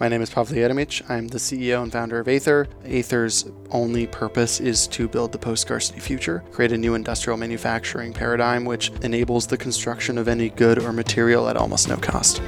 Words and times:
My 0.00 0.08
name 0.08 0.22
is 0.22 0.30
Pavle 0.30 0.54
Jeremic. 0.54 1.02
I'm 1.10 1.28
the 1.28 1.36
CEO 1.36 1.82
and 1.82 1.92
founder 1.92 2.20
of 2.20 2.26
Aether. 2.26 2.66
Aether's 2.86 3.50
only 3.70 4.06
purpose 4.06 4.58
is 4.58 4.86
to 4.86 5.06
build 5.06 5.30
the 5.30 5.36
post 5.36 5.60
scarcity 5.60 6.00
future, 6.00 6.42
create 6.52 6.72
a 6.72 6.78
new 6.78 6.94
industrial 6.94 7.36
manufacturing 7.36 8.14
paradigm 8.14 8.64
which 8.64 8.88
enables 9.02 9.46
the 9.46 9.58
construction 9.58 10.16
of 10.16 10.26
any 10.26 10.48
good 10.48 10.78
or 10.82 10.94
material 10.94 11.50
at 11.50 11.58
almost 11.58 11.86
no 11.86 11.98
cost. 11.98 12.40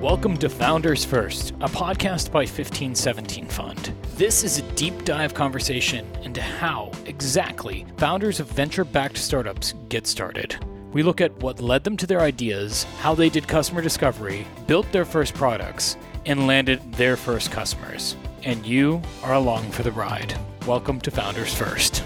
Welcome 0.00 0.36
to 0.36 0.48
Founders 0.48 1.04
First, 1.04 1.50
a 1.60 1.68
podcast 1.68 2.30
by 2.30 2.42
1517 2.42 3.48
Fund. 3.48 3.92
This 4.14 4.44
is 4.44 4.60
a 4.60 4.62
deep 4.74 5.04
dive 5.04 5.34
conversation 5.34 6.06
into 6.22 6.40
how 6.40 6.92
exactly 7.04 7.84
founders 7.96 8.38
of 8.38 8.48
venture 8.52 8.84
backed 8.84 9.18
startups 9.18 9.74
get 9.88 10.06
started. 10.06 10.56
We 10.92 11.04
look 11.04 11.20
at 11.20 11.40
what 11.40 11.60
led 11.60 11.84
them 11.84 11.96
to 11.98 12.06
their 12.06 12.20
ideas, 12.20 12.82
how 12.98 13.14
they 13.14 13.28
did 13.28 13.46
customer 13.46 13.80
discovery, 13.80 14.44
built 14.66 14.90
their 14.90 15.04
first 15.04 15.34
products, 15.34 15.96
and 16.26 16.48
landed 16.48 16.80
their 16.94 17.16
first 17.16 17.52
customers. 17.52 18.16
And 18.42 18.66
you 18.66 19.00
are 19.22 19.34
along 19.34 19.70
for 19.70 19.84
the 19.84 19.92
ride. 19.92 20.34
Welcome 20.66 21.00
to 21.02 21.12
Founders 21.12 21.54
First. 21.54 22.02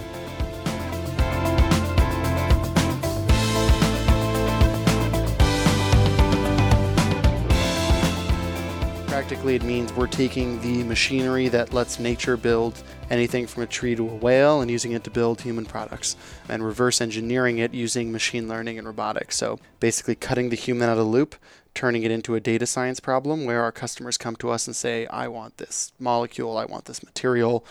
Practically, 9.27 9.55
it 9.55 9.62
means 9.64 9.91
we're 9.95 10.06
taking 10.06 10.60
the 10.60 10.83
machinery 10.83 11.48
that 11.48 11.73
lets 11.73 11.98
nature 11.98 12.37
build 12.37 12.83
anything 13.09 13.47
from 13.47 13.62
a 13.62 13.66
tree 13.66 13.97
to 13.97 14.06
a 14.06 14.14
whale 14.14 14.60
and 14.60 14.70
using 14.70 14.92
it 14.92 15.02
to 15.05 15.10
build 15.10 15.41
human 15.41 15.64
products 15.64 16.14
and 16.47 16.62
reverse 16.62 17.00
engineering 17.00 17.56
it 17.56 17.73
using 17.73 18.12
machine 18.12 18.48
learning 18.48 18.77
and 18.77 18.87
robotics. 18.87 19.38
So 19.38 19.59
basically, 19.80 20.14
cutting 20.14 20.50
the 20.50 20.56
human 20.56 20.91
out 20.91 20.98
of 20.98 21.06
the 21.06 21.10
loop, 21.10 21.37
turning 21.73 22.02
it 22.02 22.10
into 22.10 22.34
a 22.34 22.41
data 22.41 22.66
science 22.66 23.00
problem 23.00 23.47
where 23.47 23.62
our 23.62 23.73
customers 23.73 24.19
come 24.19 24.37
to 24.37 24.50
us 24.50 24.66
and 24.66 24.77
say, 24.77 25.06
I 25.06 25.28
want 25.28 25.56
this 25.56 25.95
molecule, 25.98 26.58
I 26.58 26.67
want 26.67 26.84
this 26.84 27.02
material. 27.02 27.64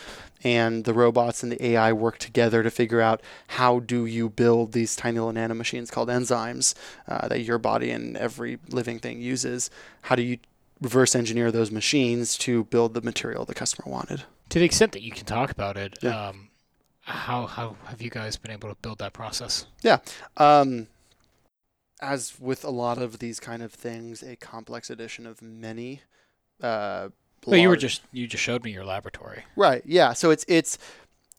And 0.44 0.86
the 0.86 0.94
robots 0.96 1.44
and 1.44 1.52
the 1.52 1.64
AI 1.64 1.94
work 1.94 2.18
together 2.18 2.64
to 2.64 2.72
figure 2.72 3.00
out 3.00 3.22
how 3.46 3.80
do 3.80 4.08
you 4.08 4.28
build 4.28 4.72
these 4.72 4.96
tiny 4.96 5.20
little 5.20 5.32
nanomachines 5.32 5.92
called 5.92 6.10
enzymes 6.10 6.74
uh, 7.08 7.28
that 7.28 7.44
your 7.44 7.60
body 7.60 7.92
and 7.92 8.18
every 8.18 8.58
living 8.70 8.98
thing 8.98 9.22
uses. 9.22 9.70
How 10.02 10.16
do 10.16 10.24
you 10.24 10.40
reverse 10.82 11.16
engineer 11.16 11.52
those 11.52 11.72
machines 11.72 12.38
to 12.40 12.66
build 12.66 12.94
the 12.94 13.02
material 13.02 13.46
the 13.46 13.54
customer 13.54 13.92
wanted. 13.92 14.24
To 14.50 14.60
the 14.60 14.66
extent 14.66 14.92
that 14.92 15.02
you 15.02 15.12
can 15.12 15.26
talk 15.26 15.52
about 15.52 15.78
it, 15.78 15.98
yeah. 16.02 16.30
um, 16.30 16.50
how 17.02 17.48
how 17.48 17.76
have 17.86 18.02
you 18.02 18.10
guys 18.10 18.38
been 18.38 18.52
able 18.52 18.70
to 18.70 18.76
build 18.76 19.00
that 19.00 19.14
process? 19.14 19.66
Yeah. 19.82 20.00
Um, 20.38 20.88
as 22.02 22.40
with 22.40 22.64
a 22.64 22.70
lot 22.70 22.98
of 22.98 23.20
these 23.20 23.40
kind 23.40 23.64
of 23.64 23.74
things, 23.74 24.22
a 24.22 24.36
complex 24.36 24.90
addition 24.90 25.26
of 25.26 25.42
many. 25.42 26.02
Uh, 26.62 27.10
well, 27.46 27.60
you 27.60 27.70
were 27.70 27.78
just 27.78 28.02
you 28.12 28.28
just 28.28 28.44
showed 28.44 28.64
me 28.64 28.72
your 28.72 28.86
laboratory. 28.86 29.44
Right. 29.56 29.82
Yeah. 29.86 30.14
So 30.14 30.32
it's 30.32 30.46
it's 30.48 30.78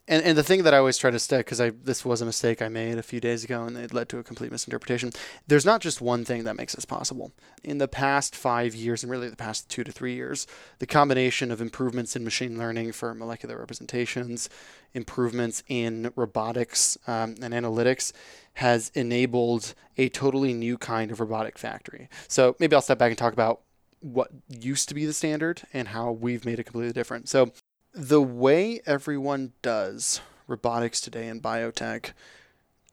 and, 0.07 0.23
and 0.23 0.37
the 0.37 0.43
thing 0.43 0.65
that 0.65 0.75
I 0.75 0.79
always 0.79 0.99
try 0.99 1.11
to 1.11 1.19
stick, 1.19 1.47
because 1.47 1.61
I 1.61 1.71
this 1.71 2.05
was 2.05 2.21
a 2.21 2.27
mistake 2.27 2.61
I 2.61 2.69
made 2.69 2.99
a 2.99 3.03
few 3.03 3.21
days 3.21 3.45
ago, 3.45 3.65
and 3.65 3.77
it 3.77 3.95
led 3.95 4.09
to 4.11 4.19
a 4.19 4.23
complete 4.23 4.53
misinterpretation. 4.53 5.13
There's 5.47 5.65
not 5.65 5.81
just 5.81 6.01
one 6.01 6.25
thing 6.25 6.45
that 6.45 6.57
makes 6.57 6.75
this 6.75 6.85
possible. 6.85 7.33
In 7.63 7.79
the 7.79 7.89
past 7.89 8.37
five 8.37 8.75
years, 8.75 9.03
and 9.03 9.11
really 9.11 9.29
the 9.29 9.37
past 9.37 9.69
two 9.69 9.85
to 9.85 9.93
three 9.93 10.15
years, 10.15 10.47
the 10.79 10.87
combination 10.87 11.51
of 11.51 11.61
improvements 11.61 12.17
in 12.17 12.25
machine 12.25 12.59
learning 12.59 12.93
for 12.93 13.15
molecular 13.15 13.59
representations, 13.59 14.49
improvements 14.93 15.63
in 15.69 16.13
robotics 16.17 16.99
um, 17.07 17.37
and 17.43 17.55
analytics, 17.55 18.13
has 18.55 18.91
enabled 18.95 19.75
a 19.97 20.09
totally 20.09 20.53
new 20.53 20.77
kind 20.77 21.11
of 21.11 21.21
robotic 21.21 21.59
factory. 21.59 22.09
So 22.29 22.57
maybe 22.59 22.75
I'll 22.75 22.83
step 22.83 22.99
back 22.99 23.11
and 23.11 23.19
talk 23.19 23.33
about 23.33 23.63
what 24.01 24.29
used 24.49 24.89
to 24.91 24.95
be 24.95 25.07
the 25.07 25.15
standard 25.15 25.63
and 25.73 25.89
how 25.89 26.11
we've 26.13 26.45
made 26.45 26.59
it 26.59 26.65
completely 26.65 26.93
different. 26.93 27.29
So 27.29 27.53
the 27.95 28.21
way 28.23 28.81
everyone 28.87 29.53
does 29.63 30.21
robotics 30.47 31.01
today 31.01 31.29
in 31.29 31.41
biotech 31.41 32.13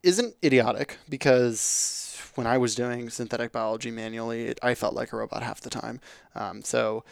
isn't 0.04 0.36
idiotic 0.44 0.98
because 1.10 2.18
when 2.36 2.48
I 2.48 2.58
was 2.58 2.76
doing 2.76 3.10
synthetic 3.10 3.52
biology 3.52 3.92
manually, 3.92 4.46
it, 4.46 4.60
I 4.64 4.76
felt 4.76 4.94
like 4.94 5.12
a 5.12 5.18
robot 5.18 5.44
half 5.44 5.62
the 5.62 5.70
time. 5.70 6.00
Um, 6.36 6.62
so, 6.62 7.04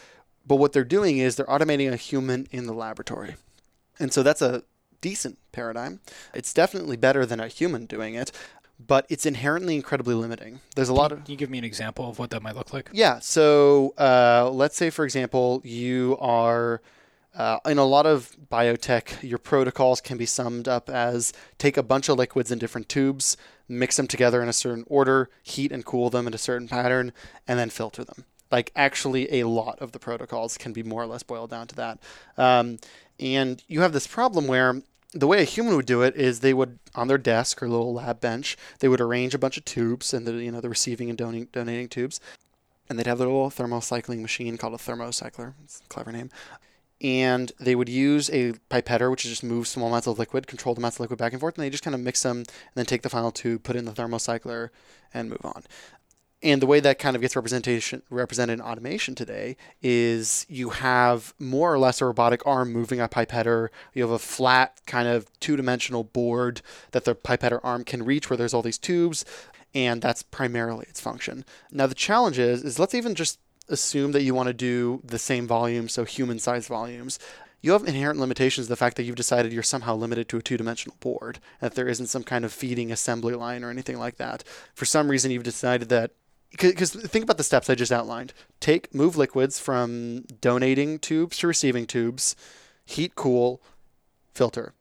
but 0.46 0.56
what 0.56 0.72
they're 0.72 0.84
doing 0.84 1.18
is 1.18 1.36
they're 1.36 1.46
automating 1.46 1.92
a 1.92 1.96
human 1.96 2.46
in 2.50 2.66
the 2.66 2.72
laboratory. 2.72 3.36
And 3.98 4.12
so 4.12 4.22
that's 4.22 4.40
a 4.40 4.62
decent 5.00 5.38
paradigm. 5.52 6.00
It's 6.32 6.54
definitely 6.54 6.96
better 6.96 7.26
than 7.26 7.38
a 7.38 7.48
human 7.48 7.86
doing 7.86 8.14
it, 8.14 8.32
but 8.84 9.04
it's 9.10 9.26
inherently 9.26 9.76
incredibly 9.76 10.14
limiting. 10.14 10.60
There's 10.74 10.88
a 10.88 10.94
can 10.94 11.00
lot 11.00 11.12
of. 11.12 11.24
Can 11.24 11.32
you 11.32 11.36
give 11.36 11.50
me 11.50 11.58
an 11.58 11.64
example 11.64 12.08
of 12.08 12.18
what 12.18 12.30
that 12.30 12.42
might 12.42 12.56
look 12.56 12.72
like? 12.72 12.88
Yeah. 12.92 13.18
So 13.18 13.94
uh, 13.98 14.48
let's 14.50 14.76
say, 14.76 14.90
for 14.90 15.04
example, 15.04 15.60
you 15.64 16.16
are 16.18 16.80
uh, 17.34 17.58
in 17.66 17.78
a 17.78 17.84
lot 17.84 18.06
of 18.06 18.36
biotech, 18.50 19.22
your 19.22 19.38
protocols 19.38 20.00
can 20.00 20.18
be 20.18 20.26
summed 20.26 20.66
up 20.66 20.90
as 20.90 21.32
take 21.58 21.76
a 21.76 21.82
bunch 21.82 22.08
of 22.08 22.18
liquids 22.18 22.50
in 22.50 22.58
different 22.58 22.88
tubes, 22.88 23.36
mix 23.68 23.96
them 23.96 24.06
together 24.06 24.42
in 24.42 24.48
a 24.48 24.52
certain 24.52 24.84
order, 24.88 25.30
heat 25.42 25.70
and 25.70 25.84
cool 25.84 26.10
them 26.10 26.26
in 26.26 26.34
a 26.34 26.38
certain 26.38 26.68
pattern, 26.68 27.12
and 27.46 27.58
then 27.58 27.70
filter 27.70 28.04
them. 28.04 28.24
Like, 28.50 28.72
actually, 28.74 29.40
a 29.40 29.46
lot 29.46 29.78
of 29.78 29.92
the 29.92 30.00
protocols 30.00 30.58
can 30.58 30.72
be 30.72 30.82
more 30.82 31.02
or 31.02 31.06
less 31.06 31.22
boiled 31.22 31.50
down 31.50 31.68
to 31.68 31.76
that. 31.76 31.98
Um, 32.36 32.78
and 33.20 33.62
you 33.68 33.82
have 33.82 33.92
this 33.92 34.08
problem 34.08 34.48
where 34.48 34.82
the 35.12 35.26
way 35.26 35.40
a 35.40 35.44
human 35.44 35.76
would 35.76 35.86
do 35.86 36.02
it 36.02 36.16
is 36.16 36.40
they 36.40 36.54
would 36.54 36.78
on 36.94 37.08
their 37.08 37.18
desk 37.18 37.62
or 37.62 37.68
little 37.68 37.94
lab 37.94 38.20
bench 38.20 38.56
they 38.78 38.88
would 38.88 39.00
arrange 39.00 39.34
a 39.34 39.38
bunch 39.38 39.56
of 39.56 39.64
tubes 39.64 40.14
and 40.14 40.26
the 40.26 40.32
you 40.34 40.52
know 40.52 40.60
the 40.60 40.68
receiving 40.68 41.08
and 41.08 41.18
donating, 41.18 41.48
donating 41.52 41.88
tubes 41.88 42.20
and 42.88 42.98
they'd 42.98 43.06
have 43.06 43.18
their 43.18 43.26
little 43.26 43.50
thermocycling 43.50 44.20
machine 44.20 44.56
called 44.56 44.74
a 44.74 44.76
thermocycler 44.76 45.54
it's 45.64 45.80
a 45.80 45.88
clever 45.88 46.12
name 46.12 46.30
and 47.00 47.52
they 47.58 47.74
would 47.74 47.88
use 47.88 48.28
a 48.30 48.52
pipetter, 48.70 49.10
which 49.10 49.24
is 49.24 49.30
just 49.30 49.44
move 49.44 49.66
small 49.66 49.88
amounts 49.88 50.06
of 50.06 50.18
liquid, 50.18 50.46
control 50.46 50.74
the 50.74 50.80
amounts 50.80 50.96
of 50.96 51.00
liquid 51.00 51.18
back 51.18 51.32
and 51.32 51.40
forth, 51.40 51.56
and 51.56 51.64
they 51.64 51.70
just 51.70 51.82
kind 51.82 51.94
of 51.94 52.00
mix 52.00 52.22
them 52.22 52.38
and 52.38 52.46
then 52.74 52.86
take 52.86 53.02
the 53.02 53.08
final 53.08 53.30
tube, 53.30 53.62
put 53.62 53.76
it 53.76 53.80
in 53.80 53.84
the 53.86 53.92
thermocycler, 53.92 54.70
and 55.14 55.30
move 55.30 55.44
on. 55.44 55.62
And 56.42 56.62
the 56.62 56.66
way 56.66 56.80
that 56.80 56.98
kind 56.98 57.16
of 57.16 57.20
gets 57.20 57.36
representation 57.36 58.02
represented 58.08 58.60
in 58.60 58.64
automation 58.64 59.14
today 59.14 59.58
is 59.82 60.46
you 60.48 60.70
have 60.70 61.34
more 61.38 61.72
or 61.72 61.78
less 61.78 62.00
a 62.00 62.06
robotic 62.06 62.46
arm 62.46 62.72
moving 62.72 62.98
a 62.98 63.08
pipetter. 63.08 63.68
You 63.92 64.02
have 64.02 64.10
a 64.10 64.18
flat 64.18 64.80
kind 64.86 65.06
of 65.06 65.26
two-dimensional 65.40 66.04
board 66.04 66.62
that 66.92 67.04
the 67.04 67.14
pipetter 67.14 67.60
arm 67.62 67.84
can 67.84 68.04
reach, 68.04 68.30
where 68.30 68.38
there's 68.38 68.54
all 68.54 68.62
these 68.62 68.78
tubes, 68.78 69.24
and 69.74 70.00
that's 70.00 70.22
primarily 70.22 70.86
its 70.88 71.00
function. 71.00 71.44
Now 71.70 71.86
the 71.86 71.94
challenge 71.94 72.38
is, 72.38 72.62
is 72.62 72.78
let's 72.78 72.94
even 72.94 73.14
just 73.14 73.38
assume 73.70 74.12
that 74.12 74.22
you 74.22 74.34
want 74.34 74.48
to 74.48 74.52
do 74.52 75.00
the 75.04 75.18
same 75.18 75.46
volume, 75.46 75.88
so 75.88 76.04
human 76.04 76.38
sized 76.38 76.68
volumes, 76.68 77.18
you 77.62 77.72
have 77.72 77.84
inherent 77.84 78.18
limitations 78.18 78.68
the 78.68 78.76
fact 78.76 78.96
that 78.96 79.02
you've 79.02 79.16
decided 79.16 79.52
you're 79.52 79.62
somehow 79.62 79.94
limited 79.94 80.28
to 80.28 80.38
a 80.38 80.42
two 80.42 80.56
dimensional 80.56 80.96
board, 81.00 81.38
that 81.60 81.74
there 81.74 81.88
isn't 81.88 82.06
some 82.06 82.22
kind 82.22 82.44
of 82.44 82.52
feeding 82.52 82.90
assembly 82.90 83.34
line 83.34 83.62
or 83.62 83.70
anything 83.70 83.98
like 83.98 84.16
that. 84.16 84.44
For 84.74 84.84
some 84.84 85.10
reason, 85.10 85.30
you've 85.30 85.42
decided 85.42 85.88
that. 85.90 86.12
Because 86.50 86.90
think 86.90 87.22
about 87.22 87.36
the 87.36 87.44
steps 87.44 87.70
I 87.70 87.76
just 87.76 87.92
outlined. 87.92 88.32
Take 88.58 88.92
move 88.92 89.16
liquids 89.16 89.60
from 89.60 90.24
donating 90.40 90.98
tubes 90.98 91.38
to 91.38 91.46
receiving 91.46 91.86
tubes, 91.86 92.34
heat, 92.84 93.14
cool, 93.14 93.62
filter 94.34 94.74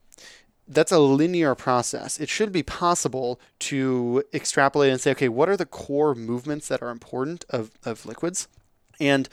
that's 0.70 0.92
a 0.92 1.00
linear 1.00 1.56
process. 1.56 2.20
It 2.20 2.30
should 2.30 2.52
be 2.52 2.64
possible 2.64 3.42
to 3.60 4.24
extrapolate 4.34 4.92
and 4.92 5.02
say, 5.02 5.12
okay, 5.12 5.28
what 5.28 5.50
are 5.50 5.58
the 5.58 5.66
core 5.66 6.14
movements 6.14 6.68
that 6.68 6.82
are 6.84 6.92
important 6.92 7.44
of, 7.50 7.72
of 7.84 8.06
liquids? 8.06 8.48
And 9.00 9.30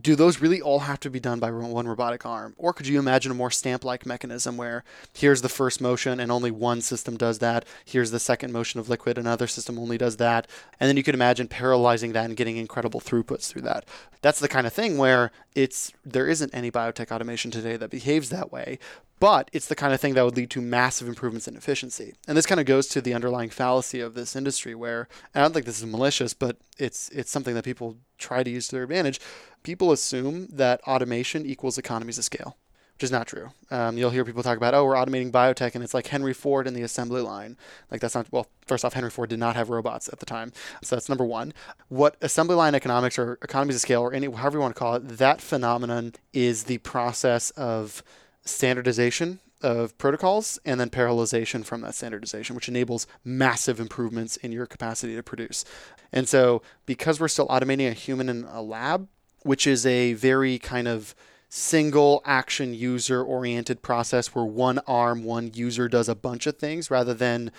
do 0.00 0.16
those 0.16 0.40
really 0.40 0.60
all 0.62 0.80
have 0.80 1.00
to 1.00 1.10
be 1.10 1.20
done 1.20 1.38
by 1.38 1.50
one 1.50 1.86
robotic 1.86 2.24
arm? 2.24 2.54
Or 2.56 2.72
could 2.72 2.86
you 2.86 2.98
imagine 2.98 3.30
a 3.30 3.34
more 3.34 3.50
stamp 3.50 3.84
like 3.84 4.06
mechanism 4.06 4.56
where 4.56 4.84
here's 5.12 5.42
the 5.42 5.50
first 5.50 5.82
motion 5.82 6.18
and 6.18 6.32
only 6.32 6.50
one 6.50 6.80
system 6.80 7.16
does 7.18 7.40
that? 7.40 7.66
Here's 7.84 8.10
the 8.10 8.18
second 8.18 8.52
motion 8.52 8.80
of 8.80 8.88
liquid, 8.88 9.18
another 9.18 9.46
system 9.46 9.78
only 9.78 9.98
does 9.98 10.16
that. 10.16 10.46
And 10.80 10.88
then 10.88 10.96
you 10.96 11.02
could 11.02 11.14
imagine 11.14 11.46
parallelizing 11.46 12.14
that 12.14 12.24
and 12.24 12.36
getting 12.36 12.56
incredible 12.56 13.00
throughputs 13.00 13.48
through 13.48 13.62
that. 13.62 13.84
That's 14.22 14.40
the 14.40 14.48
kind 14.48 14.66
of 14.66 14.72
thing 14.72 14.96
where 14.96 15.30
it's 15.54 15.92
there 16.04 16.26
isn't 16.26 16.54
any 16.54 16.70
biotech 16.70 17.12
automation 17.12 17.50
today 17.50 17.76
that 17.76 17.90
behaves 17.90 18.30
that 18.30 18.50
way, 18.50 18.78
but 19.22 19.48
it's 19.52 19.68
the 19.68 19.76
kind 19.76 19.94
of 19.94 20.00
thing 20.00 20.14
that 20.14 20.24
would 20.24 20.36
lead 20.36 20.50
to 20.50 20.60
massive 20.60 21.06
improvements 21.06 21.46
in 21.46 21.54
efficiency. 21.54 22.12
And 22.26 22.36
this 22.36 22.44
kind 22.44 22.58
of 22.58 22.66
goes 22.66 22.88
to 22.88 23.00
the 23.00 23.14
underlying 23.14 23.50
fallacy 23.50 24.00
of 24.00 24.14
this 24.14 24.34
industry 24.34 24.74
where 24.74 25.06
I 25.32 25.40
don't 25.40 25.54
think 25.54 25.64
this 25.64 25.78
is 25.78 25.86
malicious, 25.86 26.34
but 26.34 26.56
it's 26.76 27.08
it's 27.10 27.30
something 27.30 27.54
that 27.54 27.64
people 27.64 27.98
try 28.18 28.42
to 28.42 28.50
use 28.50 28.66
to 28.66 28.74
their 28.74 28.82
advantage. 28.82 29.20
People 29.62 29.92
assume 29.92 30.48
that 30.48 30.80
automation 30.88 31.46
equals 31.46 31.78
economies 31.78 32.18
of 32.18 32.24
scale, 32.24 32.56
which 32.96 33.04
is 33.04 33.12
not 33.12 33.28
true. 33.28 33.50
Um, 33.70 33.96
you'll 33.96 34.10
hear 34.10 34.24
people 34.24 34.42
talk 34.42 34.56
about, 34.56 34.74
oh, 34.74 34.84
we're 34.84 34.96
automating 34.96 35.30
biotech, 35.30 35.76
and 35.76 35.84
it's 35.84 35.94
like 35.94 36.08
Henry 36.08 36.34
Ford 36.34 36.66
in 36.66 36.74
the 36.74 36.82
assembly 36.82 37.22
line. 37.22 37.56
Like 37.92 38.00
that's 38.00 38.16
not 38.16 38.26
well. 38.32 38.48
First 38.66 38.84
off, 38.84 38.94
Henry 38.94 39.10
Ford 39.10 39.30
did 39.30 39.38
not 39.38 39.54
have 39.54 39.70
robots 39.70 40.08
at 40.12 40.18
the 40.18 40.26
time, 40.26 40.52
so 40.82 40.96
that's 40.96 41.08
number 41.08 41.24
one. 41.24 41.52
What 41.86 42.16
assembly 42.20 42.56
line 42.56 42.74
economics 42.74 43.20
or 43.20 43.38
economies 43.40 43.76
of 43.76 43.82
scale 43.82 44.02
or 44.02 44.12
any 44.12 44.28
however 44.28 44.58
you 44.58 44.62
want 44.62 44.74
to 44.74 44.78
call 44.80 44.96
it, 44.96 45.06
that 45.18 45.40
phenomenon 45.40 46.14
is 46.32 46.64
the 46.64 46.78
process 46.78 47.50
of 47.50 48.02
standardization 48.44 49.40
of 49.62 49.96
protocols 49.98 50.58
and 50.64 50.80
then 50.80 50.90
parallelization 50.90 51.64
from 51.64 51.80
that 51.82 51.94
standardization, 51.94 52.56
which 52.56 52.68
enables 52.68 53.06
massive 53.24 53.78
improvements 53.78 54.36
in 54.36 54.52
your 54.52 54.66
capacity 54.66 55.14
to 55.14 55.22
produce. 55.22 55.64
And 56.12 56.28
so, 56.28 56.62
because 56.84 57.20
we're 57.20 57.28
still 57.28 57.48
automating 57.48 57.88
a 57.88 57.92
human 57.92 58.28
in 58.28 58.44
a 58.44 58.60
lab, 58.60 59.08
which 59.42 59.66
is 59.66 59.86
a 59.86 60.14
very 60.14 60.58
kind 60.58 60.88
of 60.88 61.14
single 61.54 62.22
action 62.24 62.72
user 62.72 63.22
oriented 63.22 63.82
process 63.82 64.28
where 64.28 64.42
one 64.42 64.78
arm, 64.86 65.22
one 65.22 65.50
user 65.52 65.86
does 65.86 66.08
a 66.08 66.14
bunch 66.14 66.46
of 66.46 66.56
things 66.56 66.90
rather 66.90 67.12
than 67.12 67.52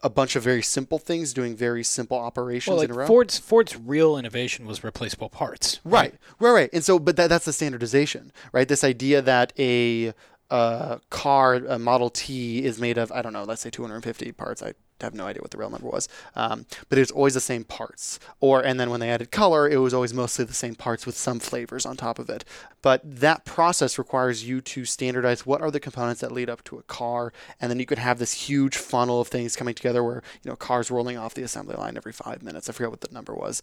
a 0.00 0.08
bunch 0.08 0.36
of 0.36 0.44
very 0.44 0.62
simple 0.62 0.96
things 0.96 1.32
doing 1.32 1.56
very 1.56 1.82
simple 1.82 2.16
operations 2.16 2.70
well, 2.70 2.78
like 2.78 2.88
in 2.88 2.94
a 2.94 2.98
row. 2.98 3.06
Ford's 3.08 3.40
Ford's 3.40 3.76
real 3.76 4.16
innovation 4.16 4.64
was 4.64 4.84
replaceable 4.84 5.28
parts. 5.28 5.80
Right, 5.82 6.14
right, 6.38 6.52
right. 6.52 6.70
And 6.72 6.84
so, 6.84 7.00
but 7.00 7.16
that, 7.16 7.26
that's 7.30 7.44
the 7.44 7.52
standardization, 7.52 8.30
right? 8.52 8.68
This 8.68 8.84
idea 8.84 9.20
that 9.22 9.52
a 9.58 10.14
a 10.48 11.00
car, 11.10 11.54
a 11.54 11.80
Model 11.80 12.10
T, 12.10 12.64
is 12.64 12.78
made 12.78 12.96
of 12.96 13.10
I 13.10 13.22
don't 13.22 13.32
know, 13.32 13.42
let's 13.42 13.62
say 13.62 13.70
250 13.70 14.30
parts. 14.32 14.62
I 14.62 14.74
have 15.02 15.14
no 15.14 15.26
idea 15.26 15.42
what 15.42 15.50
the 15.50 15.58
real 15.58 15.70
number 15.70 15.88
was, 15.88 16.08
um, 16.34 16.66
but 16.88 16.98
it's 16.98 17.10
always 17.10 17.34
the 17.34 17.40
same 17.40 17.64
parts. 17.64 18.18
Or 18.40 18.60
and 18.60 18.78
then 18.78 18.90
when 18.90 19.00
they 19.00 19.10
added 19.10 19.30
color, 19.30 19.68
it 19.68 19.78
was 19.78 19.94
always 19.94 20.14
mostly 20.14 20.44
the 20.44 20.54
same 20.54 20.74
parts 20.74 21.06
with 21.06 21.16
some 21.16 21.40
flavors 21.40 21.86
on 21.86 21.96
top 21.96 22.18
of 22.18 22.28
it. 22.30 22.44
But 22.82 23.00
that 23.04 23.44
process 23.44 23.98
requires 23.98 24.44
you 24.44 24.60
to 24.60 24.84
standardize 24.84 25.46
what 25.46 25.60
are 25.60 25.70
the 25.70 25.80
components 25.80 26.20
that 26.20 26.32
lead 26.32 26.50
up 26.50 26.64
to 26.64 26.78
a 26.78 26.82
car, 26.82 27.32
and 27.60 27.70
then 27.70 27.78
you 27.78 27.86
could 27.86 27.98
have 27.98 28.18
this 28.18 28.32
huge 28.32 28.76
funnel 28.76 29.20
of 29.20 29.28
things 29.28 29.56
coming 29.56 29.74
together 29.74 30.02
where 30.02 30.22
you 30.42 30.50
know 30.50 30.56
cars 30.56 30.90
rolling 30.90 31.16
off 31.16 31.34
the 31.34 31.42
assembly 31.42 31.76
line 31.76 31.96
every 31.96 32.12
five 32.12 32.42
minutes. 32.42 32.68
I 32.68 32.72
forget 32.72 32.90
what 32.90 33.00
the 33.00 33.12
number 33.12 33.34
was. 33.34 33.62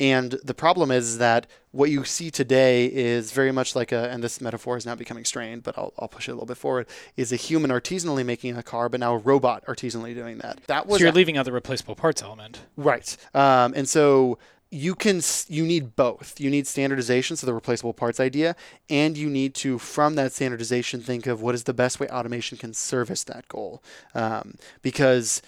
And 0.00 0.32
the 0.42 0.54
problem 0.54 0.90
is 0.90 1.18
that 1.18 1.46
what 1.72 1.90
you 1.90 2.04
see 2.04 2.30
today 2.30 2.86
is 2.86 3.30
very 3.32 3.52
much 3.52 3.76
like 3.76 3.92
a, 3.92 4.10
and 4.10 4.24
this 4.24 4.40
metaphor 4.40 4.76
is 4.78 4.86
now 4.86 4.94
becoming 4.94 5.24
strained, 5.26 5.62
but 5.62 5.76
I'll, 5.78 5.92
I'll 5.98 6.08
push 6.08 6.26
it 6.28 6.32
a 6.32 6.34
little 6.34 6.46
bit 6.46 6.56
forward, 6.56 6.86
is 7.16 7.32
a 7.32 7.36
human 7.36 7.70
artisanally 7.70 8.24
making 8.24 8.56
a 8.56 8.62
car, 8.62 8.88
but 8.88 8.98
now 8.98 9.14
a 9.14 9.18
robot 9.18 9.64
artisanally 9.66 10.14
doing 10.14 10.38
that. 10.38 10.58
That 10.66 10.86
was 10.86 10.98
So 10.98 11.04
you're 11.04 11.12
a- 11.12 11.14
leaving 11.14 11.36
out 11.36 11.44
the 11.44 11.52
replaceable 11.52 11.94
parts 11.94 12.22
element. 12.22 12.60
Right. 12.76 13.14
Um, 13.34 13.74
and 13.76 13.86
so 13.88 14.38
you 14.70 14.94
can 14.94 15.20
you 15.48 15.64
need 15.64 15.96
both. 15.96 16.40
You 16.40 16.48
need 16.48 16.66
standardization, 16.66 17.36
so 17.36 17.46
the 17.46 17.52
replaceable 17.52 17.92
parts 17.92 18.20
idea, 18.20 18.56
and 18.88 19.18
you 19.18 19.28
need 19.28 19.54
to 19.56 19.78
from 19.78 20.14
that 20.14 20.32
standardization 20.32 21.00
think 21.00 21.26
of 21.26 21.42
what 21.42 21.54
is 21.54 21.64
the 21.64 21.74
best 21.74 22.00
way 22.00 22.06
automation 22.08 22.56
can 22.56 22.72
service 22.72 23.24
that 23.24 23.48
goal, 23.48 23.82
um, 24.14 24.54
because 24.80 25.42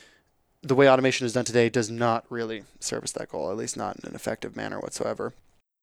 the 0.62 0.74
way 0.74 0.88
automation 0.88 1.26
is 1.26 1.32
done 1.32 1.44
today 1.44 1.68
does 1.68 1.90
not 1.90 2.24
really 2.30 2.64
service 2.80 3.12
that 3.12 3.28
goal, 3.28 3.50
at 3.50 3.56
least 3.56 3.76
not 3.76 3.96
in 3.96 4.08
an 4.08 4.14
effective 4.14 4.56
manner 4.56 4.80
whatsoever. 4.80 5.34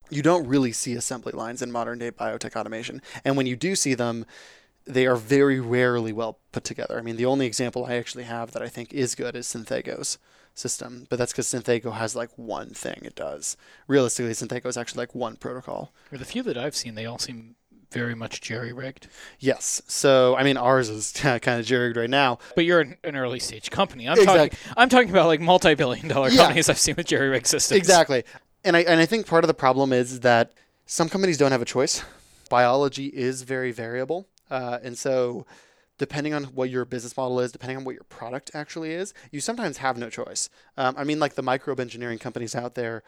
You 0.09 0.21
don't 0.21 0.47
really 0.47 0.71
see 0.71 0.95
assembly 0.95 1.33
lines 1.33 1.61
in 1.61 1.71
modern 1.71 1.99
day 1.99 2.11
biotech 2.11 2.55
automation, 2.55 3.01
and 3.23 3.37
when 3.37 3.45
you 3.45 3.55
do 3.55 3.75
see 3.75 3.93
them, 3.93 4.25
they 4.85 5.05
are 5.05 5.15
very 5.15 5.59
rarely 5.59 6.11
well 6.11 6.39
put 6.51 6.63
together. 6.63 6.97
I 6.97 7.01
mean, 7.01 7.17
the 7.17 7.25
only 7.25 7.45
example 7.45 7.85
I 7.85 7.95
actually 7.95 8.23
have 8.23 8.51
that 8.51 8.63
I 8.63 8.69
think 8.69 8.91
is 8.91 9.13
good 9.13 9.35
is 9.35 9.45
Synthego's 9.45 10.17
system, 10.55 11.05
but 11.09 11.19
that's 11.19 11.31
because 11.31 11.47
Synthego 11.47 11.93
has 11.93 12.15
like 12.15 12.31
one 12.37 12.69
thing 12.69 13.01
it 13.03 13.15
does. 13.15 13.55
Realistically, 13.87 14.31
Synthego 14.31 14.65
is 14.65 14.77
actually 14.77 15.01
like 15.01 15.13
one 15.13 15.35
protocol. 15.35 15.93
For 16.09 16.17
the 16.17 16.25
few 16.25 16.41
that 16.43 16.57
I've 16.57 16.75
seen, 16.75 16.95
they 16.95 17.05
all 17.05 17.19
seem 17.19 17.55
very 17.91 18.15
much 18.15 18.41
jerry 18.41 18.71
rigged. 18.73 19.07
Yes. 19.39 19.81
So, 19.87 20.35
I 20.35 20.43
mean, 20.43 20.57
ours 20.57 20.89
is 20.89 21.11
kind 21.15 21.59
of 21.59 21.65
jerried 21.65 21.97
right 21.97 22.09
now. 22.09 22.39
But 22.55 22.65
you're 22.65 22.81
an, 22.81 22.97
an 23.03 23.15
early 23.15 23.39
stage 23.39 23.71
company. 23.71 24.07
I'm 24.07 24.17
Exactly. 24.17 24.49
talking. 24.49 24.73
I'm 24.77 24.89
talking 24.89 25.09
about 25.09 25.27
like 25.27 25.41
multi-billion 25.41 26.07
dollar 26.07 26.29
Yeah. 26.29 26.43
companies 26.43 26.69
I've 26.69 26.79
seen 26.79 26.95
with 26.95 27.07
jerry 27.07 27.29
rig 27.29 27.45
systems. 27.47 27.77
Exactly. 27.77 28.23
And 28.63 28.75
I 28.75 28.81
and 28.81 28.99
I 28.99 29.05
think 29.05 29.25
part 29.25 29.43
of 29.43 29.47
the 29.47 29.53
problem 29.53 29.93
is 29.93 30.19
that 30.21 30.51
some 30.85 31.07
companies 31.09 31.37
don't 31.37 31.51
have 31.51 31.61
a 31.61 31.65
choice. 31.65 32.03
Biology 32.49 33.07
is 33.07 33.43
very 33.43 33.71
variable, 33.71 34.27
uh, 34.49 34.79
and 34.83 34.97
so 34.97 35.45
depending 35.99 36.33
on 36.33 36.45
what 36.45 36.69
your 36.69 36.83
business 36.85 37.15
model 37.15 37.39
is, 37.41 37.51
depending 37.51 37.77
on 37.77 37.83
what 37.83 37.93
your 37.93 38.03
product 38.05 38.51
actually 38.53 38.91
is, 38.91 39.13
you 39.31 39.39
sometimes 39.39 39.77
have 39.77 39.97
no 39.97 40.09
choice. 40.09 40.49
Um, 40.77 40.95
I 40.97 41.03
mean, 41.03 41.19
like 41.19 41.35
the 41.35 41.41
microbe 41.43 41.79
engineering 41.79 42.17
companies 42.19 42.55
out 42.55 42.73
there. 42.75 43.03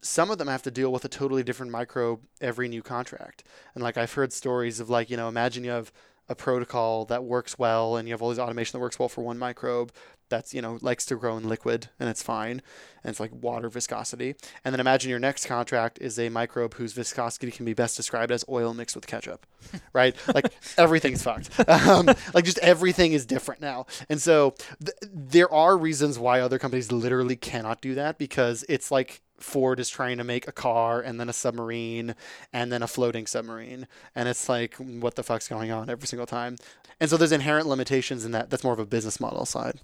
Some 0.00 0.30
of 0.30 0.38
them 0.38 0.48
have 0.48 0.62
to 0.62 0.70
deal 0.70 0.92
with 0.92 1.04
a 1.04 1.08
totally 1.08 1.42
different 1.42 1.72
microbe 1.72 2.20
every 2.40 2.68
new 2.68 2.82
contract. 2.82 3.44
And 3.74 3.82
like 3.82 3.96
I've 3.96 4.12
heard 4.12 4.32
stories 4.32 4.80
of 4.80 4.88
like, 4.88 5.10
you 5.10 5.16
know, 5.16 5.28
imagine 5.28 5.64
you 5.64 5.70
have 5.70 5.92
a 6.28 6.34
protocol 6.34 7.04
that 7.06 7.24
works 7.24 7.58
well 7.58 7.96
and 7.96 8.06
you 8.06 8.14
have 8.14 8.22
all 8.22 8.28
these 8.28 8.38
automation 8.38 8.78
that 8.78 8.82
works 8.82 8.98
well 8.98 9.08
for 9.08 9.22
one 9.22 9.38
microbe 9.38 9.92
that's, 10.28 10.54
you 10.54 10.62
know, 10.62 10.78
likes 10.80 11.06
to 11.06 11.16
grow 11.16 11.36
in 11.36 11.48
liquid 11.48 11.88
and 11.98 12.08
it's 12.08 12.22
fine. 12.22 12.62
And 13.02 13.10
it's 13.10 13.20
like 13.20 13.30
water 13.32 13.68
viscosity. 13.68 14.34
And 14.64 14.72
then 14.72 14.80
imagine 14.80 15.10
your 15.10 15.18
next 15.18 15.46
contract 15.46 15.98
is 16.00 16.18
a 16.18 16.28
microbe 16.28 16.74
whose 16.74 16.92
viscosity 16.92 17.50
can 17.50 17.64
be 17.64 17.74
best 17.74 17.96
described 17.96 18.32
as 18.32 18.44
oil 18.48 18.74
mixed 18.74 18.96
with 18.96 19.06
ketchup, 19.06 19.46
right? 19.92 20.16
Like 20.34 20.52
everything's 20.76 21.22
fucked. 21.22 21.50
Um, 21.88 22.06
like 22.34 22.44
just 22.44 22.58
everything 22.58 23.12
is 23.12 23.24
different 23.24 23.60
now. 23.60 23.86
And 24.08 24.20
so 24.20 24.54
th- 24.84 24.96
there 25.02 25.52
are 25.52 25.76
reasons 25.76 26.18
why 26.18 26.40
other 26.40 26.58
companies 26.58 26.90
literally 26.90 27.36
cannot 27.36 27.80
do 27.80 27.94
that 27.94 28.18
because 28.18 28.64
it's 28.68 28.90
like 28.90 29.22
Ford 29.40 29.78
is 29.80 29.88
trying 29.88 30.18
to 30.18 30.24
make 30.24 30.48
a 30.48 30.52
car 30.52 31.00
and 31.00 31.20
then 31.20 31.28
a 31.28 31.32
submarine 31.32 32.14
and 32.52 32.72
then 32.72 32.82
a 32.82 32.86
floating 32.88 33.26
submarine. 33.26 33.86
And 34.14 34.28
it's 34.28 34.48
like, 34.48 34.74
what 34.74 35.14
the 35.14 35.22
fuck's 35.22 35.48
going 35.48 35.70
on 35.70 35.88
every 35.88 36.06
single 36.06 36.26
time? 36.26 36.56
And 37.00 37.08
so 37.08 37.16
there's 37.16 37.32
inherent 37.32 37.66
limitations 37.66 38.24
in 38.24 38.32
that. 38.32 38.50
That's 38.50 38.64
more 38.64 38.72
of 38.72 38.78
a 38.78 38.86
business 38.86 39.20
model 39.20 39.46
side. 39.46 39.80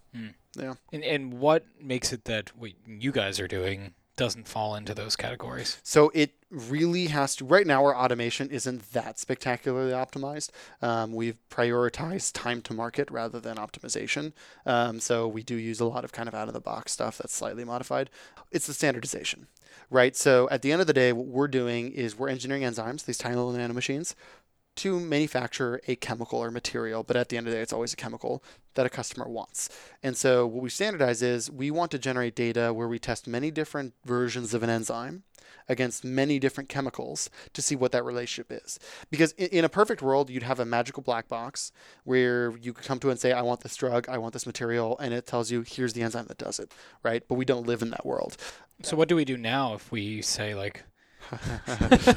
Yeah. 0.56 0.74
And 0.92 1.04
and 1.04 1.34
what 1.34 1.64
makes 1.80 2.12
it 2.12 2.24
that 2.24 2.56
what 2.56 2.72
you 2.86 3.12
guys 3.12 3.40
are 3.40 3.48
doing 3.48 3.94
doesn't 4.16 4.46
fall 4.46 4.74
into 4.76 4.94
those 4.94 5.16
categories? 5.16 5.78
So 5.82 6.10
it 6.14 6.34
really 6.50 7.06
has 7.06 7.34
to. 7.36 7.44
Right 7.44 7.66
now, 7.66 7.84
our 7.84 7.96
automation 7.96 8.50
isn't 8.50 8.92
that 8.92 9.18
spectacularly 9.18 9.92
optimized. 9.92 10.50
Um, 10.80 11.12
we've 11.12 11.38
prioritized 11.50 12.32
time 12.32 12.62
to 12.62 12.74
market 12.74 13.10
rather 13.10 13.40
than 13.40 13.56
optimization. 13.56 14.32
Um, 14.64 15.00
so 15.00 15.26
we 15.26 15.42
do 15.42 15.56
use 15.56 15.80
a 15.80 15.84
lot 15.84 16.04
of 16.04 16.12
kind 16.12 16.28
of 16.28 16.34
out 16.34 16.48
of 16.48 16.54
the 16.54 16.60
box 16.60 16.92
stuff 16.92 17.18
that's 17.18 17.34
slightly 17.34 17.64
modified. 17.64 18.10
It's 18.52 18.68
the 18.68 18.74
standardization, 18.74 19.48
right? 19.90 20.14
So 20.16 20.48
at 20.50 20.62
the 20.62 20.70
end 20.70 20.80
of 20.80 20.86
the 20.86 20.92
day, 20.92 21.12
what 21.12 21.26
we're 21.26 21.48
doing 21.48 21.90
is 21.90 22.16
we're 22.16 22.28
engineering 22.28 22.62
enzymes, 22.62 23.04
these 23.04 23.18
tiny 23.18 23.34
little 23.34 23.52
nanomachines, 23.52 24.14
to 24.76 24.98
manufacture 24.98 25.80
a 25.86 25.96
chemical 25.96 26.38
or 26.38 26.50
material, 26.50 27.02
but 27.02 27.16
at 27.16 27.28
the 27.28 27.36
end 27.36 27.46
of 27.46 27.52
the 27.52 27.58
day, 27.58 27.62
it's 27.62 27.72
always 27.72 27.92
a 27.92 27.96
chemical 27.96 28.42
that 28.74 28.86
a 28.86 28.90
customer 28.90 29.28
wants. 29.28 29.68
And 30.02 30.16
so 30.16 30.46
what 30.46 30.62
we 30.62 30.70
standardize 30.70 31.22
is 31.22 31.50
we 31.50 31.70
want 31.70 31.90
to 31.92 31.98
generate 31.98 32.34
data 32.34 32.72
where 32.72 32.88
we 32.88 32.98
test 32.98 33.26
many 33.26 33.50
different 33.50 33.94
versions 34.04 34.52
of 34.52 34.62
an 34.62 34.70
enzyme 34.70 35.22
against 35.68 36.04
many 36.04 36.38
different 36.38 36.68
chemicals 36.68 37.30
to 37.52 37.62
see 37.62 37.76
what 37.76 37.92
that 37.92 38.04
relationship 38.04 38.52
is. 38.64 38.78
Because 39.10 39.32
in, 39.32 39.64
a 39.64 39.68
perfect 39.68 40.02
world, 40.02 40.28
you'd 40.28 40.42
have 40.42 40.60
a 40.60 40.64
magical 40.64 41.02
black 41.02 41.28
box 41.28 41.72
where 42.04 42.56
you 42.58 42.72
could 42.72 42.84
come 42.84 42.98
to 43.00 43.10
and 43.10 43.18
say, 43.18 43.32
I 43.32 43.42
want 43.42 43.60
this 43.60 43.76
drug, 43.76 44.08
I 44.08 44.18
want 44.18 44.32
this 44.32 44.46
material, 44.46 44.98
and 44.98 45.14
it 45.14 45.26
tells 45.26 45.50
you, 45.50 45.64
here's 45.66 45.92
the 45.92 46.02
enzyme 46.02 46.26
that 46.26 46.38
does 46.38 46.58
it, 46.58 46.72
right? 47.02 47.22
But 47.26 47.36
we 47.36 47.44
don't 47.44 47.66
live 47.66 47.82
in 47.82 47.90
that 47.90 48.04
world. 48.04 48.36
So 48.82 48.96
what 48.96 49.08
do 49.08 49.16
we 49.16 49.24
do 49.24 49.36
now 49.36 49.74
if 49.74 49.90
we 49.90 50.20
say 50.20 50.54
like 50.54 50.84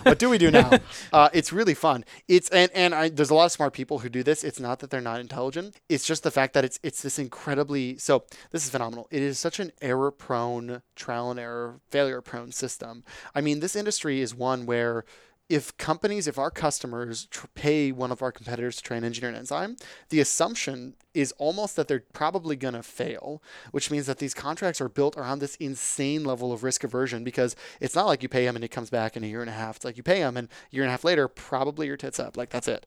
what 0.03 0.19
do 0.19 0.29
we 0.29 0.37
do 0.37 0.51
now? 0.51 0.79
Uh, 1.11 1.29
it's 1.33 1.53
really 1.53 1.73
fun. 1.73 2.03
It's 2.27 2.49
and 2.49 2.71
and 2.73 2.93
I, 2.93 3.09
there's 3.09 3.29
a 3.29 3.35
lot 3.35 3.45
of 3.45 3.51
smart 3.51 3.73
people 3.73 3.99
who 3.99 4.09
do 4.09 4.23
this. 4.23 4.43
It's 4.43 4.59
not 4.59 4.79
that 4.79 4.89
they're 4.89 5.01
not 5.01 5.19
intelligent. 5.19 5.75
It's 5.89 6.05
just 6.05 6.23
the 6.23 6.31
fact 6.31 6.53
that 6.53 6.65
it's 6.65 6.79
it's 6.83 7.01
this 7.01 7.19
incredibly 7.19 7.97
so. 7.97 8.25
This 8.51 8.63
is 8.63 8.69
phenomenal. 8.69 9.07
It 9.11 9.21
is 9.21 9.39
such 9.39 9.59
an 9.59 9.71
error-prone, 9.81 10.81
trial 10.95 11.31
and 11.31 11.39
error, 11.39 11.79
failure-prone 11.89 12.51
system. 12.51 13.03
I 13.33 13.41
mean, 13.41 13.59
this 13.59 13.75
industry 13.75 14.21
is 14.21 14.35
one 14.35 14.65
where 14.65 15.05
if 15.49 15.75
companies, 15.77 16.27
if 16.27 16.37
our 16.37 16.51
customers 16.51 17.25
tr- 17.25 17.47
pay 17.55 17.91
one 17.91 18.11
of 18.11 18.21
our 18.21 18.31
competitors 18.33 18.75
to 18.75 18.83
try 18.83 18.97
and 18.97 19.05
engineer 19.05 19.29
an 19.29 19.37
enzyme, 19.37 19.77
the 20.09 20.19
assumption 20.19 20.95
is 21.13 21.31
almost 21.37 21.77
that 21.77 21.87
they're 21.87 22.03
probably 22.11 22.55
going 22.57 22.73
to 22.73 22.83
fail, 22.83 23.41
which 23.71 23.89
means 23.89 24.07
that 24.07 24.17
these 24.17 24.33
contracts 24.33 24.81
are 24.81 24.89
built 24.89 25.15
around 25.15 25.39
this 25.39 25.55
insane 25.55 26.25
level 26.25 26.51
of 26.51 26.63
risk 26.63 26.83
aversion 26.83 27.23
because 27.23 27.55
it's 27.79 27.95
not 27.95 28.07
like 28.07 28.21
you 28.21 28.29
pay 28.29 28.45
them 28.45 28.55
and 28.55 28.65
it 28.65 28.71
comes 28.71 28.89
back 28.89 29.15
in 29.15 29.23
a 29.23 29.27
year 29.27 29.41
and 29.41 29.49
a 29.49 29.53
half. 29.53 29.77
It's 29.77 29.85
like 29.85 29.95
you 29.95 30.03
pay 30.03 30.19
them 30.19 30.35
and 30.35 30.49
a 30.49 30.75
year 30.75 30.83
and 30.83 30.89
a 30.89 30.91
half 30.91 31.05
later, 31.05 31.29
probably 31.29 31.87
your 31.87 31.97
tits 31.97 32.19
up. 32.19 32.35
Like 32.35 32.49
that's 32.49 32.67
it. 32.67 32.85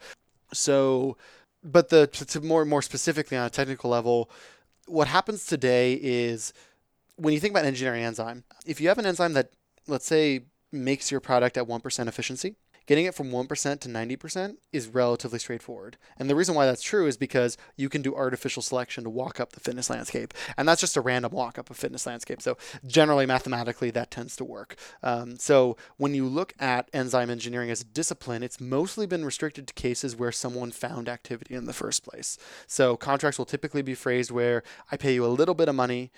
So, 0.53 1.17
but 1.65 1.89
the 1.89 2.09
to, 2.09 2.25
to 2.27 2.41
more 2.41 2.65
more 2.65 2.83
specifically 2.83 3.39
on 3.39 3.47
a 3.47 3.51
technical 3.51 3.89
level, 3.89 4.31
what 4.87 5.09
happens 5.09 5.47
today 5.47 5.95
is 5.95 6.53
when 7.17 7.33
you 7.33 7.41
think 7.41 7.53
about 7.53 7.65
engineering 7.65 8.05
enzyme, 8.05 8.45
if 8.67 8.81
you 8.81 8.89
have 8.89 8.99
an 8.99 9.07
enzyme 9.07 9.33
that 9.33 9.51
let's 9.87 10.07
say 10.07 10.43
makes 10.73 11.11
your 11.11 11.21
product 11.21 11.57
at 11.57 11.67
1% 11.67 12.09
efficiency, 12.09 12.57
getting 12.87 13.05
it 13.05 13.15
from 13.15 13.31
1% 13.31 13.81
to 13.81 13.89
90% 13.89 14.57
is 14.73 14.89
relatively 14.89 15.39
straightforward. 15.39 15.97
And 16.17 16.29
the 16.29 16.35
reason 16.35 16.55
why 16.55 16.67
that's 16.67 16.83
true 16.83 17.07
is 17.07 17.17
because 17.17 17.57
you 17.77 17.89
can 17.89 18.03
do 18.03 18.15
artificial 18.15 18.63
selection 18.63 19.05
to 19.05 19.11
walk 19.11 19.39
up 19.39 19.53
the 19.53 19.61
fitness 19.61 19.91
landscape. 19.91 20.35
And 20.57 20.69
that's 20.69 20.81
just 20.81 20.97
a 20.97 21.01
random 21.01 21.33
walk 21.33 21.59
up 21.59 21.71
a 21.71 21.75
fitness 21.75 22.07
landscape. 22.07 22.43
So 22.43 22.57
generally, 22.87 23.27
mathematically, 23.27 23.91
that 23.91 24.11
tends 24.11 24.37
to 24.37 24.45
work. 24.45 24.77
Um, 25.03 25.37
so 25.37 25.77
when 25.99 26.15
you 26.15 26.27
look 26.27 26.53
at 26.59 26.89
enzyme 26.93 27.31
engineering 27.31 27.71
as 27.71 27.81
a 27.81 27.85
discipline, 27.85 28.43
it's 28.43 28.61
mostly 28.61 29.07
been 29.07 29.25
restricted 29.25 29.69
to 29.69 29.75
cases 29.75 30.17
where 30.17 30.33
someone 30.33 30.71
found 30.71 31.09
activity 31.09 31.55
in 31.55 31.67
the 31.67 31.73
first 31.73 32.03
place. 32.03 32.39
So 32.67 32.97
contracts 32.97 33.39
will 33.39 33.47
typically 33.47 33.83
be 33.83 33.95
phrased 33.95 34.31
where 34.31 34.63
I 34.91 34.97
pay 34.97 35.15
you 35.15 35.25
a 35.25 35.29
little 35.29 35.55
bit 35.55 35.69
of 35.69 35.75
money 35.75 36.11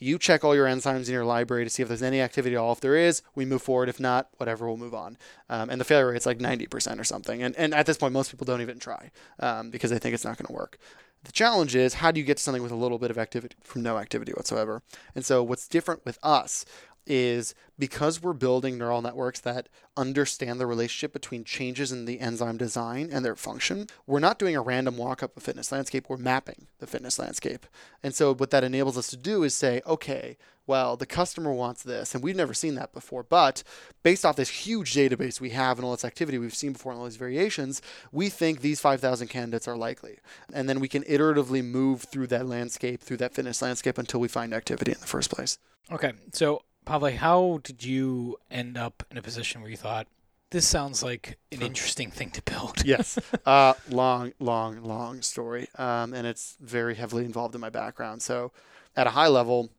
You 0.00 0.18
check 0.18 0.42
all 0.42 0.54
your 0.54 0.66
enzymes 0.66 1.06
in 1.06 1.12
your 1.12 1.26
library 1.26 1.64
to 1.64 1.70
see 1.70 1.82
if 1.82 1.88
there's 1.88 2.02
any 2.02 2.20
activity 2.20 2.56
at 2.56 2.58
all. 2.58 2.72
If 2.72 2.80
there 2.80 2.96
is, 2.96 3.22
we 3.34 3.44
move 3.44 3.62
forward. 3.62 3.88
If 3.90 4.00
not, 4.00 4.28
whatever, 4.38 4.66
we'll 4.66 4.78
move 4.78 4.94
on. 4.94 5.18
Um, 5.48 5.68
and 5.68 5.78
the 5.80 5.84
failure 5.84 6.10
rate's 6.10 6.26
like 6.26 6.38
90% 6.38 6.98
or 6.98 7.04
something. 7.04 7.42
And, 7.42 7.54
and 7.56 7.74
at 7.74 7.84
this 7.84 7.98
point, 7.98 8.14
most 8.14 8.30
people 8.30 8.46
don't 8.46 8.62
even 8.62 8.78
try 8.78 9.10
um, 9.38 9.70
because 9.70 9.90
they 9.90 9.98
think 9.98 10.14
it's 10.14 10.24
not 10.24 10.38
going 10.38 10.46
to 10.46 10.52
work. 10.52 10.78
The 11.24 11.32
challenge 11.32 11.76
is 11.76 11.94
how 11.94 12.10
do 12.10 12.18
you 12.18 12.24
get 12.24 12.38
to 12.38 12.42
something 12.42 12.62
with 12.62 12.72
a 12.72 12.76
little 12.76 12.98
bit 12.98 13.10
of 13.10 13.18
activity 13.18 13.54
from 13.62 13.82
no 13.82 13.98
activity 13.98 14.32
whatsoever? 14.32 14.82
And 15.14 15.22
so, 15.22 15.42
what's 15.42 15.68
different 15.68 16.06
with 16.06 16.18
us 16.22 16.64
is 17.06 17.54
because 17.78 18.22
we're 18.22 18.32
building 18.32 18.78
neural 18.78 19.02
networks 19.02 19.40
that 19.40 19.68
understand 19.96 20.60
the 20.60 20.66
relationship 20.66 21.12
between 21.12 21.44
changes 21.44 21.92
in 21.92 22.04
the 22.04 22.20
enzyme 22.20 22.56
design 22.56 23.08
and 23.10 23.24
their 23.24 23.36
function, 23.36 23.86
we're 24.06 24.20
not 24.20 24.38
doing 24.38 24.56
a 24.56 24.62
random 24.62 24.96
walk 24.96 25.22
up 25.22 25.36
a 25.36 25.40
fitness 25.40 25.72
landscape, 25.72 26.06
we're 26.08 26.16
mapping 26.16 26.66
the 26.78 26.86
fitness 26.86 27.18
landscape. 27.18 27.66
And 28.02 28.14
so, 28.14 28.34
what 28.34 28.50
that 28.50 28.64
enables 28.64 28.98
us 28.98 29.08
to 29.08 29.16
do 29.16 29.42
is 29.42 29.54
say, 29.54 29.82
okay, 29.86 30.36
well, 30.66 30.96
the 30.96 31.04
customer 31.04 31.52
wants 31.52 31.82
this, 31.82 32.14
and 32.14 32.22
we've 32.22 32.36
never 32.36 32.54
seen 32.54 32.76
that 32.76 32.92
before. 32.92 33.24
But 33.24 33.64
based 34.04 34.24
off 34.24 34.36
this 34.36 34.48
huge 34.50 34.94
database 34.94 35.40
we 35.40 35.50
have 35.50 35.78
and 35.78 35.84
all 35.84 35.90
this 35.90 36.04
activity 36.04 36.38
we've 36.38 36.54
seen 36.54 36.74
before 36.74 36.92
and 36.92 37.00
all 37.00 37.06
these 37.06 37.16
variations, 37.16 37.82
we 38.12 38.28
think 38.28 38.60
these 38.60 38.80
5,000 38.80 39.26
candidates 39.26 39.66
are 39.66 39.76
likely. 39.76 40.18
And 40.52 40.68
then 40.68 40.78
we 40.78 40.86
can 40.86 41.02
iteratively 41.02 41.64
move 41.64 42.02
through 42.02 42.28
that 42.28 42.46
landscape, 42.46 43.00
through 43.00 43.16
that 43.16 43.34
fitness 43.34 43.60
landscape 43.60 43.98
until 43.98 44.20
we 44.20 44.28
find 44.28 44.54
activity 44.54 44.92
in 44.92 45.00
the 45.00 45.08
first 45.08 45.28
place. 45.28 45.58
Okay. 45.90 46.12
So 46.32 46.62
Pavle, 46.90 47.16
how 47.18 47.60
did 47.62 47.84
you 47.84 48.36
end 48.50 48.76
up 48.76 49.04
in 49.12 49.16
a 49.16 49.22
position 49.22 49.60
where 49.60 49.70
you 49.70 49.76
thought 49.76 50.08
this 50.50 50.66
sounds 50.66 51.04
like 51.04 51.38
an 51.52 51.62
interesting 51.62 52.10
thing 52.10 52.32
to 52.32 52.42
build? 52.42 52.82
yes, 52.84 53.16
uh, 53.46 53.74
long, 53.88 54.32
long, 54.40 54.82
long 54.82 55.22
story, 55.22 55.68
um, 55.76 56.12
and 56.12 56.26
it's 56.26 56.56
very 56.60 56.96
heavily 56.96 57.24
involved 57.24 57.54
in 57.54 57.60
my 57.60 57.70
background. 57.70 58.22
So, 58.22 58.50
at 58.96 59.06
a 59.06 59.10
high 59.10 59.28
level, 59.28 59.70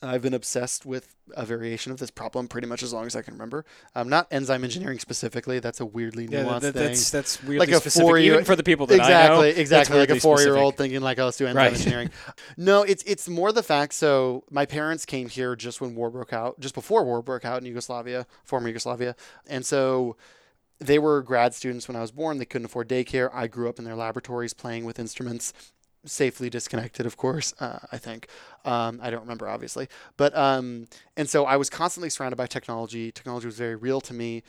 I've 0.00 0.22
been 0.22 0.34
obsessed 0.34 0.86
with 0.86 1.16
a 1.36 1.44
variation 1.44 1.90
of 1.90 1.98
this 1.98 2.10
problem 2.10 2.46
pretty 2.46 2.68
much 2.68 2.82
as 2.84 2.92
long 2.92 3.06
as 3.06 3.16
I 3.16 3.22
can 3.22 3.34
remember. 3.34 3.64
Um, 3.96 4.08
not 4.08 4.28
enzyme 4.30 4.62
engineering 4.62 5.00
specifically. 5.00 5.58
That's 5.58 5.80
a 5.80 5.86
weirdly 5.86 6.26
Yeah, 6.30 6.44
nuanced 6.44 6.60
that, 6.60 6.74
thing. 6.74 6.82
that's 6.86 7.10
that's 7.10 7.42
weirdly 7.42 7.58
Like 7.58 7.70
a 7.70 7.80
specific, 7.80 8.06
four-year 8.06 8.44
for 8.44 8.54
the 8.54 8.62
people 8.62 8.86
that 8.86 8.94
I 9.00 9.08
know. 9.08 9.40
Exactly, 9.42 9.60
exactly. 9.62 9.98
Like 9.98 10.10
a 10.10 10.20
four-year-old 10.20 10.76
thinking 10.76 11.00
like, 11.00 11.18
"Oh, 11.18 11.24
let's 11.24 11.36
do 11.36 11.46
enzyme 11.46 11.56
Right. 11.64 11.72
engineering." 11.72 12.10
no, 12.56 12.82
it's 12.82 13.02
it's 13.04 13.28
more 13.28 13.50
the 13.52 13.62
fact. 13.64 13.92
So 13.92 14.44
my 14.50 14.66
parents 14.66 15.04
came 15.04 15.28
here 15.28 15.56
just 15.56 15.80
when 15.80 15.94
war 15.96 16.10
broke 16.10 16.32
out, 16.32 16.60
just 16.60 16.74
before 16.74 17.04
war 17.04 17.20
broke 17.20 17.44
out 17.44 17.60
in 17.60 17.66
Yugoslavia, 17.66 18.26
former 18.44 18.68
Yugoslavia, 18.68 19.16
and 19.48 19.66
so 19.66 20.16
they 20.80 21.00
were 21.00 21.22
grad 21.22 21.54
students 21.54 21.88
when 21.88 21.96
I 21.96 22.00
was 22.00 22.12
born. 22.12 22.38
They 22.38 22.44
couldn't 22.44 22.66
afford 22.66 22.88
daycare. 22.88 23.30
I 23.34 23.48
grew 23.48 23.68
up 23.68 23.80
in 23.80 23.84
their 23.84 23.96
laboratories 23.96 24.54
playing 24.54 24.84
with 24.84 25.00
instruments, 25.00 25.52
safely 26.08 26.50
disconnected, 26.50 27.06
of 27.06 27.16
course. 27.16 27.54
Uh, 27.60 27.78
I 27.92 27.98
think 27.98 28.28
um, 28.64 29.00
I 29.02 29.10
don't 29.10 29.20
remember 29.20 29.48
obviously, 29.48 29.88
but 30.16 30.36
um, 30.36 30.86
and 31.16 31.28
so 31.28 31.44
I 31.44 31.56
was 31.56 31.70
constantly 31.70 32.10
surrounded 32.10 32.36
by 32.36 32.46
technology. 32.46 33.12
Technology 33.12 33.46
was 33.46 33.56
very 33.56 33.76
real 33.76 34.00
to 34.02 34.14
me, 34.14 34.42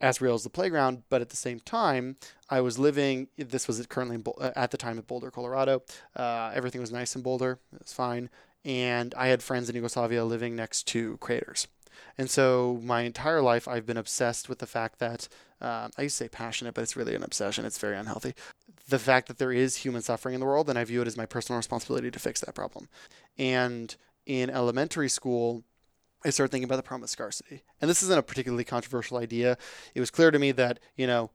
as 0.00 0.20
real 0.20 0.34
as 0.34 0.42
the 0.42 0.50
playground. 0.50 1.02
But 1.08 1.20
at 1.20 1.30
the 1.30 1.36
same 1.36 1.60
time, 1.60 2.16
I 2.50 2.60
was 2.60 2.78
living. 2.78 3.28
This 3.36 3.66
was 3.66 3.84
currently 3.86 4.16
in, 4.16 4.24
uh, 4.40 4.50
at 4.54 4.70
the 4.70 4.76
time 4.76 4.98
at 4.98 5.06
Boulder, 5.06 5.30
Colorado. 5.30 5.82
Uh, 6.14 6.52
everything 6.54 6.80
was 6.80 6.92
nice 6.92 7.16
in 7.16 7.22
Boulder. 7.22 7.58
It 7.72 7.82
was 7.82 7.92
fine, 7.92 8.28
and 8.64 9.14
I 9.16 9.28
had 9.28 9.42
friends 9.42 9.68
in 9.68 9.76
Yugoslavia 9.76 10.24
living 10.24 10.56
next 10.56 10.84
to 10.88 11.16
craters. 11.18 11.68
And 12.18 12.30
so 12.30 12.80
my 12.82 13.02
entire 13.02 13.40
life, 13.40 13.66
I've 13.66 13.86
been 13.86 13.96
obsessed 13.96 14.48
with 14.48 14.58
the 14.58 14.66
fact 14.66 14.98
that 14.98 15.28
um, 15.60 15.90
I 15.96 16.02
used 16.02 16.18
to 16.18 16.24
say 16.24 16.28
passionate, 16.28 16.74
but 16.74 16.82
it's 16.82 16.96
really 16.96 17.14
an 17.14 17.22
obsession. 17.22 17.64
It's 17.64 17.78
very 17.78 17.96
unhealthy. 17.96 18.34
The 18.88 18.98
fact 18.98 19.28
that 19.28 19.38
there 19.38 19.52
is 19.52 19.76
human 19.76 20.02
suffering 20.02 20.34
in 20.34 20.40
the 20.40 20.46
world, 20.46 20.68
and 20.68 20.78
I 20.78 20.84
view 20.84 21.00
it 21.00 21.06
as 21.06 21.16
my 21.16 21.26
personal 21.26 21.56
responsibility 21.56 22.10
to 22.10 22.18
fix 22.18 22.40
that 22.40 22.54
problem. 22.54 22.88
And 23.38 23.94
in 24.26 24.50
elementary 24.50 25.08
school, 25.08 25.64
I 26.24 26.30
started 26.30 26.50
thinking 26.50 26.64
about 26.64 26.76
the 26.76 26.82
problem 26.82 27.04
of 27.04 27.10
scarcity. 27.10 27.62
And 27.80 27.90
this 27.90 28.02
isn't 28.02 28.18
a 28.18 28.22
particularly 28.22 28.64
controversial 28.64 29.18
idea. 29.18 29.58
It 29.94 30.00
was 30.00 30.10
clear 30.10 30.30
to 30.30 30.38
me 30.38 30.52
that, 30.52 30.80
you 30.96 31.06
know, 31.06 31.30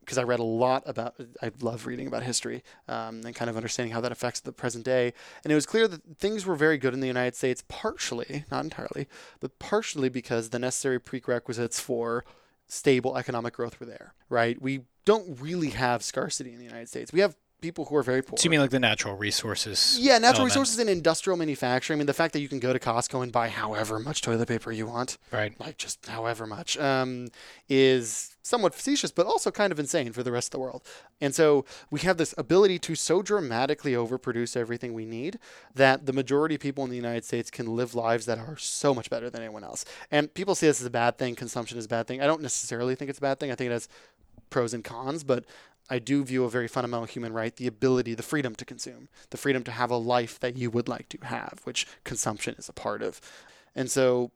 because 0.00 0.18
I 0.18 0.22
read 0.22 0.40
a 0.40 0.44
lot 0.44 0.82
about, 0.86 1.14
I 1.40 1.50
love 1.60 1.86
reading 1.86 2.06
about 2.06 2.22
history 2.24 2.62
um, 2.88 3.22
and 3.24 3.34
kind 3.34 3.48
of 3.48 3.56
understanding 3.56 3.92
how 3.92 4.02
that 4.02 4.12
affects 4.12 4.40
the 4.40 4.52
present 4.52 4.84
day. 4.84 5.14
And 5.42 5.50
it 5.50 5.54
was 5.54 5.64
clear 5.64 5.88
that 5.88 6.18
things 6.18 6.44
were 6.44 6.56
very 6.56 6.76
good 6.76 6.92
in 6.92 7.00
the 7.00 7.06
United 7.06 7.34
States, 7.34 7.64
partially, 7.68 8.44
not 8.50 8.64
entirely, 8.64 9.08
but 9.40 9.58
partially 9.58 10.10
because 10.10 10.50
the 10.50 10.58
necessary 10.58 11.00
prerequisites 11.00 11.80
for 11.80 12.24
stable 12.66 13.16
economic 13.16 13.54
growth 13.54 13.78
were 13.80 13.86
there, 13.86 14.14
right? 14.28 14.60
We 14.60 14.82
don't 15.04 15.40
really 15.40 15.70
have 15.70 16.02
scarcity 16.02 16.52
in 16.52 16.58
the 16.58 16.64
United 16.64 16.88
States. 16.88 17.12
We 17.12 17.20
have 17.20 17.36
people 17.64 17.86
who 17.86 17.96
are 17.96 18.02
very 18.02 18.22
poor. 18.22 18.36
So 18.38 18.44
you 18.44 18.50
mean 18.50 18.60
like 18.60 18.70
the 18.70 18.78
natural 18.78 19.16
resources? 19.16 19.98
Yeah, 19.98 20.18
natural 20.18 20.42
element. 20.42 20.50
resources 20.50 20.78
and 20.78 20.90
industrial 20.90 21.36
manufacturing. 21.38 21.96
I 21.96 21.98
mean, 21.98 22.06
the 22.06 22.12
fact 22.12 22.34
that 22.34 22.40
you 22.40 22.48
can 22.48 22.58
go 22.60 22.72
to 22.74 22.78
Costco 22.78 23.22
and 23.22 23.32
buy 23.32 23.48
however 23.48 23.98
much 23.98 24.20
toilet 24.20 24.48
paper 24.48 24.70
you 24.70 24.86
want, 24.86 25.16
Right. 25.32 25.58
like 25.58 25.78
just 25.78 26.04
however 26.06 26.46
much, 26.46 26.76
um, 26.76 27.28
is 27.68 28.36
somewhat 28.42 28.74
facetious, 28.74 29.10
but 29.10 29.24
also 29.24 29.50
kind 29.50 29.72
of 29.72 29.78
insane 29.78 30.12
for 30.12 30.22
the 30.22 30.30
rest 30.30 30.48
of 30.48 30.50
the 30.52 30.58
world. 30.58 30.82
And 31.22 31.34
so 31.34 31.64
we 31.90 32.00
have 32.00 32.18
this 32.18 32.34
ability 32.36 32.78
to 32.80 32.94
so 32.94 33.22
dramatically 33.22 33.92
overproduce 33.92 34.54
everything 34.54 34.92
we 34.92 35.06
need 35.06 35.38
that 35.74 36.04
the 36.04 36.12
majority 36.12 36.54
of 36.56 36.60
people 36.60 36.84
in 36.84 36.90
the 36.90 36.96
United 36.96 37.24
States 37.24 37.50
can 37.50 37.74
live 37.74 37.94
lives 37.94 38.26
that 38.26 38.36
are 38.38 38.58
so 38.58 38.94
much 38.94 39.08
better 39.08 39.30
than 39.30 39.40
anyone 39.40 39.64
else. 39.64 39.86
And 40.10 40.32
people 40.34 40.54
see 40.54 40.66
this 40.66 40.80
as 40.82 40.86
a 40.86 40.90
bad 40.90 41.16
thing. 41.16 41.34
Consumption 41.34 41.78
is 41.78 41.86
a 41.86 41.88
bad 41.88 42.06
thing. 42.06 42.20
I 42.20 42.26
don't 42.26 42.42
necessarily 42.42 42.94
think 42.94 43.08
it's 43.08 43.18
a 43.18 43.22
bad 43.22 43.40
thing. 43.40 43.50
I 43.50 43.54
think 43.54 43.70
it 43.70 43.72
has 43.72 43.88
pros 44.50 44.74
and 44.74 44.84
cons, 44.84 45.24
but 45.24 45.44
I 45.90 45.98
do 45.98 46.24
view 46.24 46.44
a 46.44 46.50
very 46.50 46.68
fundamental 46.68 47.06
human 47.06 47.32
right 47.32 47.54
the 47.54 47.66
ability, 47.66 48.14
the 48.14 48.22
freedom 48.22 48.54
to 48.56 48.64
consume, 48.64 49.08
the 49.30 49.36
freedom 49.36 49.62
to 49.64 49.70
have 49.70 49.90
a 49.90 49.96
life 49.96 50.40
that 50.40 50.56
you 50.56 50.70
would 50.70 50.88
like 50.88 51.08
to 51.10 51.18
have, 51.26 51.60
which 51.64 51.86
consumption 52.04 52.54
is 52.58 52.68
a 52.68 52.72
part 52.72 53.02
of. 53.02 53.20
And 53.74 53.90
so 53.90 54.30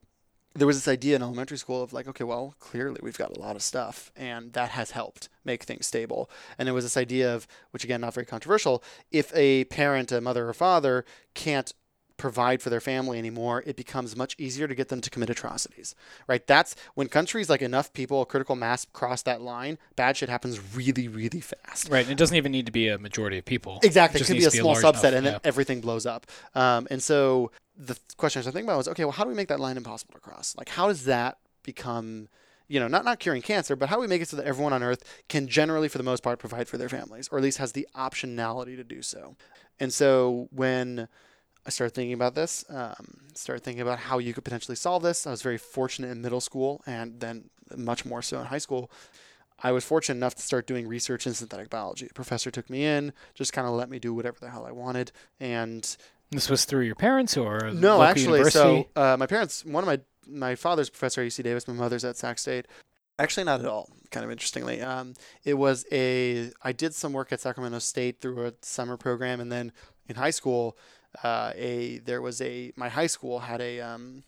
there 0.55 0.67
was 0.67 0.77
this 0.77 0.87
idea 0.87 1.15
in 1.15 1.21
elementary 1.21 1.57
school 1.57 1.83
of 1.83 1.93
like, 1.93 2.07
okay, 2.07 2.23
well, 2.23 2.55
clearly 2.59 2.99
we've 3.01 3.17
got 3.17 3.35
a 3.35 3.39
lot 3.39 3.55
of 3.55 3.61
stuff, 3.61 4.11
and 4.15 4.53
that 4.53 4.69
has 4.69 4.91
helped 4.91 5.29
make 5.45 5.63
things 5.63 5.85
stable. 5.85 6.29
And 6.57 6.67
there 6.67 6.73
was 6.73 6.85
this 6.85 6.97
idea 6.97 7.33
of, 7.33 7.47
which 7.71 7.83
again, 7.83 8.01
not 8.01 8.13
very 8.13 8.25
controversial, 8.25 8.83
if 9.11 9.35
a 9.35 9.65
parent, 9.65 10.11
a 10.11 10.21
mother 10.21 10.49
or 10.49 10.53
father, 10.53 11.05
can't 11.33 11.73
provide 12.19 12.61
for 12.61 12.69
their 12.69 12.79
family 12.79 13.17
anymore, 13.17 13.63
it 13.65 13.75
becomes 13.75 14.15
much 14.15 14.35
easier 14.37 14.67
to 14.67 14.75
get 14.75 14.89
them 14.89 15.01
to 15.01 15.09
commit 15.09 15.31
atrocities, 15.31 15.95
right? 16.27 16.45
That's 16.45 16.75
when 16.93 17.07
countries 17.07 17.49
like 17.49 17.63
enough 17.63 17.91
people, 17.93 18.21
a 18.21 18.25
critical 18.27 18.55
mass 18.55 18.85
cross 18.93 19.23
that 19.23 19.41
line, 19.41 19.79
bad 19.95 20.17
shit 20.17 20.29
happens 20.29 20.75
really, 20.75 21.07
really 21.07 21.41
fast. 21.41 21.89
Right. 21.89 22.03
And 22.03 22.11
it 22.11 22.17
doesn't 22.17 22.37
even 22.37 22.51
need 22.51 22.67
to 22.67 22.71
be 22.71 22.87
a 22.89 22.99
majority 22.99 23.39
of 23.39 23.45
people. 23.45 23.79
Exactly. 23.81 24.17
It 24.17 24.19
just 24.19 24.29
could 24.29 24.37
be 24.37 24.45
a 24.45 24.51
small 24.51 24.73
large 24.73 24.83
subset 24.83 24.89
enough, 24.89 25.13
and 25.13 25.25
then 25.25 25.33
yeah. 25.33 25.39
everything 25.43 25.81
blows 25.81 26.05
up. 26.05 26.27
Um, 26.53 26.87
and 26.91 27.01
so 27.01 27.51
the 27.75 27.97
question 28.17 28.39
I 28.39 28.41
was 28.41 28.53
thinking 28.53 28.69
about 28.69 28.77
was, 28.77 28.87
okay, 28.89 29.05
well, 29.05 29.13
how 29.13 29.23
do 29.23 29.29
we 29.29 29.35
make 29.35 29.47
that 29.47 29.59
line 29.59 29.77
impossible 29.77 30.13
to 30.13 30.19
cross? 30.19 30.53
Like, 30.57 30.69
how 30.69 30.87
does 30.87 31.05
that 31.05 31.37
become, 31.63 32.27
you 32.67 32.79
know, 32.79 32.89
not, 32.89 33.05
not 33.05 33.19
curing 33.19 33.41
cancer, 33.41 33.75
but 33.75 33.89
how 33.89 33.95
do 33.95 34.01
we 34.01 34.07
make 34.07 34.21
it 34.21 34.27
so 34.27 34.35
that 34.37 34.45
everyone 34.45 34.73
on 34.73 34.83
earth 34.83 35.03
can 35.29 35.47
generally, 35.47 35.87
for 35.87 35.97
the 35.97 36.03
most 36.03 36.21
part, 36.21 36.39
provide 36.39 36.67
for 36.67 36.77
their 36.77 36.89
families, 36.89 37.29
or 37.31 37.37
at 37.37 37.43
least 37.43 37.57
has 37.57 37.71
the 37.71 37.87
optionality 37.95 38.75
to 38.75 38.83
do 38.83 39.01
so? 39.01 39.37
And 39.79 39.93
so 39.93 40.49
when 40.51 41.07
I 41.69 41.71
started 41.71 41.93
thinking 41.93 42.13
about 42.13 42.33
this, 42.33 42.65
um, 42.71 43.17
started 43.35 43.63
thinking 43.63 43.83
about 43.83 43.99
how 43.99 44.17
you 44.17 44.33
could 44.33 44.43
potentially 44.43 44.75
solve 44.75 45.03
this. 45.03 45.27
I 45.27 45.29
was 45.29 45.43
very 45.43 45.59
fortunate 45.59 46.09
in 46.09 46.19
middle 46.19 46.41
school 46.41 46.81
and 46.87 47.19
then 47.19 47.51
much 47.77 48.05
more 48.05 48.23
so 48.23 48.39
in 48.39 48.47
high 48.47 48.57
school. 48.57 48.89
I 49.61 49.71
was 49.71 49.85
fortunate 49.85 50.15
enough 50.15 50.33
to 50.33 50.41
start 50.41 50.65
doing 50.65 50.87
research 50.87 51.27
in 51.27 51.35
synthetic 51.35 51.69
biology. 51.69 52.07
A 52.09 52.13
professor 52.15 52.49
took 52.49 52.71
me 52.71 52.85
in, 52.85 53.13
just 53.35 53.53
kind 53.53 53.67
of 53.67 53.75
let 53.75 53.87
me 53.87 53.99
do 53.99 54.15
whatever 54.15 54.37
the 54.39 54.49
hell 54.49 54.65
I 54.65 54.71
wanted. 54.71 55.11
And 55.39 55.95
This 56.31 56.49
was 56.49 56.65
through 56.65 56.85
your 56.85 56.95
parents 56.95 57.37
or 57.37 57.69
no, 57.71 58.01
actually, 58.01 58.39
university? 58.39 58.89
so 58.95 58.99
uh, 58.99 59.15
my 59.17 59.27
parents, 59.27 59.63
one 59.63 59.83
of 59.83 59.87
my 59.87 59.99
my 60.27 60.55
father's 60.55 60.89
professor 60.89 61.21
at 61.21 61.27
UC 61.27 61.43
Davis, 61.43 61.67
my 61.67 61.75
mother's 61.75 62.03
at 62.03 62.17
Sac 62.17 62.39
State. 62.39 62.65
Actually, 63.19 63.43
not 63.43 63.59
at 63.59 63.67
all. 63.67 63.91
Kind 64.09 64.23
of 64.23 64.31
interestingly, 64.31 64.81
um, 64.81 65.13
it 65.43 65.53
was 65.53 65.85
a. 65.91 66.49
I 66.63 66.71
did 66.71 66.95
some 66.95 67.13
work 67.13 67.31
at 67.31 67.41
Sacramento 67.41 67.77
State 67.77 68.21
through 68.21 68.47
a 68.47 68.53
summer 68.63 68.97
program, 68.97 69.39
and 69.39 69.51
then 69.51 69.71
in 70.07 70.15
high 70.15 70.31
school, 70.31 70.75
uh, 71.23 71.53
a 71.55 71.99
there 71.99 72.21
was 72.21 72.41
a 72.41 72.71
my 72.75 72.89
high 72.89 73.07
school 73.07 73.39
had 73.39 73.61
a 73.61 73.79
um, 73.79 74.23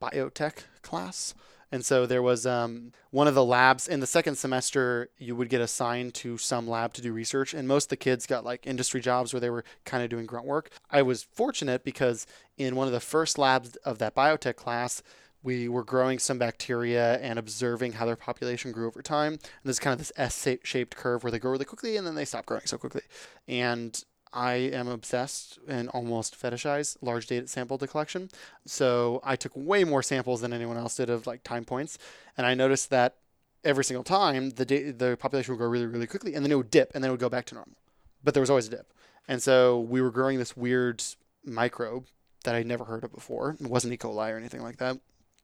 biotech 0.00 0.64
class. 0.82 1.34
And 1.72 1.84
so 1.84 2.04
there 2.04 2.22
was 2.22 2.46
um, 2.46 2.90
one 3.10 3.28
of 3.28 3.36
the 3.36 3.44
labs 3.44 3.86
in 3.86 4.00
the 4.00 4.06
second 4.06 4.34
semester, 4.36 5.08
you 5.18 5.36
would 5.36 5.48
get 5.48 5.60
assigned 5.60 6.14
to 6.14 6.36
some 6.36 6.66
lab 6.66 6.92
to 6.94 7.02
do 7.02 7.12
research. 7.12 7.54
And 7.54 7.68
most 7.68 7.84
of 7.84 7.88
the 7.90 7.96
kids 7.96 8.26
got 8.26 8.44
like 8.44 8.66
industry 8.66 9.00
jobs 9.00 9.32
where 9.32 9.38
they 9.38 9.50
were 9.50 9.64
kind 9.84 10.02
of 10.02 10.10
doing 10.10 10.26
grunt 10.26 10.46
work. 10.46 10.70
I 10.90 11.02
was 11.02 11.22
fortunate 11.22 11.84
because 11.84 12.26
in 12.56 12.74
one 12.74 12.88
of 12.88 12.92
the 12.92 12.98
first 12.98 13.38
labs 13.38 13.76
of 13.76 13.98
that 13.98 14.16
biotech 14.16 14.56
class, 14.56 15.00
we 15.42 15.68
were 15.68 15.84
growing 15.84 16.18
some 16.18 16.38
bacteria 16.38 17.18
and 17.18 17.38
observing 17.38 17.92
how 17.92 18.04
their 18.04 18.16
population 18.16 18.72
grew 18.72 18.88
over 18.88 19.00
time. 19.00 19.34
And 19.34 19.40
there's 19.64 19.78
kind 19.78 19.92
of 19.92 19.98
this 19.98 20.12
S 20.16 20.48
shaped 20.64 20.96
curve 20.96 21.22
where 21.22 21.30
they 21.30 21.38
grow 21.38 21.52
really 21.52 21.64
quickly 21.64 21.96
and 21.96 22.06
then 22.06 22.16
they 22.16 22.24
stop 22.24 22.46
growing 22.46 22.66
so 22.66 22.78
quickly. 22.78 23.02
And 23.46 24.04
I 24.32 24.54
am 24.54 24.88
obsessed 24.88 25.58
and 25.66 25.88
almost 25.88 26.40
fetishize 26.40 26.96
large 27.00 27.26
data 27.26 27.48
sample 27.48 27.78
collection. 27.78 28.30
So 28.66 29.20
I 29.24 29.36
took 29.36 29.52
way 29.54 29.84
more 29.84 30.02
samples 30.02 30.40
than 30.40 30.52
anyone 30.52 30.76
else 30.76 30.96
did 30.96 31.10
of 31.10 31.26
like 31.26 31.42
time 31.42 31.64
points, 31.64 31.98
and 32.36 32.46
I 32.46 32.54
noticed 32.54 32.90
that 32.90 33.16
every 33.64 33.84
single 33.84 34.04
time 34.04 34.50
the 34.50 34.64
da- 34.64 34.92
the 34.92 35.16
population 35.16 35.52
would 35.52 35.58
grow 35.58 35.68
really 35.68 35.86
really 35.86 36.06
quickly, 36.06 36.34
and 36.34 36.44
then 36.44 36.52
it 36.52 36.56
would 36.56 36.70
dip, 36.70 36.92
and 36.94 37.02
then 37.02 37.08
it 37.10 37.12
would 37.12 37.20
go 37.20 37.28
back 37.28 37.46
to 37.46 37.54
normal. 37.54 37.76
But 38.22 38.34
there 38.34 38.40
was 38.40 38.50
always 38.50 38.68
a 38.68 38.70
dip, 38.70 38.92
and 39.26 39.42
so 39.42 39.80
we 39.80 40.00
were 40.00 40.10
growing 40.10 40.38
this 40.38 40.56
weird 40.56 41.02
microbe 41.44 42.06
that 42.44 42.54
I'd 42.54 42.66
never 42.66 42.84
heard 42.84 43.04
of 43.04 43.12
before. 43.12 43.56
It 43.60 43.68
wasn't 43.68 43.92
E. 43.94 43.98
coli 43.98 44.32
or 44.32 44.36
anything 44.36 44.62
like 44.62 44.78
that. 44.78 44.98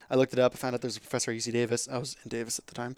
I 0.08 0.14
looked 0.14 0.32
it 0.32 0.38
up. 0.38 0.54
I 0.54 0.56
found 0.56 0.74
out 0.74 0.80
there's 0.80 0.96
a 0.96 1.00
professor 1.00 1.30
at 1.30 1.36
UC 1.36 1.52
Davis. 1.52 1.88
I 1.88 1.98
was 1.98 2.16
in 2.22 2.28
Davis 2.28 2.58
at 2.58 2.66
the 2.66 2.74
time. 2.74 2.96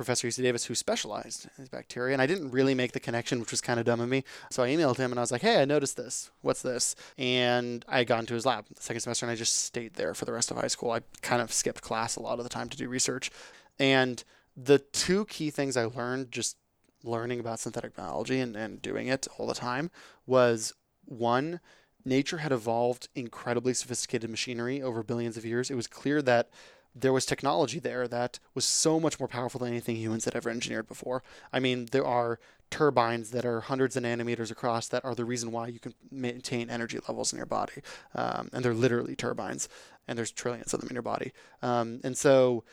Professor 0.00 0.26
UC 0.26 0.42
Davis 0.42 0.64
who 0.64 0.74
specialized 0.74 1.46
in 1.58 1.66
bacteria, 1.66 2.14
and 2.14 2.22
I 2.22 2.26
didn't 2.26 2.52
really 2.52 2.74
make 2.74 2.92
the 2.92 3.00
connection, 3.00 3.38
which 3.38 3.50
was 3.50 3.60
kind 3.60 3.78
of 3.78 3.84
dumb 3.84 4.00
of 4.00 4.08
me. 4.08 4.24
So 4.50 4.62
I 4.62 4.70
emailed 4.70 4.96
him 4.96 5.12
and 5.12 5.18
I 5.18 5.22
was 5.22 5.30
like, 5.30 5.42
"Hey, 5.42 5.60
I 5.60 5.66
noticed 5.66 5.98
this. 5.98 6.30
What's 6.40 6.62
this?" 6.62 6.96
And 7.18 7.84
I 7.86 8.04
got 8.04 8.20
into 8.20 8.32
his 8.32 8.46
lab 8.46 8.64
the 8.74 8.80
second 8.80 9.02
semester, 9.02 9.26
and 9.26 9.30
I 9.30 9.34
just 9.34 9.58
stayed 9.58 9.92
there 9.94 10.14
for 10.14 10.24
the 10.24 10.32
rest 10.32 10.50
of 10.50 10.56
high 10.56 10.68
school. 10.68 10.90
I 10.90 11.00
kind 11.20 11.42
of 11.42 11.52
skipped 11.52 11.82
class 11.82 12.16
a 12.16 12.22
lot 12.22 12.38
of 12.38 12.44
the 12.44 12.48
time 12.48 12.70
to 12.70 12.78
do 12.78 12.88
research, 12.88 13.30
and 13.78 14.24
the 14.56 14.78
two 14.78 15.26
key 15.26 15.50
things 15.50 15.76
I 15.76 15.84
learned 15.84 16.32
just 16.32 16.56
learning 17.04 17.38
about 17.38 17.60
synthetic 17.60 17.94
biology 17.94 18.40
and, 18.40 18.56
and 18.56 18.80
doing 18.80 19.08
it 19.08 19.28
all 19.36 19.46
the 19.46 19.54
time 19.54 19.90
was 20.26 20.72
one, 21.04 21.60
nature 22.06 22.38
had 22.38 22.52
evolved 22.52 23.08
incredibly 23.14 23.74
sophisticated 23.74 24.30
machinery 24.30 24.80
over 24.80 25.02
billions 25.02 25.36
of 25.36 25.44
years. 25.44 25.70
It 25.70 25.74
was 25.74 25.86
clear 25.86 26.22
that 26.22 26.48
there 26.94 27.12
was 27.12 27.24
technology 27.24 27.78
there 27.78 28.08
that 28.08 28.38
was 28.54 28.64
so 28.64 28.98
much 28.98 29.18
more 29.20 29.28
powerful 29.28 29.60
than 29.60 29.68
anything 29.68 29.96
humans 29.96 30.24
had 30.24 30.34
ever 30.34 30.50
engineered 30.50 30.88
before. 30.88 31.22
I 31.52 31.60
mean, 31.60 31.88
there 31.92 32.06
are 32.06 32.38
turbines 32.70 33.30
that 33.30 33.44
are 33.44 33.60
hundreds 33.60 33.96
of 33.96 34.02
nanometers 34.02 34.50
across 34.50 34.88
that 34.88 35.04
are 35.04 35.14
the 35.14 35.24
reason 35.24 35.52
why 35.52 35.68
you 35.68 35.78
can 35.78 35.94
maintain 36.10 36.70
energy 36.70 36.98
levels 37.08 37.32
in 37.32 37.36
your 37.36 37.46
body. 37.46 37.82
Um, 38.14 38.48
and 38.52 38.64
they're 38.64 38.74
literally 38.74 39.16
turbines, 39.16 39.68
and 40.06 40.16
there's 40.18 40.30
trillions 40.30 40.72
of 40.72 40.80
them 40.80 40.88
in 40.88 40.94
your 40.94 41.02
body. 41.02 41.32
Um, 41.62 42.00
and 42.04 42.16
so 42.16 42.64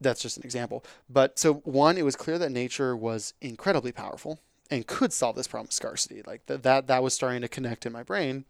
that's 0.00 0.22
just 0.22 0.36
an 0.36 0.44
example. 0.44 0.84
But 1.08 1.38
so, 1.38 1.54
one, 1.54 1.98
it 1.98 2.04
was 2.04 2.16
clear 2.16 2.38
that 2.38 2.50
nature 2.50 2.96
was 2.96 3.34
incredibly 3.40 3.92
powerful 3.92 4.40
and 4.70 4.86
could 4.86 5.12
solve 5.12 5.36
this 5.36 5.48
problem 5.48 5.66
of 5.66 5.72
scarcity. 5.72 6.22
Like 6.26 6.46
th- 6.46 6.62
that, 6.62 6.86
that 6.86 7.02
was 7.02 7.14
starting 7.14 7.42
to 7.42 7.48
connect 7.48 7.86
in 7.86 7.92
my 7.92 8.02
brain. 8.02 8.44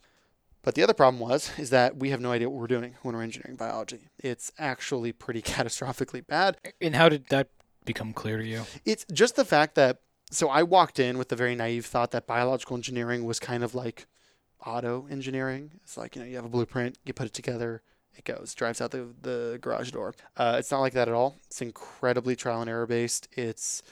But 0.62 0.75
the 0.75 0.83
other 0.83 0.95
problem 0.95 1.21
was 1.21 1.50
is 1.59 1.71
that 1.71 1.97
we 1.97 2.11
have 2.11 2.21
no 2.21 2.33
idea 2.33 2.49
what 2.49 2.61
we're 2.61 2.66
doing 2.66 2.95
when 3.02 3.14
we're 3.14 3.23
engineering 3.23 3.57
biology. 3.57 4.09
It's 4.19 4.52
actually 4.59 5.12
pretty 5.12 5.42
catastrophically 5.52 6.26
bad. 6.26 6.57
And 6.81 6.97
how 6.97 7.09
did 7.09 7.28
that 7.28 7.49
become 7.85 8.12
clear 8.12 8.38
to 8.38 8.47
you? 8.47 8.62
It's 8.85 9.04
just 9.12 9.37
the 9.37 9.45
fact 9.45 9.75
that 9.75 9.99
so 10.31 10.49
I 10.49 10.62
walked 10.62 10.99
in 10.99 11.19
with 11.19 11.28
the 11.28 11.37
very 11.37 11.54
naive 11.54 11.85
thought 11.85 12.11
that 12.12 12.26
biological 12.26 12.75
engineering 12.75 13.26
was 13.26 13.38
kind 13.38 13.62
of 13.62 13.75
like 13.75 14.07
auto 14.64 15.07
engineering. 15.11 15.73
It's 15.83 15.99
like, 15.99 16.16
you 16.16 16.23
know, 16.23 16.28
you 16.28 16.37
have 16.37 16.45
a 16.45 16.49
blueprint, 16.49 16.97
you 17.04 17.12
put 17.12 17.26
it 17.26 17.35
together, 17.35 17.83
it 18.16 18.25
goes, 18.25 18.54
drives 18.54 18.81
out 18.81 18.92
the, 18.92 19.09
the 19.21 19.59
garage 19.61 19.90
door. 19.90 20.14
Uh, 20.37 20.57
it's 20.59 20.71
not 20.71 20.81
like 20.81 20.95
that 20.95 21.09
at 21.09 21.14
all. 21.14 21.37
It's 21.47 21.61
incredibly 21.61 22.35
trial 22.35 22.62
and 22.62 22.71
error 22.71 22.87
based. 22.87 23.28
It's 23.33 23.83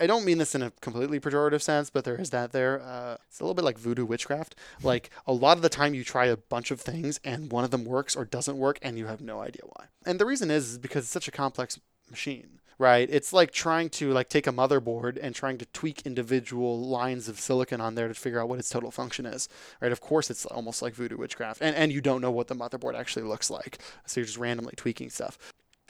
I 0.00 0.06
don't 0.06 0.24
mean 0.24 0.38
this 0.38 0.54
in 0.54 0.62
a 0.62 0.70
completely 0.80 1.18
pejorative 1.18 1.62
sense, 1.62 1.90
but 1.90 2.04
there 2.04 2.20
is 2.20 2.30
that 2.30 2.52
there. 2.52 2.80
Uh, 2.80 3.16
it's 3.26 3.40
a 3.40 3.42
little 3.42 3.54
bit 3.54 3.64
like 3.64 3.78
voodoo 3.78 4.04
witchcraft. 4.04 4.54
Like 4.82 5.10
a 5.26 5.32
lot 5.32 5.56
of 5.56 5.62
the 5.62 5.68
time, 5.68 5.94
you 5.94 6.04
try 6.04 6.26
a 6.26 6.36
bunch 6.36 6.70
of 6.70 6.80
things 6.80 7.18
and 7.24 7.50
one 7.50 7.64
of 7.64 7.70
them 7.70 7.84
works 7.84 8.14
or 8.14 8.24
doesn't 8.24 8.56
work, 8.56 8.78
and 8.82 8.96
you 8.96 9.06
have 9.06 9.20
no 9.20 9.40
idea 9.40 9.62
why. 9.64 9.86
And 10.06 10.18
the 10.20 10.26
reason 10.26 10.50
is, 10.50 10.72
is 10.72 10.78
because 10.78 11.04
it's 11.04 11.12
such 11.12 11.28
a 11.28 11.32
complex 11.32 11.80
machine, 12.10 12.60
right? 12.78 13.08
It's 13.10 13.32
like 13.32 13.50
trying 13.50 13.90
to 13.90 14.12
like 14.12 14.28
take 14.28 14.46
a 14.46 14.52
motherboard 14.52 15.18
and 15.20 15.34
trying 15.34 15.58
to 15.58 15.66
tweak 15.66 16.02
individual 16.02 16.80
lines 16.80 17.28
of 17.28 17.40
silicon 17.40 17.80
on 17.80 17.94
there 17.94 18.08
to 18.08 18.14
figure 18.14 18.40
out 18.40 18.48
what 18.48 18.58
its 18.58 18.70
total 18.70 18.90
function 18.90 19.26
is, 19.26 19.48
right? 19.80 19.92
Of 19.92 20.00
course, 20.00 20.30
it's 20.30 20.46
almost 20.46 20.80
like 20.80 20.94
voodoo 20.94 21.16
witchcraft, 21.16 21.60
and 21.60 21.74
and 21.74 21.92
you 21.92 22.00
don't 22.00 22.20
know 22.20 22.30
what 22.30 22.46
the 22.46 22.54
motherboard 22.54 22.94
actually 22.94 23.24
looks 23.24 23.50
like, 23.50 23.78
so 24.06 24.20
you're 24.20 24.26
just 24.26 24.38
randomly 24.38 24.74
tweaking 24.76 25.10
stuff. 25.10 25.38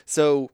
So 0.06 0.50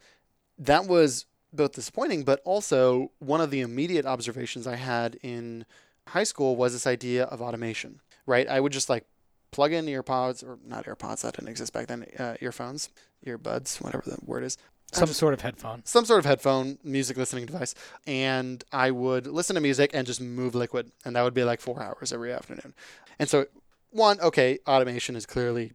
that 0.58 0.86
was 0.86 1.26
both 1.56 1.72
disappointing, 1.72 2.24
but 2.24 2.40
also 2.44 3.10
one 3.18 3.40
of 3.40 3.50
the 3.50 3.60
immediate 3.60 4.06
observations 4.06 4.66
I 4.66 4.76
had 4.76 5.18
in 5.22 5.64
high 6.08 6.24
school 6.24 6.56
was 6.56 6.72
this 6.72 6.86
idea 6.86 7.24
of 7.24 7.40
automation, 7.40 8.00
right? 8.26 8.48
I 8.48 8.60
would 8.60 8.72
just 8.72 8.88
like 8.88 9.06
plug 9.50 9.72
in 9.72 9.86
earpods, 9.86 10.44
or 10.44 10.58
not 10.66 10.84
earpods, 10.86 11.22
that 11.22 11.34
didn't 11.34 11.48
exist 11.48 11.72
back 11.72 11.86
then, 11.86 12.06
uh, 12.18 12.36
earphones, 12.40 12.90
earbuds, 13.26 13.80
whatever 13.80 14.02
the 14.06 14.18
word 14.24 14.44
is. 14.44 14.58
Some 14.92 15.06
just, 15.06 15.18
sort 15.18 15.34
of 15.34 15.40
headphone. 15.40 15.82
Some 15.84 16.04
sort 16.04 16.18
of 16.18 16.24
headphone, 16.24 16.78
music 16.84 17.16
listening 17.16 17.46
device. 17.46 17.74
And 18.06 18.62
I 18.72 18.90
would 18.90 19.26
listen 19.26 19.54
to 19.54 19.60
music 19.60 19.90
and 19.94 20.06
just 20.06 20.20
move 20.20 20.54
liquid. 20.54 20.92
And 21.04 21.16
that 21.16 21.22
would 21.22 21.34
be 21.34 21.44
like 21.44 21.60
four 21.60 21.82
hours 21.82 22.12
every 22.12 22.32
afternoon. 22.32 22.74
And 23.18 23.28
so, 23.28 23.46
one, 23.90 24.20
okay, 24.20 24.58
automation 24.66 25.16
is 25.16 25.26
clearly 25.26 25.72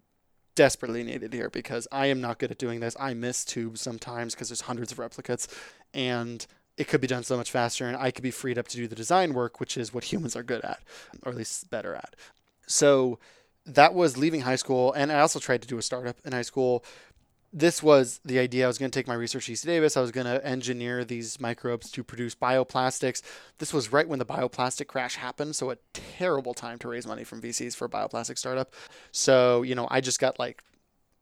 desperately 0.56 1.04
needed 1.04 1.34
here 1.34 1.50
because 1.50 1.88
I 1.92 2.08
am 2.08 2.22
not 2.22 2.40
good 2.40 2.52
at 2.52 2.58
doing 2.58 2.80
this. 2.80 2.96
I 3.00 3.14
miss 3.14 3.46
tubes 3.46 3.82
sometimes 3.82 4.34
because 4.34 4.50
there's 4.50 4.62
hundreds 4.62 4.92
of 4.92 4.98
replicates 4.98 5.48
and 5.94 6.46
it 6.78 6.88
could 6.88 7.02
be 7.02 7.08
done 7.08 7.24
so 7.24 7.38
much 7.38 7.52
faster 7.52 7.88
and 7.88 7.98
I 7.98 8.12
could 8.12 8.24
be 8.24 8.32
freed 8.32 8.58
up 8.58 8.68
to 8.70 8.78
do 8.78 8.88
the 8.88 8.96
design 8.96 9.34
work, 9.34 9.60
which 9.60 9.78
is 9.78 9.94
what 9.94 10.06
humans 10.06 10.36
are 10.36 10.44
good 10.44 10.64
at, 10.64 10.80
or 11.24 11.32
at 11.32 11.38
least 11.38 11.70
better 11.70 11.94
at. 11.94 12.16
So 12.68 13.20
that 13.66 13.94
was 13.94 14.18
leaving 14.18 14.42
high 14.42 14.56
school. 14.56 14.94
And 14.94 15.12
I 15.12 15.20
also 15.20 15.40
tried 15.40 15.62
to 15.62 15.68
do 15.68 15.78
a 15.78 15.82
startup 15.82 16.18
in 16.26 16.32
high 16.32 16.42
school 16.42 16.84
this 17.52 17.82
was 17.82 18.20
the 18.24 18.40
idea. 18.40 18.66
I 18.66 18.68
was 18.68 18.78
going 18.78 18.92
to 18.92 18.98
take 18.98 19.08
my 19.08 19.14
research 19.14 19.48
to 19.48 19.54
UC 19.54 19.66
Davis. 19.66 19.98
I 19.98 20.02
was 20.02 20.12
going 20.12 20.28
to 20.28 20.46
engineer 20.46 21.04
these 21.04 21.40
microbes 21.40 21.90
to 21.92 22.04
produce 22.04 22.36
bioplastics. 22.36 23.22
This 23.58 23.74
was 23.74 23.92
right 23.92 24.08
when 24.08 24.20
the 24.20 24.26
bioplastic 24.26 24.88
crash 24.88 25.16
happened, 25.16 25.56
so 25.56 25.72
a 25.72 25.78
terrible 25.94 26.54
time 26.54 26.78
to 26.80 26.88
raise 26.88 27.08
money 27.08 27.24
from 27.24 27.42
VCs 27.42 27.76
for 27.76 27.86
a 27.86 27.90
bioplastic 27.90 28.38
startup. 28.38 28.74
So, 29.12 29.64
you 29.64 29.76
know, 29.76 29.88
I 29.90 30.02
just 30.02 30.20
got 30.20 30.38
like 30.38 30.64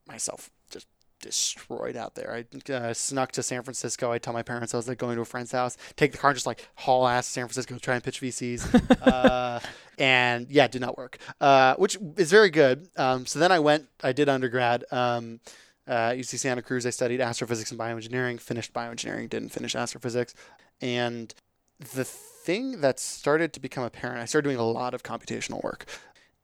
myself 0.08 0.50
just 0.70 0.88
destroyed 1.22 1.96
out 1.96 2.16
there. 2.16 2.46
I 2.70 2.72
uh, 2.74 2.94
snuck 2.94 3.32
to 3.34 3.44
San 3.44 3.64
Francisco. 3.64 4.12
I 4.12 4.18
tell 4.18 4.34
my 4.34 4.44
parents 4.44 4.74
I 4.74 4.78
was 4.78 4.88
like 4.88 4.98
going 4.98 5.16
to 5.16 5.22
a 5.22 5.26
friend's 5.26 5.52
house, 5.52 5.78
take 5.96 6.12
the 6.12 6.18
car, 6.18 6.32
and 6.32 6.36
just 6.36 6.48
like 6.48 6.68
haul 6.76 7.08
ass 7.08 7.26
to 7.28 7.32
San 7.32 7.46
Francisco, 7.46 7.78
try 7.78 7.96
and 7.96 8.04
pitch 8.04 8.22
VCs. 8.22 9.02
uh, 9.08 9.60
and 9.98 10.48
yeah, 10.50 10.66
it 10.66 10.72
did 10.72 10.82
not 10.82 10.98
work, 10.98 11.18
uh, 11.42 11.76
which 11.76 11.98
is 12.18 12.30
very 12.32 12.50
good. 12.50 12.90
Um, 12.98 13.26
so 13.26 13.40
then 13.40 13.52
I 13.52 13.60
went, 13.60 13.88
I 14.04 14.12
did 14.12 14.30
undergrad. 14.30 14.84
Um, 14.92 15.40
uh, 15.88 16.12
UC 16.12 16.40
Santa 16.40 16.62
Cruz, 16.62 16.86
I 16.86 16.90
studied 16.90 17.22
astrophysics 17.22 17.72
and 17.72 17.80
bioengineering, 17.80 18.40
finished 18.40 18.74
bioengineering, 18.74 19.30
didn't 19.30 19.50
finish 19.50 19.76
astrophysics. 19.76 20.34
And 20.82 21.34
the 21.80 22.04
thing 22.04 22.82
that 22.82 23.00
started 23.00 23.54
to 23.54 23.60
become 23.60 23.84
apparent, 23.84 24.20
I 24.20 24.26
started 24.26 24.48
doing 24.48 24.60
a 24.60 24.66
lot 24.66 24.94
of 24.94 25.04
computational 25.04 25.64
work. 25.64 25.86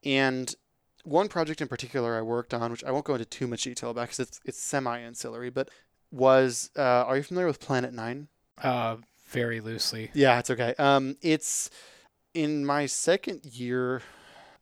And 0.03 0.53
one 1.03 1.27
project 1.27 1.61
in 1.61 1.67
particular 1.67 2.17
I 2.17 2.21
worked 2.21 2.53
on, 2.53 2.71
which 2.71 2.83
I 2.83 2.91
won't 2.91 3.05
go 3.05 3.13
into 3.13 3.25
too 3.25 3.47
much 3.47 3.63
detail 3.63 3.89
about 3.89 4.03
because 4.03 4.19
it's, 4.19 4.39
it's 4.45 4.59
semi 4.59 4.99
ancillary, 4.99 5.49
but 5.49 5.69
was 6.11 6.69
uh, 6.77 6.81
are 6.81 7.17
you 7.17 7.23
familiar 7.23 7.47
with 7.47 7.59
Planet 7.59 7.93
Nine? 7.93 8.27
Uh, 8.61 8.97
very 9.27 9.59
loosely. 9.59 10.11
Yeah, 10.13 10.39
it's 10.39 10.49
okay. 10.49 10.75
Um, 10.77 11.17
it's 11.21 11.69
in 12.33 12.65
my 12.65 12.85
second 12.85 13.45
year. 13.45 14.01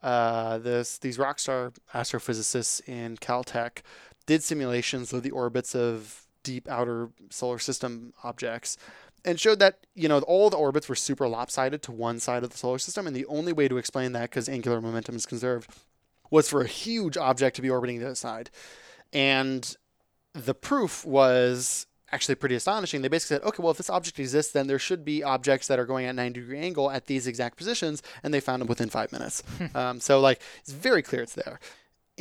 Uh, 0.01 0.57
this 0.57 0.97
these 0.97 1.19
rockstar 1.19 1.75
astrophysicists 1.93 2.87
in 2.89 3.17
Caltech 3.17 3.81
did 4.31 4.41
simulations 4.41 5.11
of 5.11 5.23
the 5.23 5.31
orbits 5.31 5.75
of 5.75 6.25
deep 6.41 6.65
outer 6.69 7.09
solar 7.29 7.59
system 7.59 8.13
objects 8.23 8.77
and 9.25 9.37
showed 9.37 9.59
that 9.59 9.85
you 9.93 10.07
know 10.07 10.19
all 10.19 10.49
the 10.49 10.55
orbits 10.55 10.87
were 10.87 10.95
super 10.95 11.27
lopsided 11.27 11.81
to 11.81 11.91
one 11.91 12.17
side 12.17 12.41
of 12.45 12.49
the 12.49 12.57
solar 12.57 12.79
system. 12.79 13.05
And 13.05 13.13
the 13.13 13.25
only 13.25 13.51
way 13.51 13.67
to 13.67 13.77
explain 13.77 14.13
that 14.13 14.29
because 14.29 14.47
angular 14.47 14.79
momentum 14.79 15.17
is 15.17 15.25
conserved 15.25 15.69
was 16.29 16.47
for 16.49 16.61
a 16.61 16.67
huge 16.67 17.17
object 17.17 17.57
to 17.57 17.61
be 17.61 17.69
orbiting 17.69 17.99
the 17.99 18.05
other 18.05 18.15
side. 18.15 18.49
And 19.11 19.75
the 20.31 20.53
proof 20.53 21.05
was 21.05 21.85
actually 22.13 22.35
pretty 22.35 22.55
astonishing. 22.55 23.01
They 23.01 23.09
basically 23.09 23.35
said 23.35 23.47
okay 23.49 23.61
well 23.61 23.71
if 23.71 23.77
this 23.77 23.89
object 23.89 24.17
exists 24.17 24.53
then 24.53 24.67
there 24.67 24.79
should 24.79 25.03
be 25.03 25.23
objects 25.23 25.67
that 25.67 25.77
are 25.77 25.85
going 25.85 26.05
at 26.05 26.15
90 26.15 26.39
degree 26.39 26.59
angle 26.59 26.89
at 26.89 27.07
these 27.07 27.27
exact 27.27 27.57
positions 27.57 28.01
and 28.23 28.33
they 28.33 28.39
found 28.39 28.61
them 28.61 28.69
within 28.69 28.89
five 28.89 29.11
minutes. 29.11 29.43
Um, 29.75 29.99
so 29.99 30.21
like 30.21 30.41
it's 30.61 30.71
very 30.71 31.01
clear 31.01 31.21
it's 31.21 31.35
there 31.35 31.59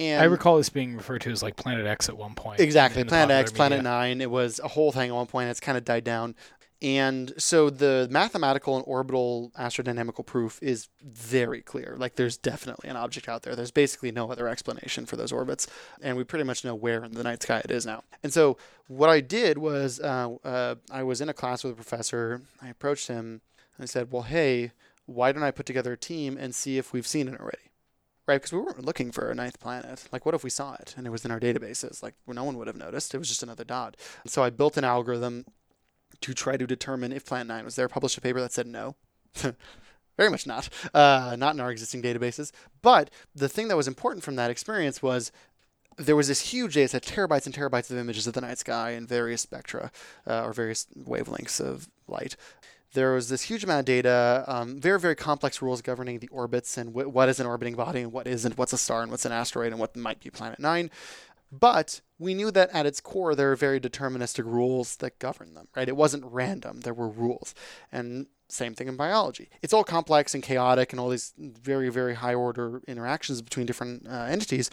and 0.01 0.23
I 0.23 0.25
recall 0.25 0.57
this 0.57 0.71
being 0.71 0.97
referred 0.97 1.21
to 1.23 1.31
as 1.31 1.43
like 1.43 1.57
Planet 1.57 1.87
X 1.87 2.09
at 2.09 2.17
one 2.17 2.35
point. 2.35 2.59
Exactly, 2.59 3.05
Planet 3.05 3.31
X, 3.31 3.53
media. 3.53 3.57
Planet 3.57 3.83
Nine. 3.83 4.21
It 4.21 4.31
was 4.31 4.59
a 4.59 4.69
whole 4.69 4.93
thing 4.93 5.11
at 5.11 5.15
one 5.15 5.27
point. 5.27 5.51
It's 5.51 5.61
kind 5.61 5.77
of 5.77 5.85
died 5.85 6.05
down. 6.05 6.35
And 6.83 7.35
so 7.37 7.69
the 7.69 8.09
mathematical 8.11 8.75
and 8.77 8.85
orbital 8.87 9.53
astrodynamical 9.59 10.25
proof 10.25 10.59
is 10.63 10.89
very 11.03 11.61
clear. 11.61 11.95
Like 11.99 12.17
there's 12.17 12.39
definitely 12.39 12.89
an 12.89 12.97
object 12.97 13.29
out 13.29 13.43
there. 13.43 13.55
There's 13.55 13.71
basically 13.71 14.11
no 14.11 14.33
other 14.33 14.49
explanation 14.49 15.05
for 15.05 15.17
those 15.17 15.31
orbits. 15.31 15.67
And 16.01 16.17
we 16.17 16.25
pretty 16.25 16.45
much 16.45 16.65
know 16.65 16.75
where 16.75 17.05
in 17.05 17.13
the 17.13 17.23
night 17.23 17.43
sky 17.43 17.61
it 17.63 17.71
is 17.71 17.85
now. 17.85 18.05
And 18.23 18.33
so 18.33 18.57
what 18.89 19.11
I 19.11 19.21
did 19.21 19.59
was 19.59 20.01
uh, 20.01 20.37
uh, 20.43 20.77
I 20.91 21.03
was 21.03 21.21
in 21.21 21.29
a 21.29 21.35
class 21.35 21.63
with 21.63 21.75
a 21.75 21.77
professor. 21.77 22.41
I 22.63 22.69
approached 22.69 23.09
him 23.09 23.43
and 23.77 23.83
I 23.83 23.87
said, 23.87 24.11
Well, 24.11 24.23
hey, 24.23 24.73
why 25.05 25.33
don't 25.33 25.43
I 25.43 25.51
put 25.51 25.67
together 25.67 25.93
a 25.93 25.99
team 25.99 26.39
and 26.39 26.55
see 26.55 26.79
if 26.79 26.95
we've 26.95 27.07
seen 27.07 27.29
it 27.29 27.39
already? 27.39 27.70
Right? 28.31 28.41
Because 28.41 28.53
we 28.53 28.61
weren't 28.61 28.85
looking 28.85 29.11
for 29.11 29.29
a 29.29 29.35
ninth 29.35 29.59
planet. 29.59 30.09
Like, 30.13 30.25
what 30.25 30.37
if 30.37 30.45
we 30.45 30.51
saw 30.51 30.75
it 30.75 30.95
and 30.97 31.05
it 31.05 31.11
was 31.11 31.25
in 31.25 31.33
our 31.33 31.41
databases? 31.41 32.01
Like, 32.01 32.15
well, 32.27 32.37
no 32.37 32.45
one 32.45 32.57
would 32.57 32.69
have 32.69 32.77
noticed. 32.77 33.13
It 33.13 33.19
was 33.19 33.29
just 33.29 33.43
another 33.43 33.65
dot. 33.65 33.97
So 34.25 34.45
I 34.45 34.51
built 34.51 34.77
an 34.77 34.85
algorithm 34.85 35.47
to 36.21 36.33
try 36.33 36.57
to 36.57 36.67
determine 36.67 37.13
if 37.13 37.27
Planet 37.27 37.49
9 37.49 37.65
was 37.65 37.75
there. 37.75 37.89
Published 37.89 38.17
a 38.19 38.21
paper 38.21 38.41
that 38.41 38.53
said 38.53 38.69
no. 38.69 38.95
Very 40.17 40.31
much 40.31 40.47
not. 40.47 40.69
Uh, 40.95 41.35
not 41.37 41.55
in 41.55 41.61
our 41.61 41.73
existing 41.73 42.03
databases. 42.03 42.53
But 42.83 43.11
the 43.35 43.49
thing 43.49 43.67
that 43.67 43.77
was 43.77 43.89
important 43.89 44.23
from 44.23 44.37
that 44.37 44.51
experience 44.51 45.03
was 45.03 45.33
there 45.99 46.17
was 46.17 46.29
this 46.29 46.53
huge 46.53 46.75
data 46.75 46.89
set, 46.89 47.03
terabytes 47.03 47.47
and 47.47 47.55
terabytes 47.55 47.91
of 47.91 47.99
images 47.99 48.29
of 48.29 48.35
the 48.35 48.41
night 48.41 48.59
sky 48.59 48.91
and 48.91 49.09
various 49.09 49.43
spectra 49.43 49.91
uh, 50.27 50.45
or 50.45 50.53
various 50.53 50.87
wavelengths 50.97 51.61
of 51.61 51.89
light 52.07 52.37
there 52.93 53.13
was 53.13 53.29
this 53.29 53.43
huge 53.43 53.65
amount 53.65 53.81
of 53.81 53.85
data, 53.85 54.45
um, 54.49 54.81
very, 54.81 54.99
very 54.99 55.15
complex 55.15 55.63
rules 55.63 55.81
governing 55.83 56.19
the 56.19 56.29
orbits 56.29 56.77
and 56.77 56.91
wh- 56.91 57.13
what 57.13 57.29
is 57.29 57.39
an 57.39 57.47
orbiting 57.47 57.75
body 57.75 58.01
and 58.01 58.13
what 58.13 58.27
isn't, 58.27 58.59
what's 58.59 58.73
a 58.73 58.79
star 58.79 59.03
and 59.03 59.11
what's 59.11 59.25
an 59.25 59.33
asteroid 59.33 59.73
and 59.73 59.81
what 59.81 59.97
might 59.97 60.21
be 60.21 60.31
Planet 60.31 60.59
Nine. 60.59 60.91
But 61.53 62.01
we 62.19 62.35
knew 62.35 62.51
that 62.51 62.71
at 62.73 62.87
its 62.87 63.01
core, 63.01 63.35
there 63.35 63.53
are 63.53 63.57
very 63.57 63.81
deterministic 63.81 64.45
rules 64.45 64.97
that 64.97 65.19
govern 65.19 65.55
them, 65.55 65.69
right? 65.75 65.89
It 65.89 65.97
wasn't 65.97 66.25
random, 66.27 66.81
there 66.81 66.95
were 66.95 67.09
rules. 67.09 67.55
And 67.91 68.27
same 68.49 68.75
thing 68.75 68.89
in 68.89 68.97
biology. 68.97 69.49
It's 69.63 69.73
all 69.73 69.85
complex 69.85 70.35
and 70.35 70.43
chaotic 70.43 70.93
and 70.93 71.01
all 71.01 71.09
these 71.09 71.33
very, 71.39 71.89
very 71.89 72.15
high 72.15 72.35
order 72.35 72.83
interactions 72.87 73.43
between 73.43 73.67
different 73.67 74.07
uh, 74.09 74.25
entities, 74.25 74.71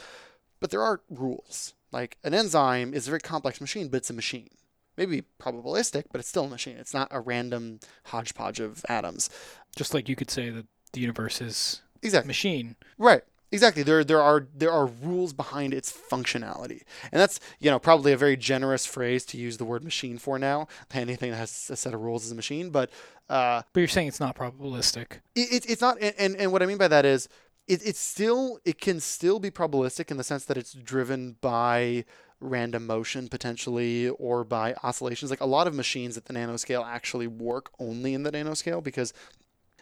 but 0.60 0.72
there 0.72 0.82
are 0.82 1.02
rules. 1.10 1.74
Like 1.92 2.18
an 2.24 2.34
enzyme 2.34 2.94
is 2.94 3.08
a 3.08 3.12
very 3.12 3.22
complex 3.22 3.62
machine, 3.62 3.88
but 3.88 3.98
it's 3.98 4.10
a 4.10 4.14
machine. 4.14 4.50
Maybe 4.98 5.24
probabilistic, 5.40 6.06
but 6.12 6.20
it's 6.20 6.28
still 6.30 6.46
a 6.46 6.50
machine. 6.50 6.78
It's 6.78 6.94
not 6.94 7.08
a 7.12 7.20
random 7.20 7.80
hodgepodge 8.06 8.60
of 8.60 8.84
atoms. 8.90 9.30
Just 9.76 9.94
like 9.94 10.10
you 10.10 10.16
could 10.16 10.32
say 10.32 10.50
that 10.50 10.66
the 10.94 11.00
universe 11.02 11.40
is 11.42 11.82
Exactly. 12.02 12.28
machine. 12.28 12.76
Right. 12.98 13.22
Exactly. 13.52 13.82
There 13.84 14.04
there 14.04 14.22
are 14.22 14.46
there 14.54 14.72
are 14.72 14.86
rules 14.88 15.32
behind 15.32 15.74
its 15.74 15.90
functionality. 15.92 16.82
And 17.12 17.22
that's, 17.22 17.40
you 17.60 17.72
know, 17.72 17.80
probably 17.80 18.12
a 18.12 18.18
very 18.18 18.36
generous 18.36 18.86
phrase 18.86 19.24
to 19.28 19.38
use 19.38 19.56
the 19.58 19.64
word 19.64 19.84
machine 19.86 20.18
for 20.18 20.38
now. 20.38 20.68
Anything 20.94 21.32
that 21.32 21.38
has 21.38 21.70
a 21.70 21.78
set 21.78 21.94
of 21.94 22.02
rules 22.02 22.26
is 22.26 22.32
a 22.32 22.36
machine, 22.36 22.72
but 22.72 22.90
uh 23.30 23.62
But 23.72 23.80
you're 23.80 23.88
saying 23.88 24.10
it's 24.10 24.20
not 24.20 24.36
probabilistic. 24.36 25.20
it, 25.36 25.52
it, 25.54 25.70
it's 25.70 25.82
not 25.82 25.98
and, 26.02 26.14
and, 26.18 26.36
and 26.36 26.52
what 26.52 26.62
I 26.62 26.66
mean 26.66 26.78
by 26.78 26.90
that 26.90 27.06
is 27.06 27.30
it, 27.68 27.86
it's 27.86 28.00
still 28.00 28.60
it 28.66 28.82
can 28.82 29.00
still 29.00 29.40
be 29.40 29.50
probabilistic 29.52 30.12
in 30.12 30.18
the 30.18 30.24
sense 30.26 30.44
that 30.46 30.58
it's 30.58 30.74
driven 30.74 31.38
by 31.40 32.04
random 32.40 32.86
motion 32.86 33.28
potentially 33.28 34.10
or 34.10 34.44
by 34.44 34.76
oscillations 34.84 35.32
like 35.32 35.42
a 35.42 35.46
lot 35.46 35.68
of 35.68 35.74
machines 35.74 36.18
at 36.18 36.26
the 36.26 36.34
nanoscale 36.34 36.86
actually 36.86 37.28
work 37.28 37.72
only 37.80 38.14
in 38.14 38.24
the 38.24 38.32
nanoscale 38.32 38.84
because 38.84 39.14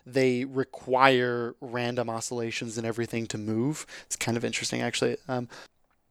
they 0.06 0.46
require 0.46 1.56
random 1.60 2.10
oscillations 2.10 2.78
and 2.78 2.88
everything 2.88 3.28
to 3.28 3.38
move 3.38 3.86
it's 4.06 4.16
kind 4.16 4.38
of 4.38 4.46
interesting 4.46 4.82
actually 4.82 5.18
um, 5.28 5.50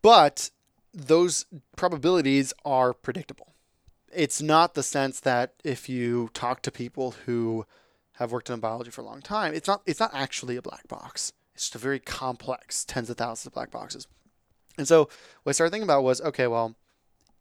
but 0.03 0.51
those 0.93 1.47
probabilities 1.77 2.53
are 2.65 2.93
predictable 2.93 3.55
it's 4.15 4.41
not 4.41 4.75
the 4.75 4.83
sense 4.83 5.21
that 5.21 5.55
if 5.65 5.89
you 5.89 6.31
talk 6.35 6.63
to 6.63 6.71
people 6.71 7.15
who 7.27 7.67
have 8.15 8.33
worked 8.33 8.49
in 8.49 8.61
biology 8.61 8.91
for 8.91 9.01
a 9.01 9.05
long 9.05 9.21
time, 9.21 9.55
it's 9.55 9.69
not 9.69 9.83
it's 9.87 10.01
not 10.01 10.15
actually 10.15 10.57
a 10.57 10.63
black 10.63 10.87
box. 10.89 11.33
It's 11.55 11.65
just 11.65 11.75
a 11.75 11.79
very 11.79 11.99
complex 11.99 12.85
tens 12.85 13.11
of 13.11 13.17
thousands 13.17 13.47
of 13.47 13.55
black 13.55 13.71
boxes. 13.71 14.07
And 14.79 14.89
so 14.89 15.09
what 15.43 15.51
I 15.51 15.53
started 15.53 15.71
thinking 15.71 15.89
about 15.89 16.03
was, 16.03 16.21
okay, 16.21 16.47
well, 16.47 16.75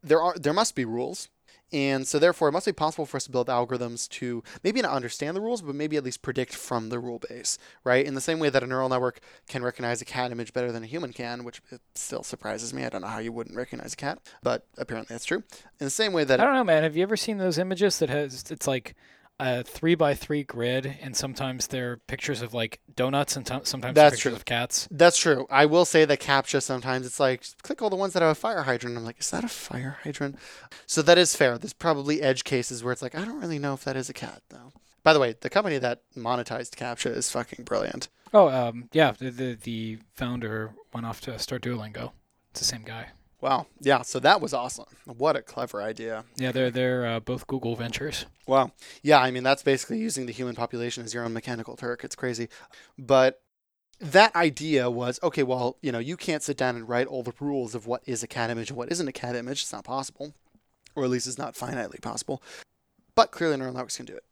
there 0.02 0.20
are 0.20 0.34
there 0.38 0.52
must 0.52 0.74
be 0.74 0.84
rules. 0.84 1.28
And 1.72 2.06
so 2.06 2.20
therefore 2.20 2.48
it 2.48 2.52
must 2.52 2.66
be 2.66 2.72
possible 2.72 3.04
for 3.04 3.16
us 3.16 3.24
to 3.24 3.32
build 3.32 3.48
algorithms 3.48 4.08
to 4.10 4.44
maybe 4.62 4.80
not 4.80 4.92
understand 4.92 5.36
the 5.36 5.40
rules, 5.40 5.60
but 5.60 5.74
maybe 5.74 5.96
at 5.96 6.04
least 6.04 6.22
predict 6.22 6.54
from 6.54 6.88
the 6.88 7.00
rule 7.00 7.20
base, 7.28 7.58
right? 7.82 8.06
In 8.06 8.14
the 8.14 8.20
same 8.20 8.38
way 8.38 8.48
that 8.48 8.62
a 8.62 8.66
neural 8.66 8.88
network 8.88 9.18
can 9.48 9.64
recognize 9.64 10.00
a 10.00 10.04
cat 10.04 10.30
image 10.30 10.52
better 10.52 10.70
than 10.70 10.84
a 10.84 10.86
human 10.86 11.12
can, 11.12 11.42
which 11.42 11.60
still 11.96 12.22
surprises 12.22 12.72
me. 12.72 12.84
I 12.84 12.90
don't 12.90 13.00
know 13.00 13.08
how 13.08 13.18
you 13.18 13.32
wouldn't 13.32 13.56
recognize 13.56 13.94
a 13.94 13.96
cat, 13.96 14.20
but 14.42 14.66
apparently 14.78 15.14
that's 15.14 15.24
true. 15.24 15.42
In 15.80 15.86
the 15.86 15.90
same 15.90 16.12
way 16.12 16.22
that 16.22 16.38
I 16.38 16.44
don't 16.44 16.54
know, 16.54 16.64
man. 16.64 16.84
Have 16.84 16.96
you 16.96 17.02
ever 17.02 17.16
seen 17.16 17.38
those 17.38 17.58
images 17.58 17.98
that 17.98 18.10
has 18.10 18.44
it's 18.50 18.68
like 18.68 18.94
a 19.40 19.62
three 19.64 19.94
by 19.94 20.14
three 20.14 20.44
grid, 20.44 20.98
and 21.00 21.16
sometimes 21.16 21.66
they're 21.66 21.96
pictures 22.06 22.40
of 22.42 22.54
like 22.54 22.80
donuts, 22.94 23.36
and 23.36 23.44
t- 23.46 23.58
sometimes 23.64 23.94
That's 23.94 24.14
pictures 24.16 24.30
true. 24.32 24.36
of 24.36 24.44
cats. 24.44 24.88
That's 24.90 25.16
true. 25.16 25.46
I 25.50 25.66
will 25.66 25.84
say 25.84 26.04
that 26.04 26.20
CAPTCHA 26.20 26.62
sometimes 26.62 27.06
it's 27.06 27.18
like 27.20 27.44
click 27.62 27.82
all 27.82 27.90
the 27.90 27.96
ones 27.96 28.12
that 28.12 28.22
have 28.22 28.30
a 28.32 28.34
fire 28.34 28.62
hydrant. 28.62 28.96
I'm 28.96 29.04
like, 29.04 29.20
is 29.20 29.30
that 29.30 29.44
a 29.44 29.48
fire 29.48 29.98
hydrant? 30.04 30.38
So 30.86 31.02
that 31.02 31.18
is 31.18 31.34
fair. 31.34 31.58
There's 31.58 31.72
probably 31.72 32.22
edge 32.22 32.44
cases 32.44 32.84
where 32.84 32.92
it's 32.92 33.02
like 33.02 33.14
I 33.14 33.24
don't 33.24 33.40
really 33.40 33.58
know 33.58 33.74
if 33.74 33.84
that 33.84 33.96
is 33.96 34.08
a 34.08 34.14
cat 34.14 34.42
though. 34.50 34.72
By 35.02 35.12
the 35.12 35.20
way, 35.20 35.34
the 35.38 35.50
company 35.50 35.78
that 35.78 36.02
monetized 36.16 36.70
CAPTCHA 36.76 37.14
is 37.16 37.30
fucking 37.30 37.64
brilliant. 37.64 38.08
Oh, 38.32 38.48
um, 38.48 38.88
yeah. 38.92 39.12
The, 39.12 39.30
the 39.30 39.54
the 39.62 39.98
founder 40.14 40.72
went 40.92 41.06
off 41.06 41.20
to 41.22 41.38
start 41.38 41.62
Duolingo. 41.62 42.12
It's 42.50 42.60
the 42.60 42.66
same 42.66 42.82
guy. 42.82 43.08
Wow. 43.44 43.66
Yeah. 43.78 44.00
So 44.00 44.20
that 44.20 44.40
was 44.40 44.54
awesome. 44.54 44.86
What 45.04 45.36
a 45.36 45.42
clever 45.42 45.82
idea. 45.82 46.24
Yeah, 46.36 46.50
they're 46.50 46.70
they're 46.70 47.04
uh, 47.04 47.20
both 47.20 47.46
Google 47.46 47.76
ventures. 47.76 48.24
Wow. 48.46 48.72
Yeah. 49.02 49.20
I 49.20 49.30
mean, 49.30 49.42
that's 49.42 49.62
basically 49.62 49.98
using 49.98 50.24
the 50.24 50.32
human 50.32 50.54
population 50.54 51.04
as 51.04 51.12
your 51.12 51.26
own 51.26 51.34
mechanical 51.34 51.76
Turk. 51.76 52.04
It's 52.04 52.16
crazy. 52.16 52.48
But 52.98 53.42
that 54.00 54.34
idea 54.34 54.90
was 54.90 55.20
okay, 55.22 55.42
well, 55.42 55.76
you 55.82 55.92
know, 55.92 55.98
you 55.98 56.16
can't 56.16 56.42
sit 56.42 56.56
down 56.56 56.74
and 56.74 56.88
write 56.88 57.06
all 57.06 57.22
the 57.22 57.34
rules 57.38 57.74
of 57.74 57.86
what 57.86 58.00
is 58.06 58.22
a 58.22 58.26
cat 58.26 58.48
image 58.48 58.70
and 58.70 58.78
what 58.78 58.90
isn't 58.90 59.08
a 59.08 59.12
cat 59.12 59.36
image. 59.36 59.60
It's 59.60 59.74
not 59.74 59.84
possible. 59.84 60.32
Or 60.96 61.04
at 61.04 61.10
least 61.10 61.26
it's 61.26 61.36
not 61.36 61.54
finitely 61.54 62.00
possible. 62.00 62.42
But 63.14 63.30
clearly 63.30 63.58
neural 63.58 63.74
networks 63.74 63.98
can 63.98 64.06
do 64.06 64.16
it. 64.16 64.24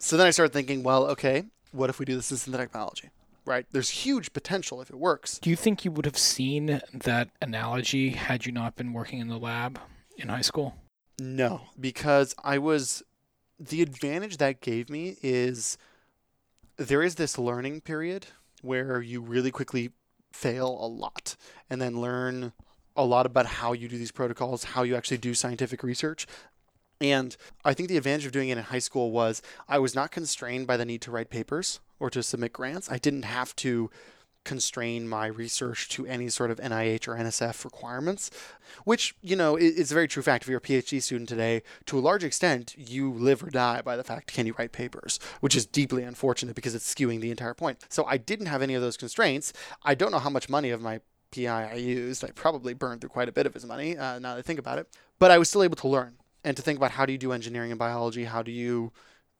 So 0.00 0.16
then 0.16 0.26
I 0.26 0.30
started 0.30 0.52
thinking, 0.52 0.82
well, 0.82 1.06
okay, 1.06 1.44
what 1.70 1.88
if 1.88 2.00
we 2.00 2.04
do 2.04 2.16
this 2.16 2.32
in 2.32 2.36
synthetic 2.36 2.72
biology? 2.72 3.10
Right? 3.46 3.64
There's 3.70 3.90
huge 3.90 4.32
potential 4.32 4.82
if 4.82 4.90
it 4.90 4.96
works. 4.96 5.38
Do 5.38 5.48
you 5.48 5.56
think 5.56 5.84
you 5.84 5.92
would 5.92 6.04
have 6.04 6.18
seen 6.18 6.80
that 6.92 7.30
analogy 7.40 8.10
had 8.10 8.44
you 8.44 8.52
not 8.52 8.76
been 8.76 8.92
working 8.92 9.20
in 9.20 9.28
the 9.28 9.38
lab 9.38 9.78
in 10.18 10.28
high 10.28 10.42
school? 10.42 10.74
No, 11.18 11.62
because 11.78 12.34
I 12.42 12.58
was 12.58 13.02
the 13.58 13.80
advantage 13.80 14.36
that 14.38 14.60
gave 14.60 14.90
me 14.90 15.16
is 15.22 15.78
there 16.76 17.02
is 17.02 17.14
this 17.14 17.38
learning 17.38 17.80
period 17.82 18.26
where 18.62 19.00
you 19.00 19.20
really 19.20 19.50
quickly 19.50 19.92
fail 20.32 20.78
a 20.80 20.86
lot 20.86 21.36
and 21.70 21.80
then 21.80 22.00
learn 22.00 22.52
a 22.96 23.04
lot 23.04 23.26
about 23.26 23.46
how 23.46 23.72
you 23.72 23.88
do 23.88 23.96
these 23.96 24.12
protocols, 24.12 24.64
how 24.64 24.82
you 24.82 24.96
actually 24.96 25.18
do 25.18 25.34
scientific 25.34 25.82
research. 25.82 26.26
And 27.00 27.36
I 27.64 27.74
think 27.74 27.88
the 27.88 27.96
advantage 27.96 28.26
of 28.26 28.32
doing 28.32 28.48
it 28.48 28.58
in 28.58 28.64
high 28.64 28.78
school 28.78 29.10
was 29.10 29.40
I 29.68 29.78
was 29.78 29.94
not 29.94 30.10
constrained 30.10 30.66
by 30.66 30.76
the 30.76 30.84
need 30.84 31.02
to 31.02 31.10
write 31.10 31.30
papers 31.30 31.80
or 31.98 32.10
to 32.10 32.22
submit 32.22 32.52
grants. 32.52 32.90
I 32.90 32.98
didn't 32.98 33.24
have 33.24 33.54
to 33.56 33.90
constrain 34.46 35.08
my 35.08 35.26
research 35.26 35.88
to 35.88 36.06
any 36.06 36.28
sort 36.28 36.50
of 36.50 36.58
NIH 36.58 37.08
or 37.08 37.16
NSF 37.16 37.64
requirements, 37.64 38.30
which, 38.84 39.14
you 39.20 39.36
know, 39.36 39.56
is 39.56 39.90
a 39.90 39.94
very 39.94 40.06
true 40.08 40.22
fact. 40.22 40.44
If 40.44 40.48
you're 40.48 40.58
a 40.58 40.62
PhD 40.62 41.02
student 41.02 41.28
today, 41.28 41.62
to 41.86 41.98
a 41.98 42.00
large 42.00 42.24
extent, 42.24 42.74
you 42.78 43.12
live 43.12 43.42
or 43.42 43.50
die 43.50 43.82
by 43.82 43.96
the 43.96 44.04
fact 44.04 44.32
can 44.32 44.46
you 44.46 44.54
write 44.56 44.72
papers, 44.72 45.18
which 45.40 45.56
is 45.56 45.66
deeply 45.66 46.04
unfortunate 46.04 46.54
because 46.54 46.74
it's 46.74 46.94
skewing 46.94 47.20
the 47.20 47.30
entire 47.30 47.54
point. 47.54 47.84
So 47.90 48.04
I 48.06 48.16
didn't 48.16 48.46
have 48.46 48.62
any 48.62 48.74
of 48.74 48.82
those 48.82 48.96
constraints. 48.96 49.52
I 49.82 49.94
don't 49.94 50.12
know 50.12 50.20
how 50.20 50.30
much 50.30 50.48
money 50.48 50.70
of 50.70 50.80
my 50.80 51.00
PI 51.34 51.70
I 51.72 51.74
used. 51.74 52.24
I 52.24 52.28
probably 52.28 52.72
burned 52.72 53.00
through 53.00 53.10
quite 53.10 53.28
a 53.28 53.32
bit 53.32 53.46
of 53.46 53.54
his 53.54 53.66
money 53.66 53.98
uh, 53.98 54.20
now 54.20 54.34
that 54.34 54.38
I 54.38 54.42
think 54.42 54.60
about 54.60 54.78
it. 54.78 54.88
But 55.18 55.32
I 55.32 55.38
was 55.38 55.48
still 55.48 55.64
able 55.64 55.76
to 55.76 55.88
learn 55.88 56.14
and 56.44 56.56
to 56.56 56.62
think 56.62 56.78
about 56.78 56.92
how 56.92 57.04
do 57.04 57.12
you 57.12 57.18
do 57.18 57.32
engineering 57.32 57.72
and 57.72 57.78
biology? 57.78 58.24
How 58.24 58.42
do 58.42 58.52
you 58.52 58.92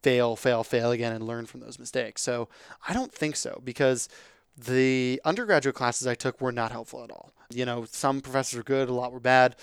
fail, 0.06 0.36
fail, 0.36 0.62
fail 0.62 0.92
again 0.92 1.12
and 1.12 1.26
learn 1.26 1.46
from 1.46 1.58
those 1.58 1.80
mistakes? 1.80 2.22
So 2.22 2.48
I 2.86 2.94
don't 2.94 3.12
think 3.12 3.34
so 3.34 3.60
because 3.64 4.08
the 4.56 5.20
undergraduate 5.24 5.74
classes 5.74 6.06
I 6.06 6.14
took 6.14 6.40
were 6.40 6.52
not 6.52 6.70
helpful 6.70 7.02
at 7.02 7.10
all. 7.10 7.32
You 7.50 7.66
know, 7.66 7.86
some 7.90 8.20
professors 8.20 8.56
were 8.56 8.62
good, 8.62 8.88
a 8.88 8.94
lot 8.94 9.12
were 9.12 9.18
bad, 9.18 9.56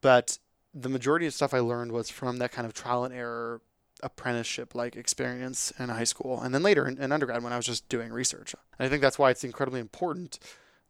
but 0.00 0.38
the 0.72 0.88
majority 0.88 1.26
of 1.26 1.34
stuff 1.34 1.52
I 1.52 1.58
learned 1.58 1.92
was 1.92 2.08
from 2.08 2.38
that 2.38 2.50
kind 2.50 2.64
of 2.66 2.72
trial 2.72 3.04
and 3.04 3.12
error 3.12 3.60
apprenticeship 4.02 4.74
like 4.74 4.96
experience 4.96 5.70
in 5.78 5.90
high 5.90 6.04
school 6.04 6.40
and 6.40 6.54
then 6.54 6.62
later 6.62 6.88
in, 6.88 6.96
in 6.96 7.12
undergrad 7.12 7.42
when 7.42 7.52
I 7.52 7.58
was 7.58 7.66
just 7.66 7.86
doing 7.90 8.10
research. 8.10 8.54
And 8.78 8.86
I 8.86 8.88
think 8.88 9.02
that's 9.02 9.18
why 9.18 9.28
it's 9.28 9.44
incredibly 9.44 9.80
important 9.80 10.38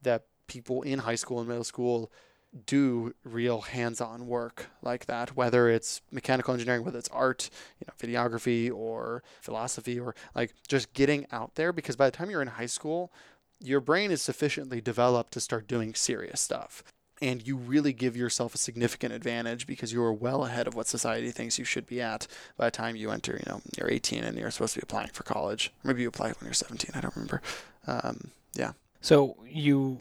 that 0.02 0.26
people 0.46 0.82
in 0.82 1.00
high 1.00 1.16
school 1.16 1.40
and 1.40 1.48
middle 1.48 1.64
school 1.64 2.12
do 2.66 3.14
real 3.24 3.60
hands-on 3.60 4.26
work 4.26 4.66
like 4.82 5.06
that 5.06 5.36
whether 5.36 5.68
it's 5.68 6.00
mechanical 6.10 6.52
engineering 6.52 6.84
whether 6.84 6.98
it's 6.98 7.08
art 7.10 7.48
you 7.78 7.86
know 7.86 7.94
videography 7.96 8.72
or 8.74 9.22
philosophy 9.40 10.00
or 10.00 10.16
like 10.34 10.52
just 10.66 10.92
getting 10.92 11.24
out 11.30 11.54
there 11.54 11.72
because 11.72 11.94
by 11.94 12.06
the 12.06 12.16
time 12.16 12.28
you're 12.28 12.42
in 12.42 12.48
high 12.48 12.66
school 12.66 13.12
your 13.60 13.80
brain 13.80 14.10
is 14.10 14.22
sufficiently 14.22 14.80
developed 14.80 15.32
to 15.34 15.40
start 15.40 15.68
doing 15.68 15.94
serious 15.94 16.40
stuff. 16.40 16.82
And 17.22 17.46
you 17.46 17.56
really 17.56 17.92
give 17.92 18.16
yourself 18.16 18.54
a 18.54 18.58
significant 18.58 19.12
advantage 19.12 19.66
because 19.66 19.92
you 19.92 20.02
are 20.02 20.12
well 20.12 20.46
ahead 20.46 20.66
of 20.66 20.74
what 20.74 20.86
society 20.86 21.30
thinks 21.30 21.58
you 21.58 21.66
should 21.66 21.86
be 21.86 22.00
at 22.00 22.26
by 22.56 22.64
the 22.64 22.70
time 22.70 22.96
you 22.96 23.10
enter 23.10 23.32
you 23.34 23.42
know 23.46 23.60
you're 23.76 23.90
18 23.90 24.24
and 24.24 24.38
you're 24.38 24.50
supposed 24.50 24.72
to 24.72 24.80
be 24.80 24.84
applying 24.84 25.10
for 25.10 25.22
college. 25.22 25.70
Maybe 25.84 26.00
you 26.00 26.08
apply 26.08 26.28
when 26.28 26.44
you're 26.44 26.54
17 26.54 26.92
i 26.94 27.00
don't 27.00 27.14
remember. 27.14 27.42
Um, 27.86 28.30
yeah. 28.54 28.72
So 29.02 29.36
you 29.46 30.00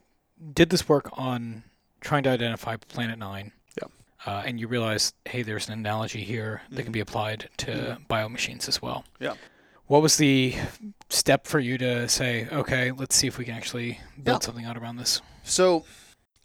did 0.53 0.69
this 0.69 0.87
work 0.87 1.09
on 1.19 1.63
trying 2.01 2.23
to 2.23 2.29
identify 2.29 2.75
Planet 2.77 3.17
Nine. 3.19 3.51
Yeah. 3.81 3.87
Uh, 4.25 4.43
and 4.45 4.59
you 4.59 4.67
realize, 4.67 5.13
hey, 5.25 5.43
there's 5.43 5.67
an 5.67 5.73
analogy 5.73 6.23
here 6.23 6.61
that 6.71 6.83
can 6.83 6.91
Mhm. 6.91 6.93
be 6.93 6.99
applied 6.99 7.49
to 7.57 7.71
Mhm. 7.71 8.07
biomachines 8.07 8.67
as 8.67 8.81
well. 8.81 9.05
Yeah. 9.19 9.35
What 9.87 10.01
was 10.01 10.17
the 10.17 10.55
step 11.09 11.47
for 11.47 11.59
you 11.59 11.77
to 11.79 12.07
say, 12.07 12.47
okay, 12.49 12.91
let's 12.91 13.15
see 13.15 13.27
if 13.27 13.37
we 13.37 13.45
can 13.45 13.55
actually 13.55 13.99
build 14.21 14.41
Yeah. 14.43 14.45
something 14.45 14.65
out 14.65 14.77
around 14.77 14.97
this? 14.97 15.21
So 15.43 15.85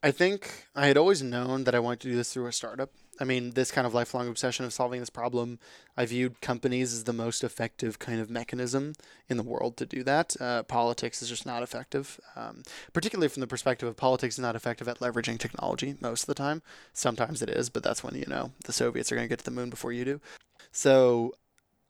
I 0.02 0.10
think 0.10 0.66
I 0.74 0.86
had 0.86 0.96
always 0.96 1.22
known 1.22 1.64
that 1.64 1.74
I 1.74 1.78
wanted 1.78 2.00
to 2.00 2.08
do 2.10 2.16
this 2.16 2.32
through 2.32 2.46
a 2.46 2.52
startup. 2.52 2.90
I 3.20 3.24
mean, 3.24 3.50
this 3.50 3.70
kind 3.70 3.86
of 3.86 3.94
lifelong 3.94 4.28
obsession 4.28 4.64
of 4.64 4.72
solving 4.72 5.00
this 5.00 5.10
problem, 5.10 5.58
I 5.96 6.04
viewed 6.06 6.40
companies 6.40 6.92
as 6.92 7.04
the 7.04 7.12
most 7.12 7.44
effective 7.44 7.98
kind 7.98 8.20
of 8.20 8.28
mechanism 8.28 8.94
in 9.28 9.36
the 9.36 9.42
world 9.42 9.76
to 9.76 9.86
do 9.86 10.02
that. 10.02 10.34
Uh, 10.40 10.62
politics 10.64 11.22
is 11.22 11.28
just 11.28 11.46
not 11.46 11.62
effective, 11.62 12.20
um, 12.34 12.62
particularly 12.92 13.28
from 13.28 13.40
the 13.40 13.46
perspective 13.46 13.88
of 13.88 13.96
politics 13.96 14.34
is 14.36 14.40
not 14.40 14.56
effective 14.56 14.88
at 14.88 14.98
leveraging 14.98 15.38
technology 15.38 15.96
most 16.00 16.22
of 16.22 16.26
the 16.26 16.34
time. 16.34 16.62
Sometimes 16.92 17.40
it 17.40 17.48
is, 17.48 17.70
but 17.70 17.82
that's 17.82 18.02
when, 18.02 18.16
you 18.16 18.26
know, 18.26 18.50
the 18.64 18.72
Soviets 18.72 19.12
are 19.12 19.16
going 19.16 19.28
to 19.28 19.32
get 19.32 19.38
to 19.38 19.44
the 19.44 19.50
moon 19.50 19.70
before 19.70 19.92
you 19.92 20.04
do. 20.04 20.20
So 20.72 21.34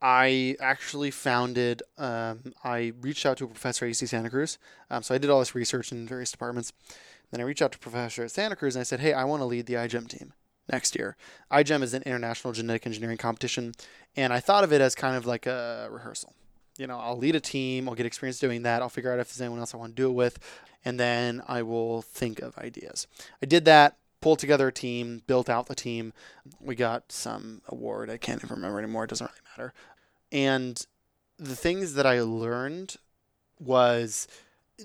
I 0.02 0.56
actually 0.60 1.10
founded, 1.10 1.82
um, 1.96 2.52
I 2.62 2.92
reached 3.00 3.24
out 3.24 3.38
to 3.38 3.44
a 3.44 3.48
professor 3.48 3.86
at 3.86 3.92
UC 3.92 4.08
Santa 4.08 4.28
Cruz. 4.28 4.58
Um, 4.90 5.02
so 5.02 5.14
I 5.14 5.18
did 5.18 5.30
all 5.30 5.38
this 5.38 5.54
research 5.54 5.90
in 5.90 6.06
various 6.06 6.30
departments. 6.30 6.72
Then 7.30 7.40
I 7.40 7.44
reached 7.44 7.62
out 7.62 7.72
to 7.72 7.78
a 7.78 7.80
professor 7.80 8.24
at 8.24 8.30
Santa 8.30 8.56
Cruz 8.56 8.76
and 8.76 8.80
I 8.80 8.84
said, 8.84 9.00
hey, 9.00 9.14
I 9.14 9.24
want 9.24 9.40
to 9.40 9.46
lead 9.46 9.64
the 9.66 9.74
iGEM 9.74 10.06
team 10.08 10.34
next 10.70 10.96
year. 10.96 11.16
iGEM 11.50 11.82
is 11.82 11.94
an 11.94 12.02
international 12.02 12.52
genetic 12.52 12.86
engineering 12.86 13.18
competition. 13.18 13.74
And 14.16 14.32
I 14.32 14.40
thought 14.40 14.64
of 14.64 14.72
it 14.72 14.80
as 14.80 14.94
kind 14.94 15.16
of 15.16 15.26
like 15.26 15.46
a 15.46 15.88
rehearsal. 15.90 16.34
You 16.78 16.86
know, 16.86 16.98
I'll 16.98 17.18
lead 17.18 17.36
a 17.36 17.40
team, 17.40 17.88
I'll 17.88 17.94
get 17.94 18.06
experience 18.06 18.38
doing 18.38 18.62
that, 18.62 18.82
I'll 18.82 18.88
figure 18.88 19.12
out 19.12 19.20
if 19.20 19.28
there's 19.28 19.40
anyone 19.40 19.60
else 19.60 19.74
I 19.74 19.76
want 19.76 19.94
to 19.94 20.02
do 20.02 20.08
it 20.08 20.14
with, 20.14 20.38
and 20.84 20.98
then 20.98 21.40
I 21.46 21.62
will 21.62 22.02
think 22.02 22.42
of 22.42 22.58
ideas. 22.58 23.06
I 23.40 23.46
did 23.46 23.64
that, 23.66 23.96
pulled 24.20 24.40
together 24.40 24.68
a 24.68 24.72
team, 24.72 25.22
built 25.26 25.48
out 25.48 25.66
the 25.66 25.74
team. 25.74 26.12
We 26.60 26.74
got 26.74 27.12
some 27.12 27.62
award. 27.68 28.10
I 28.10 28.16
can't 28.16 28.42
even 28.42 28.56
remember 28.56 28.78
anymore. 28.78 29.04
It 29.04 29.10
doesn't 29.10 29.30
really 29.30 29.40
matter. 29.56 29.74
And 30.32 30.84
the 31.38 31.54
things 31.54 31.94
that 31.94 32.06
I 32.06 32.22
learned 32.22 32.96
was 33.60 34.26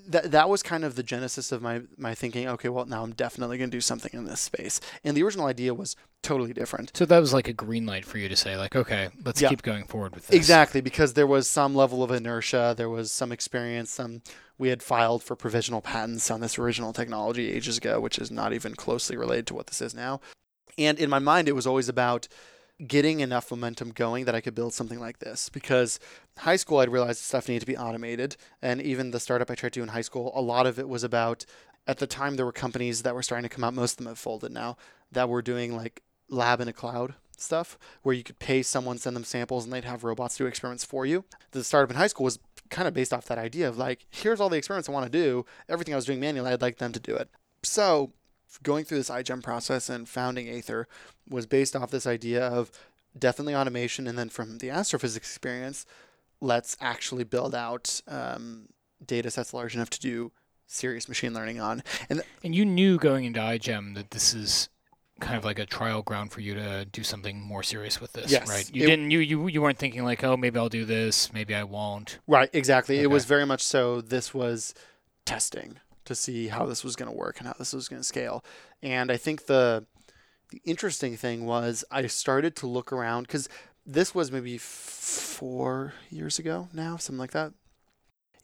that 0.08 0.32
that 0.32 0.50
was 0.50 0.62
kind 0.62 0.86
of 0.86 0.96
the 0.96 1.04
genesis 1.04 1.52
of 1.52 1.62
my 1.62 1.82
my 1.98 2.14
thinking. 2.14 2.48
Okay, 2.48 2.70
well 2.70 2.86
now 2.86 3.04
I'm 3.04 3.14
definitely 3.14 3.58
going 3.58 3.72
to 3.72 3.76
do 3.78 3.82
something 3.82 4.12
in 4.14 4.26
this 4.26 4.40
space. 4.40 4.80
And 5.04 5.18
the 5.18 5.24
original 5.24 5.48
idea 5.48 5.74
was 5.74 5.96
totally 6.22 6.54
different. 6.54 6.96
So 6.96 7.06
that 7.06 7.20
was 7.20 7.34
like 7.34 7.48
a 7.48 7.54
green 7.54 7.86
light 7.86 8.06
for 8.06 8.18
you 8.18 8.30
to 8.30 8.36
say, 8.36 8.56
like, 8.58 8.76
okay, 8.76 9.10
let's 9.26 9.42
Yeah. 9.42 9.50
keep 9.50 9.62
going 9.64 9.86
forward 9.86 10.14
with 10.14 10.28
this. 10.28 10.36
Exactly, 10.36 10.82
because 10.82 11.14
there 11.14 11.26
was 11.28 11.48
some 11.50 11.74
level 11.76 12.04
of 12.04 12.12
inertia, 12.12 12.76
there 12.78 12.90
was 12.90 13.12
some 13.12 13.32
experience, 13.32 13.90
some 13.92 14.22
we 14.58 14.70
had 14.70 14.84
filed 14.84 15.24
for 15.24 15.36
provisional 15.36 15.82
patents 15.82 16.30
on 16.30 16.42
this 16.42 16.60
original 16.60 16.92
technology 16.94 17.50
ages 17.52 17.78
ago, 17.78 18.00
which 18.00 18.20
is 18.20 18.30
not 18.30 18.52
even 18.54 18.76
closely 18.76 19.16
related 19.16 19.48
to 19.48 19.54
what 19.54 19.68
this 19.68 19.82
is 19.82 19.96
now. 19.96 20.20
And 20.78 21.00
in 21.00 21.10
my 21.10 21.20
mind, 21.20 21.48
it 21.48 21.54
was 21.56 21.66
always 21.66 21.90
about 21.90 22.28
getting 22.86 23.20
enough 23.20 23.52
momentum 23.52 23.92
going 23.92 24.26
that 24.26 24.36
I 24.36 24.42
could 24.42 24.56
build 24.56 24.74
something 24.74 25.00
like 25.00 25.20
this. 25.20 25.50
Because 25.50 26.00
high 26.38 26.56
school, 26.56 26.80
I'd 26.80 26.90
realized 26.90 27.20
stuff 27.20 27.48
needed 27.48 27.62
to 27.62 27.66
be 27.66 27.78
automated, 27.78 28.38
and 28.62 28.82
even 28.82 29.12
the 29.12 29.20
startup 29.20 29.52
I 29.52 29.56
tried 29.56 29.74
to 29.74 29.80
do 29.80 29.84
in 29.84 29.90
high 29.90 30.02
school, 30.02 30.32
a 30.36 30.42
lot 30.42 30.66
of 30.66 30.80
it 30.80 30.90
was 30.90 31.04
about. 31.04 31.46
At 31.88 31.98
the 31.98 32.08
time, 32.08 32.36
there 32.36 32.46
were 32.46 32.52
companies 32.52 33.02
that 33.02 33.16
were 33.16 33.24
starting 33.24 33.50
to 33.50 33.54
come 33.54 33.64
out. 33.64 33.74
Most 33.74 33.94
of 33.94 33.98
them 33.98 34.08
have 34.08 34.20
folded 34.20 34.52
now. 34.52 34.78
That 35.12 35.28
were 35.28 35.42
doing 35.42 35.76
like 35.76 36.04
lab 36.30 36.62
in 36.62 36.68
a 36.68 36.74
cloud 36.74 37.16
stuff 37.42 37.78
where 38.04 38.14
you 38.14 38.24
could 38.24 38.40
pay 38.40 38.62
someone 38.62 38.98
send 38.98 39.16
them 39.16 39.24
samples 39.24 39.64
and 39.64 39.74
they'd 39.74 39.86
have 39.86 40.04
robots 40.04 40.38
do 40.38 40.46
experiments 40.46 40.84
for 40.84 41.06
you 41.06 41.24
the 41.52 41.64
startup 41.64 41.90
in 41.90 41.96
high 41.96 42.08
school 42.08 42.26
was 42.26 42.38
kind 42.70 42.88
of 42.88 42.94
based 42.94 43.14
off 43.14 43.26
that 43.26 43.38
idea 43.38 43.68
of 43.68 43.78
like 43.78 44.06
here's 44.10 44.40
all 44.40 44.50
the 44.50 44.58
experiments 44.58 44.90
i 44.90 44.92
want 44.92 45.06
to 45.06 45.12
do 45.12 45.46
everything 45.68 45.94
i 45.94 45.98
was 45.98 46.06
doing 46.06 46.20
manually 46.20 46.52
i'd 46.52 46.62
like 46.62 46.78
them 46.78 46.92
to 46.92 47.00
do 47.00 47.16
it 47.16 47.30
so 47.64 48.12
going 48.64 48.84
through 48.86 48.98
this 48.98 49.10
igem 49.10 49.42
process 49.44 49.90
and 49.90 50.08
founding 50.10 50.48
aether 50.50 50.88
was 51.30 51.46
based 51.46 51.76
off 51.76 51.92
this 51.92 52.08
idea 52.08 52.46
of 52.48 52.72
definitely 53.18 53.56
automation 53.56 54.08
and 54.08 54.18
then 54.18 54.30
from 54.30 54.58
the 54.60 54.70
astrophysics 54.70 55.28
experience 55.28 55.86
let's 56.42 56.78
actually 56.80 57.24
build 57.24 57.54
out 57.54 58.02
um, 58.08 58.68
data 59.06 59.30
sets 59.30 59.54
large 59.54 59.76
enough 59.76 59.90
to 59.90 60.00
do 60.00 60.32
serious 60.68 61.08
machine 61.10 61.34
learning 61.34 61.60
on 61.60 61.84
and 62.10 62.22
And 62.44 62.54
you 62.56 62.66
knew 62.66 62.98
going 62.98 63.26
into 63.26 63.40
iGEM 63.40 63.96
that 63.96 64.12
this 64.12 64.34
is 64.34 64.70
kind 65.20 65.36
of 65.36 65.44
like 65.44 65.60
a 65.60 65.66
trial 65.66 66.02
ground 66.02 66.32
for 66.32 66.40
you 66.40 66.54
to 66.54 66.86
do 66.86 67.04
something 67.04 67.42
more 67.42 67.62
serious 67.62 68.00
with 68.00 68.14
this, 68.14 68.32
Yes, 68.32 68.48
right? 68.48 68.70
You 68.74 68.84
it- 68.84 68.88
didn't 68.88 69.12
you, 69.12 69.20
you 69.20 69.48
you 69.48 69.62
weren't 69.62 69.78
thinking 69.78 70.06
like, 70.06 70.24
oh, 70.24 70.38
maybe 70.38 70.58
I'll 70.58 70.70
do 70.70 70.86
this, 70.86 71.34
maybe 71.34 71.54
I 71.54 71.64
won't. 71.66 72.20
Right, 72.26 72.50
exactly. 72.54 73.00
It 73.00 73.08
was 73.08 73.26
very 73.26 73.46
much 73.46 73.62
so. 73.62 74.00
This 74.00 74.34
was 74.34 74.74
testing 75.26 75.78
to 76.10 76.16
see 76.16 76.50
how 76.50 76.66
this 76.66 76.84
was 76.84 76.96
going 76.96 77.10
to 77.10 77.18
work 77.18 77.40
and 77.40 77.48
how 77.48 77.54
this 77.58 77.74
was 77.74 77.88
going 77.88 78.02
to 78.02 78.08
scale. 78.08 78.44
And 78.84 79.12
I 79.12 79.18
think 79.18 79.46
the 79.46 79.86
the 80.52 80.62
interesting 80.66 81.16
thing 81.16 81.46
was 81.46 81.86
I 81.92 82.06
started 82.08 82.56
to 82.58 82.68
look 82.68 82.92
around 82.92 83.24
because 83.24 83.48
this 83.86 84.14
was 84.14 84.32
maybe 84.32 84.58
four 84.58 85.94
years 86.10 86.40
ago 86.40 86.68
now, 86.74 86.98
something 86.98 87.20
like 87.20 87.32
that. 87.32 87.54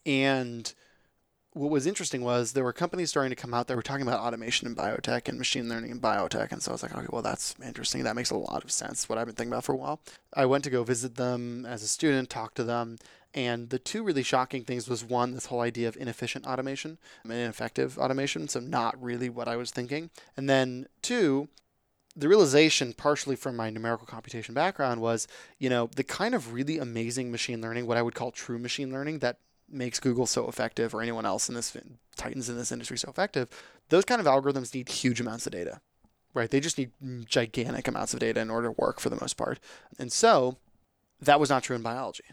And 0.06 0.72
what 1.54 1.72
was 1.72 1.88
interesting 1.88 2.22
was 2.22 2.52
there 2.52 2.64
were 2.66 2.74
companies 2.74 3.10
starting 3.10 3.30
to 3.30 3.36
come 3.36 3.54
out 3.54 3.68
that 3.68 3.76
were 3.76 3.82
talking 3.82 4.06
about 4.06 4.20
automation 4.20 4.68
in 4.68 4.76
biotech 4.76 5.30
and 5.30 5.38
machine 5.38 5.70
learning 5.70 5.90
in 5.90 6.02
biotech. 6.02 6.52
And 6.52 6.62
so 6.62 6.72
I 6.72 6.74
was 6.74 6.84
like, 6.84 6.96
okay, 6.96 7.08
well, 7.10 7.22
that's 7.22 7.56
interesting. 7.66 8.04
That 8.04 8.16
makes 8.16 8.30
a 8.30 8.36
lot 8.36 8.64
of 8.64 8.72
sense, 8.72 9.08
what 9.08 9.18
I've 9.18 9.26
been 9.26 9.36
thinking 9.36 9.54
about 9.54 9.64
for 9.64 9.74
a 9.74 9.78
while. 9.78 10.02
I 10.34 10.46
went 10.46 10.64
to 10.66 10.70
go 10.70 10.84
visit 10.84 11.16
them 11.16 11.66
as 11.66 11.82
a 11.82 11.88
student, 11.88 12.30
talk 12.30 12.56
to 12.56 12.64
them. 12.64 12.98
And 13.36 13.70
the 13.70 13.80
two 13.80 14.02
really 14.02 14.24
shocking 14.24 14.64
things 14.64 14.88
was 14.88 15.04
one, 15.04 15.34
this 15.34 15.48
whole 15.48 15.60
idea 15.60 15.90
of 15.90 15.98
inefficient 15.98 16.48
automation 16.48 16.98
and 17.24 17.34
ineffective 17.34 18.00
automation. 18.00 18.48
So, 18.48 18.62
not 18.62 19.02
really 19.02 19.30
what 19.30 19.50
I 19.50 19.58
was 19.58 19.72
thinking. 19.72 20.10
And 20.38 20.50
then 20.50 20.88
two, 21.02 21.50
the 22.16 22.30
realization, 22.30 22.94
partially 22.94 23.36
from 23.36 23.58
my 23.58 23.70
numerical 23.70 24.08
computation 24.08 24.56
background, 24.56 25.02
was 25.02 25.28
you 25.60 25.70
know, 25.70 25.90
the 25.98 26.04
kind 26.04 26.34
of 26.34 26.54
really 26.54 26.78
amazing 26.78 27.30
machine 27.30 27.62
learning, 27.62 27.86
what 27.86 27.98
I 27.98 28.02
would 28.02 28.16
call 28.16 28.32
true 28.32 28.58
machine 28.58 28.94
learning, 28.94 29.20
that 29.20 29.40
makes 29.70 30.00
Google 30.00 30.28
so 30.28 30.48
effective 30.48 30.96
or 30.96 31.02
anyone 31.02 31.26
else 31.26 31.50
in 31.50 31.56
this 31.56 31.76
Titans 32.16 32.48
in 32.48 32.56
this 32.56 32.72
industry 32.72 32.98
so 32.98 33.10
effective, 33.10 33.50
those 33.90 34.06
kind 34.06 34.22
of 34.22 34.28
algorithms 34.28 34.74
need 34.74 34.88
huge 34.88 35.20
amounts 35.20 35.46
of 35.46 35.52
data. 35.52 35.82
Right? 36.34 36.50
They 36.50 36.62
just 36.62 36.78
need 36.78 36.92
gigantic 37.26 37.88
amounts 37.88 38.14
of 38.14 38.22
data 38.22 38.40
in 38.40 38.50
order 38.50 38.70
to 38.70 38.76
work 38.78 39.02
for 39.02 39.10
the 39.10 39.20
most 39.20 39.36
part. 39.36 39.60
And 40.00 40.12
so 40.12 40.58
that 41.22 41.40
was 41.40 41.50
not 41.50 41.64
true 41.64 41.76
in 41.76 41.82
biology. 41.82 42.24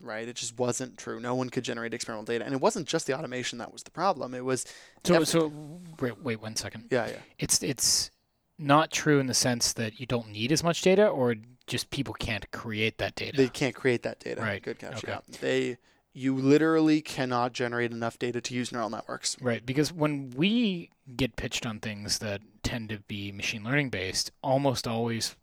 Right? 0.00 0.28
It 0.28 0.36
just 0.36 0.58
wasn't 0.58 0.96
true. 0.96 1.18
No 1.20 1.34
one 1.34 1.50
could 1.50 1.64
generate 1.64 1.92
experimental 1.92 2.32
data. 2.32 2.44
And 2.44 2.54
it 2.54 2.60
wasn't 2.60 2.86
just 2.86 3.06
the 3.06 3.14
automation 3.18 3.58
that 3.58 3.72
was 3.72 3.82
the 3.82 3.90
problem. 3.90 4.34
It 4.34 4.44
was 4.44 4.64
So 5.04 5.24
so 5.24 5.52
wait, 6.00 6.22
wait 6.22 6.40
one 6.40 6.56
second. 6.56 6.88
yeah, 6.90 7.08
yeah. 7.08 7.16
It's 7.38 7.62
it's 7.62 8.10
not 8.58 8.90
true 8.90 9.18
in 9.20 9.26
the 9.26 9.34
sense 9.34 9.72
that 9.74 10.00
you 10.00 10.06
don't 10.06 10.28
need 10.30 10.52
as 10.52 10.62
much 10.64 10.82
data, 10.82 11.06
or 11.06 11.34
just 11.66 11.90
people 11.90 12.14
can't 12.14 12.50
create 12.50 12.98
that 12.98 13.14
data. 13.14 13.36
They 13.36 13.48
can't 13.48 13.74
create 13.74 14.02
that 14.02 14.20
data. 14.20 14.40
Right. 14.40 14.62
Good 14.62 14.78
catch. 14.78 14.98
Okay. 15.04 15.12
Yeah. 15.12 15.36
They 15.40 15.78
you 16.14 16.34
literally 16.34 17.00
cannot 17.00 17.52
generate 17.52 17.92
enough 17.92 18.18
data 18.18 18.40
to 18.40 18.54
use 18.54 18.72
neural 18.72 18.90
networks. 18.90 19.36
Right, 19.40 19.64
because 19.64 19.92
when 19.92 20.30
we 20.36 20.90
get 21.16 21.36
pitched 21.36 21.64
on 21.64 21.78
things 21.78 22.18
that 22.18 22.40
tend 22.64 22.88
to 22.88 22.98
be 23.00 23.30
machine 23.30 23.62
learning 23.62 23.90
based, 23.90 24.32
almost 24.42 24.88
always 24.88 25.36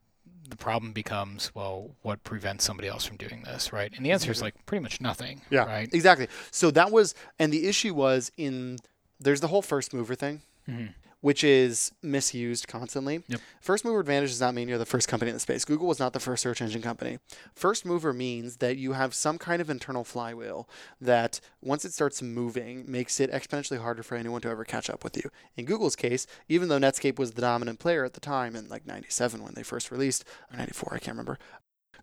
the 0.49 0.55
problem 0.55 0.91
becomes, 0.93 1.53
well, 1.55 1.91
what 2.01 2.23
prevents 2.23 2.63
somebody 2.63 2.87
else 2.87 3.05
from 3.05 3.17
doing 3.17 3.43
this, 3.43 3.73
right? 3.73 3.91
And 3.95 4.05
the 4.05 4.11
answer 4.11 4.31
is 4.31 4.41
like 4.41 4.53
pretty 4.65 4.81
much 4.83 5.01
nothing, 5.01 5.41
Yeah. 5.49 5.65
right? 5.65 5.89
Exactly. 5.93 6.27
So 6.51 6.71
that 6.71 6.91
was, 6.91 7.15
and 7.39 7.51
the 7.51 7.67
issue 7.67 7.93
was 7.93 8.31
in 8.37 8.77
there's 9.19 9.41
the 9.41 9.47
whole 9.47 9.61
first 9.61 9.93
mover 9.93 10.13
thing, 10.15 10.41
Mhm. 10.69 10.93
Which 11.25 11.43
is 11.43 11.91
misused 12.03 12.67
constantly. 12.67 13.23
Yep. 13.27 13.41
First 13.59 13.83
mover 13.83 13.99
advantage 13.99 14.29
does 14.29 14.41
not 14.41 14.53
mean 14.53 14.67
you're 14.67 14.77
the 14.77 14.85
first 14.85 15.07
company 15.07 15.29
in 15.29 15.35
the 15.35 15.39
space. 15.39 15.65
Google 15.65 15.87
was 15.87 15.97
not 15.97 16.13
the 16.13 16.19
first 16.19 16.43
search 16.43 16.61
engine 16.61 16.83
company. 16.83 17.17
First 17.55 17.83
mover 17.83 18.13
means 18.13 18.57
that 18.57 18.77
you 18.77 18.93
have 18.93 19.15
some 19.15 19.39
kind 19.39 19.59
of 19.59 19.67
internal 19.67 20.03
flywheel 20.03 20.69
that 21.01 21.39
once 21.63 21.83
it 21.83 21.93
starts 21.93 22.21
moving 22.21 22.85
makes 22.87 23.19
it 23.19 23.31
exponentially 23.31 23.81
harder 23.81 24.03
for 24.03 24.13
anyone 24.13 24.39
to 24.41 24.49
ever 24.49 24.63
catch 24.63 24.87
up 24.87 25.03
with 25.03 25.17
you. 25.17 25.31
In 25.55 25.65
Google's 25.65 25.95
case, 25.95 26.27
even 26.47 26.69
though 26.69 26.77
Netscape 26.77 27.17
was 27.17 27.31
the 27.31 27.41
dominant 27.41 27.79
player 27.79 28.05
at 28.05 28.13
the 28.13 28.19
time 28.19 28.55
in 28.55 28.69
like 28.69 28.85
97 28.85 29.41
when 29.41 29.55
they 29.55 29.63
first 29.63 29.89
released, 29.89 30.25
or 30.53 30.57
94, 30.57 30.93
I 30.93 30.99
can't 30.99 31.17
remember, 31.17 31.39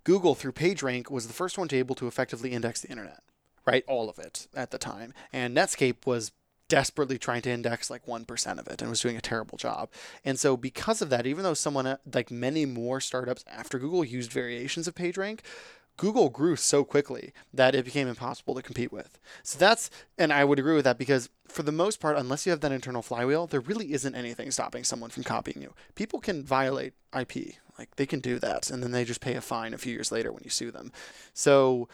Google 0.02 0.34
through 0.34 0.54
PageRank 0.54 1.12
was 1.12 1.28
the 1.28 1.32
first 1.32 1.56
one 1.56 1.68
to 1.68 1.76
able 1.76 1.94
to 1.94 2.08
effectively 2.08 2.50
index 2.50 2.80
the 2.80 2.90
internet, 2.90 3.22
right? 3.64 3.84
All 3.86 4.10
of 4.10 4.18
it 4.18 4.48
at 4.52 4.72
the 4.72 4.78
time. 4.78 5.14
And 5.32 5.56
Netscape 5.56 6.06
was 6.06 6.32
desperately 6.72 7.18
trying 7.18 7.42
to 7.42 7.50
index 7.50 7.90
like 7.90 8.06
1% 8.06 8.58
of 8.58 8.66
it 8.66 8.80
and 8.80 8.88
was 8.88 9.02
doing 9.02 9.18
a 9.18 9.20
terrible 9.20 9.58
job. 9.58 9.90
And 10.24 10.40
so 10.40 10.56
because 10.56 11.02
of 11.02 11.10
that, 11.10 11.26
even 11.26 11.44
though 11.44 11.52
someone 11.52 11.86
uh, 11.86 11.98
like 12.14 12.30
many 12.30 12.64
more 12.64 12.98
startups 12.98 13.44
after 13.46 13.78
Google 13.78 14.02
used 14.02 14.32
variations 14.32 14.88
of 14.88 14.94
PageRank, 14.94 15.40
Google 15.98 16.30
grew 16.30 16.56
so 16.56 16.82
quickly 16.82 17.34
that 17.52 17.74
it 17.74 17.84
became 17.84 18.08
impossible 18.08 18.54
to 18.54 18.62
compete 18.62 18.90
with. 18.90 19.18
So 19.42 19.58
that's, 19.58 19.90
and 20.16 20.32
I 20.32 20.46
would 20.46 20.58
agree 20.58 20.74
with 20.74 20.86
that 20.86 20.96
because 20.96 21.28
for 21.46 21.62
the 21.62 21.72
most 21.72 22.00
part, 22.00 22.16
unless 22.16 22.46
you 22.46 22.50
have 22.52 22.62
that 22.62 22.72
internal 22.72 23.02
flywheel, 23.02 23.46
there 23.46 23.60
really 23.60 23.92
isn't 23.92 24.14
anything 24.14 24.50
stopping 24.50 24.82
someone 24.82 25.10
from 25.10 25.24
copying 25.24 25.60
you. 25.60 25.74
People 25.94 26.20
can 26.20 26.42
violate 26.42 26.94
IP, 27.14 27.56
like 27.78 27.96
they 27.96 28.06
can 28.06 28.20
do 28.20 28.38
that, 28.38 28.70
and 28.70 28.82
then 28.82 28.92
they 28.92 29.04
just 29.04 29.20
pay 29.20 29.34
a 29.34 29.42
fine 29.42 29.74
a 29.74 29.78
few 29.78 29.92
years 29.92 30.10
later 30.10 30.32
when 30.32 30.42
you 30.42 30.50
sue 30.50 30.70
them. 30.70 30.90
So, 31.34 31.90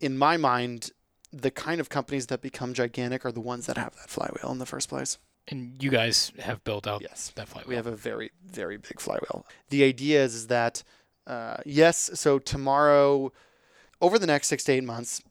in 0.00 0.16
my 0.16 0.36
mind, 0.36 0.92
the 1.32 1.50
kind 1.50 1.80
of 1.80 1.88
companies 1.88 2.26
that 2.28 2.40
become 2.42 2.74
gigantic 2.74 3.24
are 3.24 3.32
the 3.32 3.40
ones 3.40 3.66
that 3.66 3.76
have 3.76 3.94
that 3.96 4.10
flywheel 4.10 4.50
in 4.50 4.58
the 4.58 4.66
first 4.66 4.88
place. 4.88 5.18
And 5.48 5.82
you 5.82 5.90
guys 5.90 6.32
have 6.40 6.62
built 6.64 6.86
out 6.86 7.02
Yes. 7.02 7.32
that 7.36 7.48
flywheel. 7.48 7.68
We 7.68 7.76
have 7.76 7.86
a 7.86 7.96
very, 7.96 8.30
very 8.44 8.76
big 8.76 9.00
flywheel. 9.00 9.46
The 9.70 9.84
idea 9.84 10.22
is, 10.24 10.34
is 10.34 10.46
that, 10.48 10.82
uh, 11.26 11.58
yes, 11.64 12.10
so 12.14 12.38
tomorrow, 12.38 13.32
over 14.00 14.18
the 14.18 14.26
next 14.26 14.48
six 14.48 14.64
to 14.64 14.72
eight 14.72 14.84
months, 14.84 15.22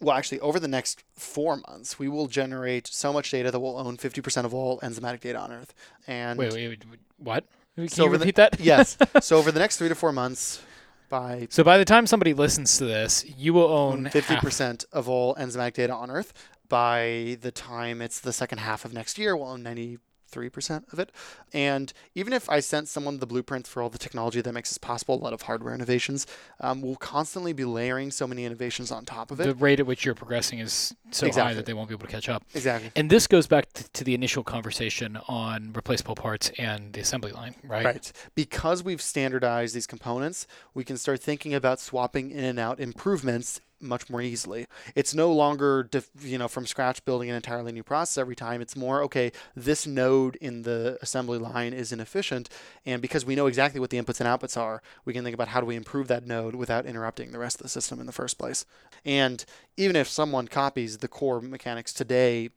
well, 0.00 0.16
actually, 0.16 0.40
over 0.40 0.58
the 0.58 0.66
next 0.68 1.04
four 1.14 1.58
months, 1.68 1.98
we 1.98 2.08
will 2.08 2.26
generate 2.26 2.86
so 2.86 3.12
much 3.12 3.30
data 3.30 3.50
that 3.50 3.60
we'll 3.60 3.76
own 3.76 3.96
50% 3.98 4.44
of 4.46 4.54
all 4.54 4.80
enzymatic 4.80 5.20
data 5.20 5.38
on 5.38 5.52
Earth. 5.52 5.74
And 6.06 6.38
wait, 6.38 6.52
wait, 6.54 6.68
wait, 6.68 6.84
what? 7.18 7.44
Can 7.76 7.86
So 7.88 8.02
you 8.02 8.08
over 8.08 8.16
the- 8.18 8.24
repeat 8.24 8.36
that? 8.36 8.58
yes. 8.60 8.96
So 9.20 9.36
over 9.36 9.52
the 9.52 9.60
next 9.60 9.76
three 9.76 9.88
to 9.90 9.94
four 9.94 10.10
months, 10.12 10.62
by 11.10 11.48
So 11.50 11.62
by 11.62 11.76
the 11.76 11.84
time 11.84 12.06
somebody 12.06 12.32
listens 12.32 12.78
to 12.78 12.86
this, 12.86 13.26
you 13.36 13.52
will 13.52 13.68
own 13.68 14.08
fifty 14.08 14.34
half. 14.34 14.42
percent 14.42 14.86
of 14.92 15.08
all 15.08 15.34
enzymatic 15.34 15.74
data 15.74 15.92
on 15.92 16.10
Earth. 16.10 16.32
By 16.68 17.36
the 17.42 17.50
time 17.50 18.00
it's 18.00 18.20
the 18.20 18.32
second 18.32 18.58
half 18.58 18.86
of 18.86 18.94
next 18.94 19.18
year, 19.18 19.36
we'll 19.36 19.48
own 19.48 19.62
ninety 19.62 19.98
3% 20.30 20.92
of 20.92 20.98
it. 20.98 21.10
And 21.52 21.92
even 22.14 22.32
if 22.32 22.48
I 22.48 22.60
sent 22.60 22.88
someone 22.88 23.18
the 23.18 23.26
blueprint 23.26 23.66
for 23.66 23.82
all 23.82 23.88
the 23.88 23.98
technology 23.98 24.40
that 24.40 24.52
makes 24.52 24.70
this 24.70 24.78
possible, 24.78 25.14
a 25.14 25.22
lot 25.22 25.32
of 25.32 25.42
hardware 25.42 25.74
innovations, 25.74 26.26
um, 26.60 26.82
we'll 26.82 26.96
constantly 26.96 27.52
be 27.52 27.64
layering 27.64 28.10
so 28.10 28.26
many 28.26 28.44
innovations 28.44 28.90
on 28.90 29.04
top 29.04 29.30
of 29.30 29.40
it. 29.40 29.44
The 29.44 29.54
rate 29.54 29.80
at 29.80 29.86
which 29.86 30.04
you're 30.04 30.14
progressing 30.14 30.58
is 30.58 30.94
so 31.10 31.30
high 31.30 31.54
that 31.54 31.66
they 31.66 31.74
won't 31.74 31.88
be 31.88 31.94
able 31.94 32.06
to 32.06 32.12
catch 32.12 32.28
up. 32.28 32.44
exactly. 32.54 32.90
And 32.96 33.10
this 33.10 33.26
goes 33.26 33.46
back 33.46 33.72
to, 33.74 33.88
to 33.90 34.04
the 34.04 34.14
initial 34.14 34.44
conversation 34.44 35.18
on 35.28 35.72
replaceable 35.72 36.14
parts 36.14 36.50
and 36.58 36.92
the 36.92 37.00
assembly 37.00 37.32
line, 37.32 37.54
right? 37.64 37.84
Right. 37.84 38.12
Because 38.34 38.82
we've 38.82 39.02
standardized 39.02 39.74
these 39.74 39.86
components, 39.86 40.46
we 40.74 40.84
can 40.84 40.96
start 40.96 41.20
thinking 41.20 41.54
about 41.54 41.80
swapping 41.80 42.30
in 42.30 42.44
and 42.44 42.58
out 42.58 42.80
improvements 42.80 43.60
much 43.80 44.10
more 44.10 44.20
easily. 44.20 44.66
It's 44.94 45.14
no 45.14 45.32
longer 45.32 45.82
def- 45.82 46.10
you 46.20 46.38
know 46.38 46.48
from 46.48 46.66
scratch 46.66 47.04
building 47.04 47.30
an 47.30 47.36
entirely 47.36 47.72
new 47.72 47.82
process 47.82 48.18
every 48.18 48.36
time. 48.36 48.60
It's 48.60 48.76
more 48.76 49.02
okay, 49.04 49.32
this 49.54 49.86
node 49.86 50.36
in 50.36 50.62
the 50.62 50.98
assembly 51.02 51.38
line 51.38 51.72
is 51.72 51.92
inefficient 51.92 52.48
and 52.86 53.02
because 53.02 53.24
we 53.24 53.34
know 53.34 53.46
exactly 53.46 53.80
what 53.80 53.90
the 53.90 54.00
inputs 54.00 54.20
and 54.20 54.28
outputs 54.28 54.56
are, 54.56 54.82
we 55.04 55.12
can 55.12 55.24
think 55.24 55.34
about 55.34 55.48
how 55.48 55.60
do 55.60 55.66
we 55.66 55.76
improve 55.76 56.08
that 56.08 56.26
node 56.26 56.54
without 56.54 56.86
interrupting 56.86 57.32
the 57.32 57.38
rest 57.38 57.56
of 57.56 57.62
the 57.62 57.68
system 57.68 58.00
in 58.00 58.06
the 58.06 58.12
first 58.12 58.38
place. 58.38 58.64
And 59.04 59.44
even 59.76 59.96
if 59.96 60.08
someone 60.08 60.48
copies 60.48 60.98
the 60.98 61.08
core 61.08 61.40
mechanics 61.40 61.92
today 61.92 62.50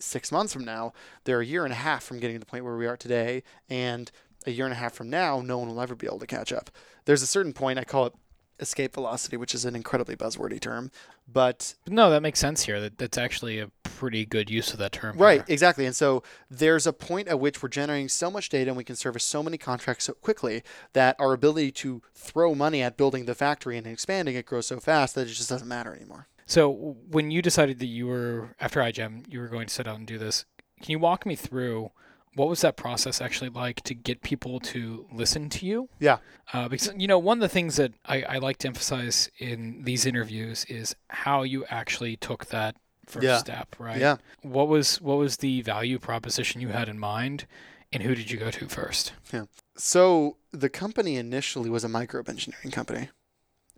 six 0.00 0.30
months 0.30 0.52
from 0.52 0.64
now, 0.64 0.92
they're 1.24 1.40
a 1.40 1.46
year 1.46 1.64
and 1.64 1.72
a 1.72 1.76
half 1.76 2.04
from 2.04 2.20
getting 2.20 2.36
to 2.36 2.40
the 2.40 2.46
point 2.46 2.64
where 2.64 2.76
we 2.76 2.86
are 2.86 2.96
today, 2.96 3.42
and 3.68 4.10
a 4.46 4.50
year 4.50 4.64
and 4.64 4.72
a 4.72 4.76
half 4.76 4.94
from 4.94 5.10
now, 5.10 5.40
no 5.40 5.58
one 5.58 5.68
will 5.68 5.80
ever 5.80 5.94
be 5.94 6.06
able 6.06 6.20
to 6.20 6.26
catch 6.26 6.52
up. 6.52 6.70
There's 7.04 7.22
a 7.22 7.26
certain 7.26 7.52
point, 7.52 7.78
I 7.78 7.84
call 7.84 8.06
it 8.06 8.14
escape 8.60 8.94
velocity, 8.94 9.36
which 9.36 9.54
is 9.54 9.64
an 9.64 9.76
incredibly 9.76 10.16
buzzwordy 10.16 10.60
term, 10.60 10.90
but 11.30 11.74
no, 11.86 12.10
that 12.10 12.22
makes 12.22 12.38
sense 12.38 12.64
here. 12.64 12.80
That 12.80 12.98
that's 12.98 13.18
actually 13.18 13.58
a 13.58 13.70
pretty 13.82 14.24
good 14.24 14.48
use 14.48 14.72
of 14.72 14.78
that 14.78 14.92
term. 14.92 15.16
Right, 15.18 15.40
here. 15.40 15.44
exactly. 15.48 15.84
And 15.84 15.94
so 15.94 16.22
there's 16.50 16.86
a 16.86 16.92
point 16.92 17.28
at 17.28 17.40
which 17.40 17.62
we're 17.62 17.68
generating 17.68 18.08
so 18.08 18.30
much 18.30 18.48
data 18.48 18.70
and 18.70 18.76
we 18.76 18.84
can 18.84 18.96
service 18.96 19.24
so 19.24 19.42
many 19.42 19.58
contracts 19.58 20.04
so 20.04 20.14
quickly 20.14 20.62
that 20.92 21.16
our 21.18 21.32
ability 21.32 21.72
to 21.72 22.02
throw 22.14 22.54
money 22.54 22.82
at 22.82 22.96
building 22.96 23.24
the 23.26 23.34
factory 23.34 23.76
and 23.76 23.86
expanding 23.86 24.36
it 24.36 24.46
grows 24.46 24.66
so 24.66 24.78
fast 24.80 25.14
that 25.14 25.22
it 25.22 25.32
just 25.32 25.50
doesn't 25.50 25.68
matter 25.68 25.94
anymore. 25.94 26.28
So 26.46 26.96
when 27.10 27.30
you 27.30 27.42
decided 27.42 27.78
that 27.80 27.86
you 27.86 28.06
were 28.06 28.54
after 28.60 28.80
iGEM, 28.80 29.30
you 29.30 29.40
were 29.40 29.48
going 29.48 29.66
to 29.66 29.74
sit 29.74 29.84
down 29.84 29.96
and 29.96 30.06
do 30.06 30.16
this. 30.16 30.46
Can 30.80 30.92
you 30.92 30.98
walk 30.98 31.26
me 31.26 31.34
through 31.34 31.90
what 32.34 32.48
was 32.48 32.60
that 32.60 32.76
process 32.76 33.20
actually 33.20 33.50
like 33.50 33.82
to 33.82 33.94
get 33.94 34.22
people 34.22 34.60
to 34.60 35.06
listen 35.12 35.48
to 35.50 35.66
you? 35.66 35.88
Yeah. 35.98 36.18
Uh, 36.52 36.68
because 36.68 36.92
you 36.96 37.06
know 37.06 37.18
one 37.18 37.38
of 37.38 37.42
the 37.42 37.48
things 37.48 37.76
that 37.76 37.92
I, 38.06 38.22
I 38.22 38.38
like 38.38 38.58
to 38.58 38.68
emphasize 38.68 39.30
in 39.38 39.82
these 39.84 40.06
interviews 40.06 40.64
is 40.68 40.94
how 41.08 41.42
you 41.42 41.64
actually 41.68 42.16
took 42.16 42.46
that 42.46 42.76
first 43.06 43.24
Yeah. 43.24 43.38
step, 43.38 43.76
right? 43.78 43.98
Yeah. 44.00 44.16
What 44.42 44.68
was 44.68 45.00
what 45.00 45.16
was 45.18 45.38
the 45.38 45.62
value 45.62 45.98
proposition 45.98 46.60
you 46.60 46.68
had 46.68 46.88
in 46.88 46.98
mind, 46.98 47.46
and 47.92 48.02
who 48.02 48.14
did 48.14 48.30
you 48.30 48.38
go 48.38 48.50
to 48.50 48.68
first? 48.68 49.12
Yeah. 49.32 49.44
So 49.76 50.36
the 50.52 50.68
company 50.68 51.16
initially 51.16 51.70
was 51.70 51.84
a 51.84 51.88
microbe 51.88 52.28
engineering 52.28 52.70
company. 52.70 53.08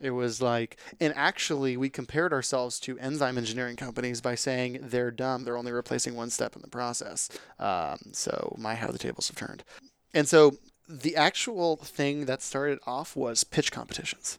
It 0.01 0.11
was 0.11 0.41
like, 0.41 0.79
and 0.99 1.13
actually, 1.15 1.77
we 1.77 1.91
compared 1.91 2.33
ourselves 2.33 2.81
to 2.81 2.99
enzyme 2.99 3.37
engineering 3.37 3.77
companies 3.77 4.21
by 4.21 4.35
saying 4.35 4.79
they're 4.83 5.11
dumb. 5.11 5.45
They're 5.45 5.59
only 5.59 5.73
replacing 5.73 6.17
one 6.17 6.31
step 6.31 6.57
in 6.57 6.63
the 6.63 6.69
process. 6.69 7.29
Um, 7.59 7.99
so, 8.13 8.57
my 8.59 8.75
how 8.75 8.89
the 8.89 8.99
tables 8.99 9.29
have 9.29 9.37
turned. 9.37 9.63
And 10.15 10.27
so, 10.27 10.57
the 10.89 11.17
actual 11.17 11.77
thing 11.77 12.25
that 12.25 12.43
started 12.43 12.79
off 12.87 13.15
was 13.15 13.45
pitch 13.45 13.71
competitions. 13.71 14.39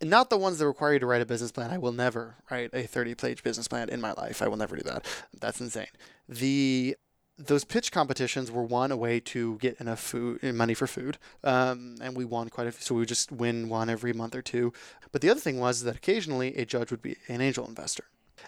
And 0.00 0.10
not 0.10 0.28
the 0.28 0.36
ones 0.36 0.58
that 0.58 0.66
require 0.66 0.94
you 0.94 0.98
to 0.98 1.06
write 1.06 1.22
a 1.22 1.26
business 1.26 1.52
plan. 1.52 1.70
I 1.70 1.78
will 1.78 1.92
never 1.92 2.36
write 2.50 2.70
a 2.72 2.82
30 2.82 3.14
page 3.14 3.42
business 3.42 3.68
plan 3.68 3.88
in 3.88 4.00
my 4.00 4.12
life. 4.12 4.42
I 4.42 4.48
will 4.48 4.56
never 4.56 4.76
do 4.76 4.82
that. 4.82 5.06
That's 5.40 5.60
insane. 5.60 5.86
The 6.28 6.96
those 7.38 7.64
pitch 7.64 7.92
competitions 7.92 8.50
were 8.50 8.62
one 8.62 8.90
a 8.90 8.96
way 8.96 9.20
to 9.20 9.56
get 9.58 9.78
enough 9.80 10.00
food 10.00 10.42
money 10.42 10.74
for 10.74 10.86
food 10.86 11.18
um, 11.44 11.96
and 12.00 12.16
we 12.16 12.24
won 12.24 12.48
quite 12.48 12.66
a 12.66 12.72
few 12.72 12.82
so 12.82 12.94
we 12.94 13.00
would 13.00 13.08
just 13.08 13.30
win 13.30 13.68
one 13.68 13.90
every 13.90 14.12
month 14.12 14.34
or 14.34 14.42
two. 14.42 14.72
But 15.12 15.20
the 15.20 15.30
other 15.30 15.40
thing 15.40 15.58
was 15.58 15.82
that 15.82 15.96
occasionally 15.96 16.56
a 16.56 16.64
judge 16.64 16.90
would 16.90 17.02
be 17.02 17.16
an 17.28 17.40
angel 17.40 17.66
investor. 17.66 18.04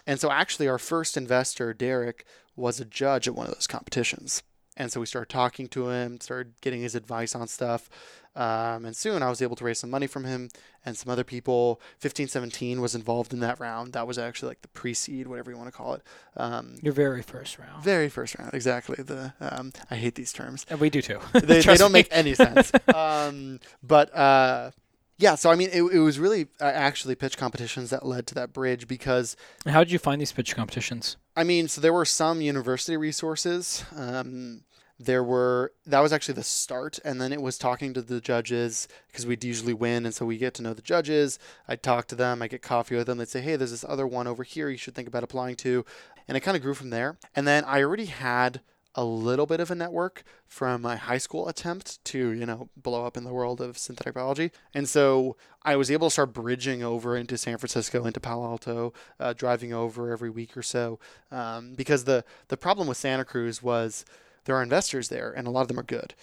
And 0.07 0.19
so 0.19 0.31
actually 0.31 0.67
our 0.67 0.77
first 0.77 1.17
investor 1.17 1.73
derek 1.73 2.25
was 2.55 2.79
a 2.79 2.85
judge 2.85 3.27
at 3.27 3.35
one 3.35 3.47
of 3.47 3.53
those 3.53 3.67
competitions 3.67 4.43
and 4.79 4.91
so 4.91 4.99
we 4.99 5.05
started 5.05 5.29
talking 5.29 5.67
to 5.67 5.89
him 5.89 6.19
started 6.19 6.53
getting 6.61 6.81
his 6.81 6.95
advice 6.95 7.35
on 7.35 7.47
stuff 7.47 7.89
um, 8.35 8.85
and 8.85 8.95
soon 8.95 9.21
i 9.21 9.29
was 9.29 9.41
able 9.41 9.55
to 9.55 9.63
raise 9.63 9.77
some 9.77 9.89
money 9.89 10.07
from 10.07 10.23
him 10.23 10.49
and 10.85 10.97
some 10.97 11.11
other 11.11 11.23
people 11.23 11.81
1517 12.01 12.79
was 12.81 12.95
involved 12.95 13.33
in 13.33 13.39
that 13.41 13.59
round 13.59 13.93
that 13.93 14.07
was 14.07 14.17
actually 14.17 14.47
like 14.49 14.61
the 14.61 14.67
pre-seed 14.69 15.27
whatever 15.27 15.51
you 15.51 15.57
want 15.57 15.67
to 15.67 15.75
call 15.77 15.93
it 15.93 16.01
um, 16.37 16.77
Your 16.81 16.93
very 16.93 17.21
first 17.21 17.59
round. 17.59 17.83
very 17.83 18.07
first 18.09 18.37
round, 18.39 18.53
exactly. 18.53 19.03
The 19.03 19.33
um, 19.41 19.73
I 19.91 19.95
hate 19.95 20.15
these 20.15 20.31
terms. 20.31 20.65
And 20.69 20.79
we 20.79 20.89
do 20.89 21.01
too. 21.01 21.19
They, 21.33 21.61
they 21.61 21.75
don't 21.75 21.91
make 21.91 22.07
any 22.11 22.33
sense. 22.33 22.71
um, 22.95 23.59
but 23.83 24.15
uh, 24.15 24.71
yeah, 25.17 25.35
so 25.35 25.51
I 25.51 25.55
mean, 25.55 25.69
it, 25.73 25.81
it 25.81 25.99
was 25.99 26.17
really 26.17 26.47
uh, 26.61 26.65
actually 26.65 27.15
pitch 27.15 27.37
competitions 27.37 27.89
that 27.89 28.05
led 28.05 28.25
to 28.27 28.35
that 28.35 28.53
bridge 28.53 28.87
because 28.87 29.35
How 29.67 29.83
did 29.83 29.91
you 29.91 29.99
find 29.99 30.21
these 30.21 30.31
pitch 30.31 30.55
competitions? 30.55 31.17
I 31.35 31.43
mean, 31.43 31.67
so 31.67 31.81
there 31.81 31.91
were 31.93 32.05
some 32.05 32.39
university 32.39 32.95
resources. 32.95 33.83
Um, 33.95 34.61
there 34.99 35.23
were 35.23 35.71
that 35.85 36.01
was 36.01 36.11
actually 36.11 36.33
the 36.33 36.43
start, 36.43 36.99
and 37.05 37.21
then 37.21 37.31
it 37.31 37.41
was 37.41 37.57
talking 37.57 37.93
to 37.93 38.01
the 38.01 38.19
judges 38.19 38.87
because 39.07 39.25
we'd 39.25 39.43
usually 39.43 39.73
win, 39.73 40.05
and 40.05 40.13
so 40.13 40.25
we 40.25 40.37
get 40.37 40.53
to 40.55 40.61
know 40.61 40.73
the 40.73 40.81
judges. 40.81 41.39
I'd 41.67 41.81
talk 41.81 42.07
to 42.07 42.15
them, 42.15 42.41
I 42.41 42.47
get 42.47 42.61
coffee 42.61 42.95
with 42.95 43.07
them. 43.07 43.17
They'd 43.17 43.29
say, 43.29 43.41
"Hey, 43.41 43.55
there's 43.55 43.71
this 43.71 43.85
other 43.87 44.05
one 44.05 44.27
over 44.27 44.43
here 44.43 44.69
you 44.69 44.77
should 44.77 44.95
think 44.95 45.07
about 45.07 45.23
applying 45.23 45.55
to," 45.57 45.85
and 46.27 46.35
it 46.35 46.41
kind 46.41 46.57
of 46.57 46.63
grew 46.63 46.73
from 46.73 46.89
there. 46.89 47.17
And 47.33 47.47
then 47.47 47.63
I 47.65 47.81
already 47.81 48.05
had 48.05 48.61
a 48.95 49.03
little 49.05 49.45
bit 49.45 49.59
of 49.59 49.71
a 49.71 49.75
network 49.75 50.23
from 50.47 50.81
my 50.81 50.95
high 50.95 51.17
school 51.17 51.47
attempt 51.47 52.03
to 52.03 52.31
you 52.31 52.45
know 52.45 52.69
blow 52.75 53.05
up 53.05 53.15
in 53.15 53.23
the 53.23 53.31
world 53.31 53.61
of 53.61 53.77
synthetic 53.77 54.15
biology 54.15 54.51
and 54.73 54.89
so 54.89 55.37
i 55.63 55.75
was 55.75 55.91
able 55.91 56.07
to 56.07 56.11
start 56.11 56.33
bridging 56.33 56.81
over 56.81 57.15
into 57.15 57.37
san 57.37 57.57
francisco 57.57 58.05
into 58.05 58.19
palo 58.19 58.45
alto 58.45 58.91
uh, 59.19 59.31
driving 59.31 59.71
over 59.71 60.11
every 60.11 60.29
week 60.29 60.57
or 60.57 60.63
so 60.63 60.99
um, 61.31 61.75
because 61.75 62.05
the 62.05 62.25
the 62.47 62.57
problem 62.57 62.87
with 62.87 62.97
santa 62.97 63.23
cruz 63.23 63.61
was 63.61 64.05
there 64.49 64.57
are 64.57 64.63
investors 64.63 65.09
there 65.09 65.31
and 65.31 65.47
a 65.47 65.51
lot 65.51 65.61
of 65.61 65.67
them 65.67 65.79
are 65.79 65.83
good 65.83 66.13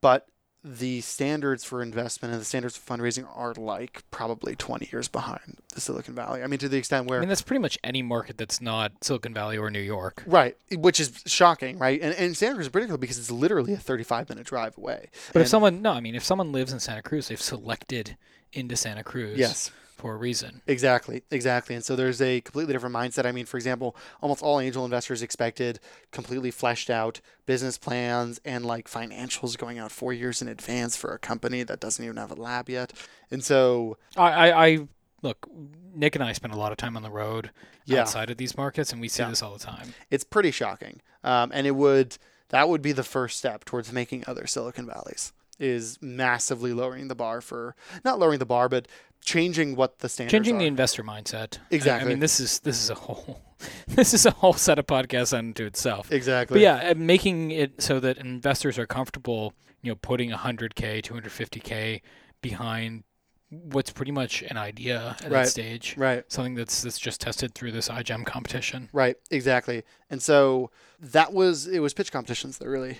but 0.00 0.26
the 0.62 1.00
standards 1.00 1.64
for 1.64 1.82
investment 1.82 2.32
and 2.32 2.40
the 2.40 2.44
standards 2.44 2.76
for 2.76 2.94
fundraising 2.94 3.26
are 3.34 3.54
like 3.54 4.02
probably 4.10 4.54
20 4.54 4.90
years 4.92 5.08
behind 5.08 5.56
the 5.74 5.80
silicon 5.80 6.14
valley 6.14 6.42
i 6.42 6.46
mean 6.46 6.58
to 6.58 6.68
the 6.68 6.76
extent 6.76 7.06
where 7.06 7.18
I 7.18 7.20
mean, 7.20 7.30
that's 7.30 7.40
pretty 7.42 7.62
much 7.62 7.78
any 7.82 8.02
market 8.02 8.36
that's 8.36 8.60
not 8.60 8.92
Silicon 9.02 9.32
Valley 9.32 9.56
or 9.56 9.70
New 9.70 9.80
York. 9.80 10.22
Right, 10.26 10.56
which 10.72 11.00
is 11.00 11.22
shocking, 11.26 11.78
right? 11.78 12.00
And, 12.00 12.14
and 12.14 12.36
Santa 12.36 12.54
Cruz 12.54 12.66
is 12.66 12.70
particular 12.70 12.98
because 12.98 13.18
it's 13.18 13.30
literally 13.30 13.72
a 13.72 13.78
35 13.78 14.28
minute 14.28 14.46
drive 14.46 14.76
away. 14.76 15.10
But 15.32 15.42
if 15.42 15.48
someone, 15.48 15.82
no, 15.82 15.92
I 15.92 16.00
mean, 16.00 16.14
if 16.14 16.24
someone 16.24 16.52
lives 16.52 16.72
in 16.72 16.80
Santa 16.80 17.02
Cruz, 17.02 17.28
they've 17.28 17.40
selected 17.40 18.16
into 18.52 18.76
Santa 18.76 19.04
Cruz 19.04 19.38
Yes, 19.38 19.70
for 20.00 20.12
a 20.14 20.16
reason. 20.16 20.62
exactly, 20.66 21.22
exactly. 21.30 21.74
And 21.74 21.84
so 21.84 21.94
there's 21.96 22.20
a 22.22 22.40
completely 22.40 22.72
different 22.72 22.94
mindset. 22.94 23.26
I 23.26 23.32
mean, 23.32 23.46
for 23.46 23.56
example, 23.56 23.94
almost 24.20 24.42
all 24.42 24.58
angel 24.60 24.84
investors 24.84 25.22
expected 25.22 25.78
completely 26.10 26.50
fleshed 26.50 26.90
out 26.90 27.20
business 27.46 27.78
plans 27.78 28.40
and 28.44 28.64
like 28.64 28.88
financials 28.88 29.56
going 29.58 29.78
out 29.78 29.92
four 29.92 30.12
years 30.12 30.40
in 30.42 30.48
advance 30.48 30.96
for 30.96 31.12
a 31.12 31.18
company 31.18 31.62
that 31.62 31.80
doesn't 31.80 32.04
even 32.04 32.16
have 32.16 32.30
a 32.30 32.34
lab 32.34 32.68
yet. 32.68 32.92
And 33.30 33.44
so, 33.44 33.96
I, 34.16 34.50
I, 34.50 34.66
I 34.66 34.78
look, 35.22 35.46
Nick 35.94 36.14
and 36.14 36.24
I 36.24 36.32
spend 36.32 36.54
a 36.54 36.56
lot 36.56 36.72
of 36.72 36.78
time 36.78 36.96
on 36.96 37.02
the 37.02 37.10
road 37.10 37.50
Yeah. 37.84 38.00
outside 38.02 38.30
of 38.30 38.36
these 38.38 38.56
markets, 38.56 38.92
and 38.92 39.00
we 39.00 39.08
see 39.08 39.22
Yeah. 39.22 39.28
this 39.30 39.42
all 39.42 39.52
the 39.52 39.58
time. 39.58 39.92
it's 40.10 40.24
pretty 40.24 40.50
shocking. 40.50 41.00
Um, 41.22 41.50
and 41.52 41.66
it 41.66 41.72
would 41.76 42.16
that 42.48 42.68
would 42.68 42.82
be 42.82 42.90
the 42.92 43.04
first 43.04 43.38
step 43.38 43.64
towards 43.64 43.92
making 43.92 44.24
other 44.26 44.46
Silicon 44.46 44.86
Valleys 44.86 45.32
is 45.58 45.98
massively 46.00 46.72
lowering 46.72 47.08
the 47.08 47.14
bar 47.14 47.40
for 47.42 47.76
not 48.04 48.18
lowering 48.18 48.38
the 48.38 48.46
bar, 48.46 48.66
but 48.68 48.88
changing 49.24 49.76
what 49.76 49.98
the 50.00 50.08
standards 50.08 50.32
Changing 50.32 50.56
are. 50.56 50.60
the 50.60 50.66
investor 50.66 51.02
mindset. 51.02 51.58
I- 51.72 52.00
I, 52.00 52.04
mean, 52.04 52.18
this 52.20 52.40
is 52.40 52.60
this 52.60 52.82
is 52.82 52.90
a 52.90 52.94
whole 52.94 53.40
this 53.88 54.14
is 54.14 54.26
a 54.26 54.30
whole 54.30 54.52
set 54.54 54.78
of 54.78 54.86
podcasts 54.86 55.36
unto 55.36 55.64
itself. 55.64 56.10
exactly. 56.12 56.56
But 56.56 56.62
yeah, 56.62 56.92
making 56.94 57.50
it 57.50 57.82
so 57.82 58.00
that 58.00 58.18
investors 58.18 58.78
are 58.78 58.86
comfortable, 58.86 59.52
you 59.82 59.90
know, 59.92 59.96
putting 59.96 60.30
100k, 60.30 61.02
250k 61.02 62.00
behind 62.40 63.04
what's 63.50 63.90
pretty 63.90 64.12
much 64.12 64.42
an 64.42 64.56
idea 64.56 65.16
at 65.18 65.22
Right. 65.24 65.30
that 65.42 65.48
stage. 65.48 65.96
Right. 65.98 66.24
Something 66.32 66.54
that's 66.54 66.82
that's 66.82 66.98
just 66.98 67.20
tested 67.20 67.54
through 67.54 67.72
this 67.72 67.88
iGEM 67.88 68.24
competition. 68.24 68.88
Right, 68.92 69.16
exactly. 69.30 69.82
And 70.08 70.22
so 70.22 70.70
that 71.00 71.32
was 71.32 71.66
it 71.66 71.80
was 71.80 71.92
pitch 71.92 72.12
competitions 72.12 72.58
that 72.58 72.68
really 72.68 72.98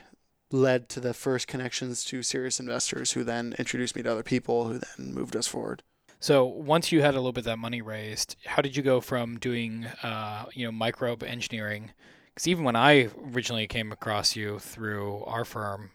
led 0.53 0.89
to 0.89 0.99
the 1.01 1.15
first 1.15 1.47
connections 1.47 2.05
to 2.05 2.25
serious 2.25 2.59
investors 2.59 3.13
who 3.13 3.23
then 3.23 3.55
introduced 3.59 3.95
me 3.95 4.03
to 4.03 4.11
other 4.11 4.25
people 4.25 4.65
who 4.67 4.79
then 4.79 5.15
moved 5.15 5.37
us 5.37 5.47
forward. 5.47 5.85
So 6.21 6.45
once 6.45 6.93
you 6.93 7.01
had 7.01 7.15
a 7.15 7.17
little 7.17 7.33
bit 7.33 7.41
of 7.41 7.45
that 7.47 7.59
money 7.59 7.81
raised, 7.81 8.37
how 8.45 8.61
did 8.63 8.77
you 8.77 8.83
go 8.83 9.01
from 9.01 9.39
doing, 9.39 9.87
uh, 10.03 10.45
you 10.53 10.67
know, 10.67 10.73
microbe 10.73 11.23
engineering? 11.23 11.93
Because 12.35 12.47
even 12.47 12.65
when 12.65 12.77
I 12.77 13.09
originally 13.33 13.67
came 13.67 13.91
across 13.91 14.37
you 14.37 14.59
through 14.59 15.25
our 15.25 15.47
firm, 15.47 15.91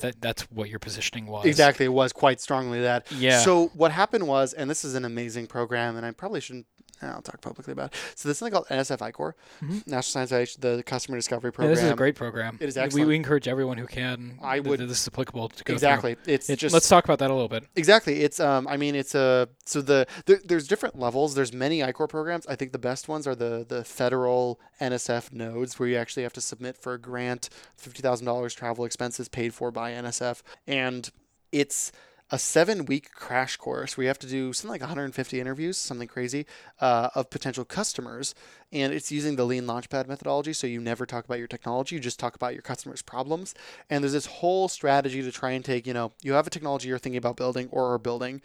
that 0.00 0.20
that's 0.20 0.42
what 0.50 0.68
your 0.68 0.78
positioning 0.80 1.26
was. 1.26 1.46
Exactly, 1.46 1.86
it 1.86 1.92
was 1.92 2.12
quite 2.12 2.40
strongly 2.40 2.80
that. 2.80 3.10
Yeah. 3.12 3.40
So 3.40 3.68
what 3.74 3.92
happened 3.92 4.26
was, 4.26 4.52
and 4.52 4.68
this 4.68 4.84
is 4.84 4.94
an 4.94 5.04
amazing 5.04 5.46
program, 5.46 5.96
and 5.96 6.04
I 6.04 6.10
probably 6.10 6.40
shouldn't 6.40 6.66
I'll 7.02 7.22
talk 7.22 7.40
publicly 7.40 7.72
about 7.72 7.92
it. 7.94 7.98
So 8.14 8.28
this 8.28 8.40
thing 8.40 8.52
called 8.52 8.66
NSF 8.68 9.00
I-Corps, 9.02 9.34
National 9.60 10.02
Science 10.02 10.30
Foundation, 10.30 10.60
the 10.60 10.82
Customer 10.84 11.16
Discovery 11.18 11.48
Yeah, 11.48 11.54
Program. 11.56 11.74
this 11.74 11.84
is 11.84 11.90
a 11.90 11.94
great 11.96 12.14
program. 12.14 12.58
It 12.60 12.68
is 12.68 12.76
We- 12.76 12.82
excellent. 12.82 13.08
We, 13.08 13.16
encourage 13.16 13.48
everyone 13.48 13.78
who 13.78 13.86
can. 13.86 14.38
I 14.42 14.56
th- 14.56 14.66
would- 14.68 14.76
th- 14.78 14.88
This 14.88 15.00
is 15.02 15.08
applicable 15.08 15.48
to 15.48 15.64
go 15.64 15.68
through. 15.68 15.74
Exactly. 15.74 16.16
It's 16.26 16.50
It- 16.50 16.58
just 16.58 16.72
let's 16.72 16.88
talk 16.88 17.04
about 17.04 17.18
that 17.20 17.30
a 17.30 17.34
little 17.34 17.48
bit. 17.48 17.64
Exactly. 17.76 18.20
It's 18.22 18.38
um 18.40 18.66
I 18.68 18.76
mean 18.76 18.94
it's 18.94 19.14
a 19.14 19.48
so 19.64 19.80
the 19.82 20.06
there, 20.26 20.40
there's 20.44 20.66
different 20.68 20.98
levels. 20.98 21.34
There's 21.34 21.52
many 21.52 21.82
I-Corps 21.82 22.08
programs. 22.08 22.46
I 22.46 22.56
think 22.56 22.72
the 22.72 22.78
best 22.78 23.08
ones 23.08 23.26
are 23.26 23.34
the 23.34 23.64
the 23.68 23.84
federal 23.84 24.60
NSF 24.80 25.32
nodes 25.32 25.78
where 25.78 25.88
you 25.88 25.96
actually 25.96 26.22
have 26.24 26.32
to 26.34 26.40
submit 26.40 26.76
for 26.76 26.94
a 26.94 26.98
grant, 26.98 27.48
$50,000 27.82 28.54
travel 28.54 28.84
expenses 28.84 29.28
paid 29.28 29.54
for 29.54 29.70
by 29.70 29.92
NSF 29.92 30.42
and 30.66 31.10
it's 31.52 31.92
a 32.30 32.38
seven 32.38 32.84
week 32.84 33.12
crash 33.12 33.56
course 33.56 33.96
where 33.96 34.04
you 34.04 34.08
have 34.08 34.18
to 34.20 34.26
do 34.26 34.52
something 34.52 34.70
like 34.70 34.80
150 34.80 35.40
interviews, 35.40 35.76
something 35.76 36.08
crazy, 36.08 36.46
uh, 36.80 37.10
of 37.14 37.30
potential 37.30 37.64
customers. 37.64 38.34
And 38.72 38.92
it's 38.92 39.10
using 39.10 39.36
the 39.36 39.44
lean 39.44 39.64
launchpad 39.64 40.06
methodology. 40.06 40.52
So 40.52 40.66
you 40.66 40.80
never 40.80 41.06
talk 41.06 41.24
about 41.24 41.38
your 41.38 41.48
technology, 41.48 41.96
you 41.96 42.00
just 42.00 42.20
talk 42.20 42.34
about 42.34 42.52
your 42.52 42.62
customers' 42.62 43.02
problems. 43.02 43.54
And 43.88 44.04
there's 44.04 44.12
this 44.12 44.26
whole 44.26 44.68
strategy 44.68 45.22
to 45.22 45.32
try 45.32 45.50
and 45.50 45.64
take, 45.64 45.86
you 45.86 45.94
know, 45.94 46.12
you 46.22 46.34
have 46.34 46.46
a 46.46 46.50
technology 46.50 46.88
you're 46.88 46.98
thinking 46.98 47.18
about 47.18 47.36
building 47.36 47.68
or 47.72 47.92
are 47.92 47.98
building. 47.98 48.42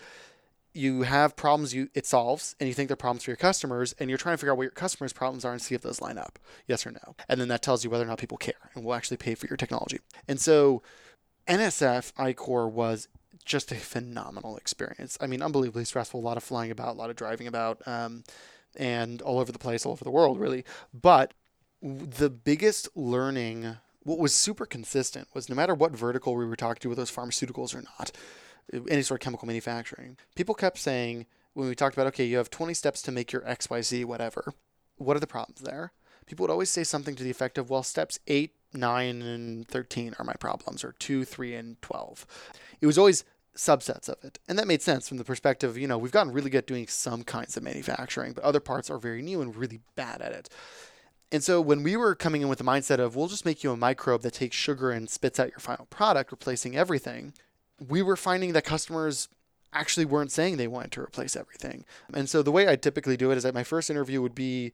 You 0.73 1.03
have 1.03 1.38
problems 1.38 1.73
you 1.73 1.89
it 1.93 2.05
solves, 2.05 2.53
and 2.59 2.67
you 2.67 2.73
think 2.73 2.89
they're 2.89 2.97
problems 2.97 3.23
for 3.23 3.31
your 3.31 3.38
customers, 3.38 3.95
and 3.97 4.09
you're 4.09 4.17
trying 4.17 4.33
to 4.33 4.38
figure 4.38 4.51
out 4.51 4.57
what 4.57 4.63
your 4.63 4.71
customers' 4.71 5.13
problems 5.13 5.45
are 5.45 5.53
and 5.53 5.61
see 5.61 5.73
if 5.73 5.81
those 5.81 6.01
line 6.01 6.17
up, 6.17 6.38
yes 6.67 6.86
or 6.86 6.91
no. 6.91 7.15
And 7.29 7.39
then 7.39 7.47
that 7.47 7.61
tells 7.61 7.86
you 7.86 7.89
whether 7.89 8.03
or 8.03 8.07
not 8.07 8.17
people 8.17 8.36
care 8.36 8.71
and 8.73 8.83
will 8.83 8.93
actually 8.93 9.15
pay 9.15 9.36
for 9.36 9.47
your 9.47 9.55
technology. 9.55 9.99
And 10.27 10.38
so 10.38 10.83
NSF 11.47 12.11
I-Corps 12.17 12.67
was 12.67 13.07
just 13.46 13.72
a 13.72 13.76
phenomenal 13.76 14.58
experience. 14.58 15.18
I 15.22 15.28
mean, 15.28 15.41
unbelievably 15.41 15.86
stressful. 15.86 16.20
A 16.20 16.22
lot 16.22 16.38
of 16.38 16.43
flying 16.43 16.72
about, 16.72 16.96
a 16.96 16.98
lot 16.98 17.10
of 17.10 17.16
driving 17.16 17.48
about, 17.48 17.82
um, 17.88 18.24
and 18.76 19.22
all 19.22 19.39
over 19.39 19.52
the 19.52 19.60
place, 19.60 19.86
all 19.86 19.93
over 19.93 20.04
the 20.04 20.12
world, 20.12 20.39
really. 20.39 20.66
But 20.93 21.34
the 21.82 22.30
biggest 22.30 22.89
learning, 22.96 23.78
what 24.04 24.20
was 24.20 24.34
super 24.34 24.66
consistent, 24.66 25.28
was 25.34 25.48
no 25.50 25.56
matter 25.56 25.74
what 25.74 25.91
vertical 25.91 26.36
we 26.36 26.46
were 26.46 26.56
talking 26.56 26.82
to, 26.82 26.89
whether 26.89 27.02
it 27.02 27.04
was 27.04 27.12
pharmaceuticals 27.12 27.76
or 27.76 27.84
not, 28.00 28.12
any 28.89 29.04
sort 29.04 29.22
of 29.22 29.24
chemical 29.24 29.48
manufacturing, 29.48 30.18
people 30.36 30.56
kept 30.56 30.78
saying 30.78 31.28
when 31.54 31.68
we 31.68 31.76
talked 31.76 31.96
about, 31.96 32.08
okay, 32.08 32.26
you 32.26 32.38
have 32.38 32.50
20 32.50 32.74
steps 32.74 33.02
to 33.04 33.12
make 33.12 33.32
your 33.32 33.41
XYZ, 33.43 34.06
whatever. 34.06 34.54
What 34.98 35.16
are 35.16 35.22
the 35.22 35.28
problems 35.28 35.62
there? 35.62 35.93
People 36.26 36.43
would 36.43 36.52
always 36.52 36.70
say 36.70 36.84
something 36.84 37.16
to 37.16 37.24
the 37.24 37.30
effect 37.30 37.58
of, 37.58 37.70
well, 37.70 37.84
steps 37.84 38.20
8, 38.28 38.52
9, 38.74 39.22
and 39.22 39.68
13 39.68 40.16
are 40.18 40.26
my 40.26 40.34
problems, 40.34 40.84
or 40.84 40.93
2, 40.93 41.24
3, 41.24 41.56
and 41.56 41.82
12. 41.82 42.26
It 42.82 42.88
was 42.88 42.98
always 42.98 43.24
subsets 43.56 44.10
of 44.10 44.24
it. 44.24 44.39
And 44.47 44.60
that 44.60 44.68
made 44.68 44.82
sense 44.82 45.08
from 45.08 45.18
the 45.18 45.24
perspective, 45.24 45.78
you 45.78 45.88
know, 45.88 45.97
we've 45.97 46.12
gotten 46.12 46.34
really 46.34 46.49
good 46.49 46.60
at 46.60 46.68
doing 46.68 46.88
some 46.88 47.24
kinds 47.24 47.58
of 47.58 47.64
manufacturing, 47.64 48.34
but 48.34 48.43
other 48.43 48.60
parts 48.60 48.89
are 48.89 48.97
very 48.97 49.22
new 49.22 49.41
and 49.41 49.56
really 49.56 49.80
bad 49.95 50.22
at 50.22 50.32
it. 50.32 50.49
And 51.32 51.43
so 51.43 51.60
when 51.60 51.84
we 51.84 51.97
were 51.97 52.16
coming 52.16 52.41
in 52.41 52.47
with 52.47 52.60
the 52.60 52.64
mindset 52.64 52.99
of, 52.99 53.16
we'll 53.16 53.28
just 53.28 53.45
make 53.45 53.64
you 53.64 53.72
a 53.72 53.78
microbe 53.78 54.22
that 54.22 54.34
takes 54.34 54.56
sugar 54.56 54.91
and 54.91 55.10
spits 55.10 55.39
out 55.39 55.49
your 55.49 55.60
final 55.60 55.86
product, 55.88 56.32
replacing 56.32 56.76
everything, 56.76 57.34
we 57.86 58.01
were 58.01 58.16
finding 58.16 58.53
that 58.53 58.64
customers 58.64 59.28
actually 59.74 60.06
weren't 60.06 60.32
saying 60.32 60.58
they 60.58 60.68
wanted 60.68 60.91
to 60.93 61.01
replace 61.01 61.36
everything. 61.36 61.84
And 62.14 62.30
so 62.30 62.41
the 62.41 62.51
way 62.51 62.70
I 62.70 62.76
typically 62.76 63.18
do 63.18 63.32
it 63.32 63.38
is 63.38 63.43
that 63.43 63.53
my 63.53 63.64
first 63.64 63.89
interview 63.89 64.22
would 64.22 64.36
be 64.36 64.72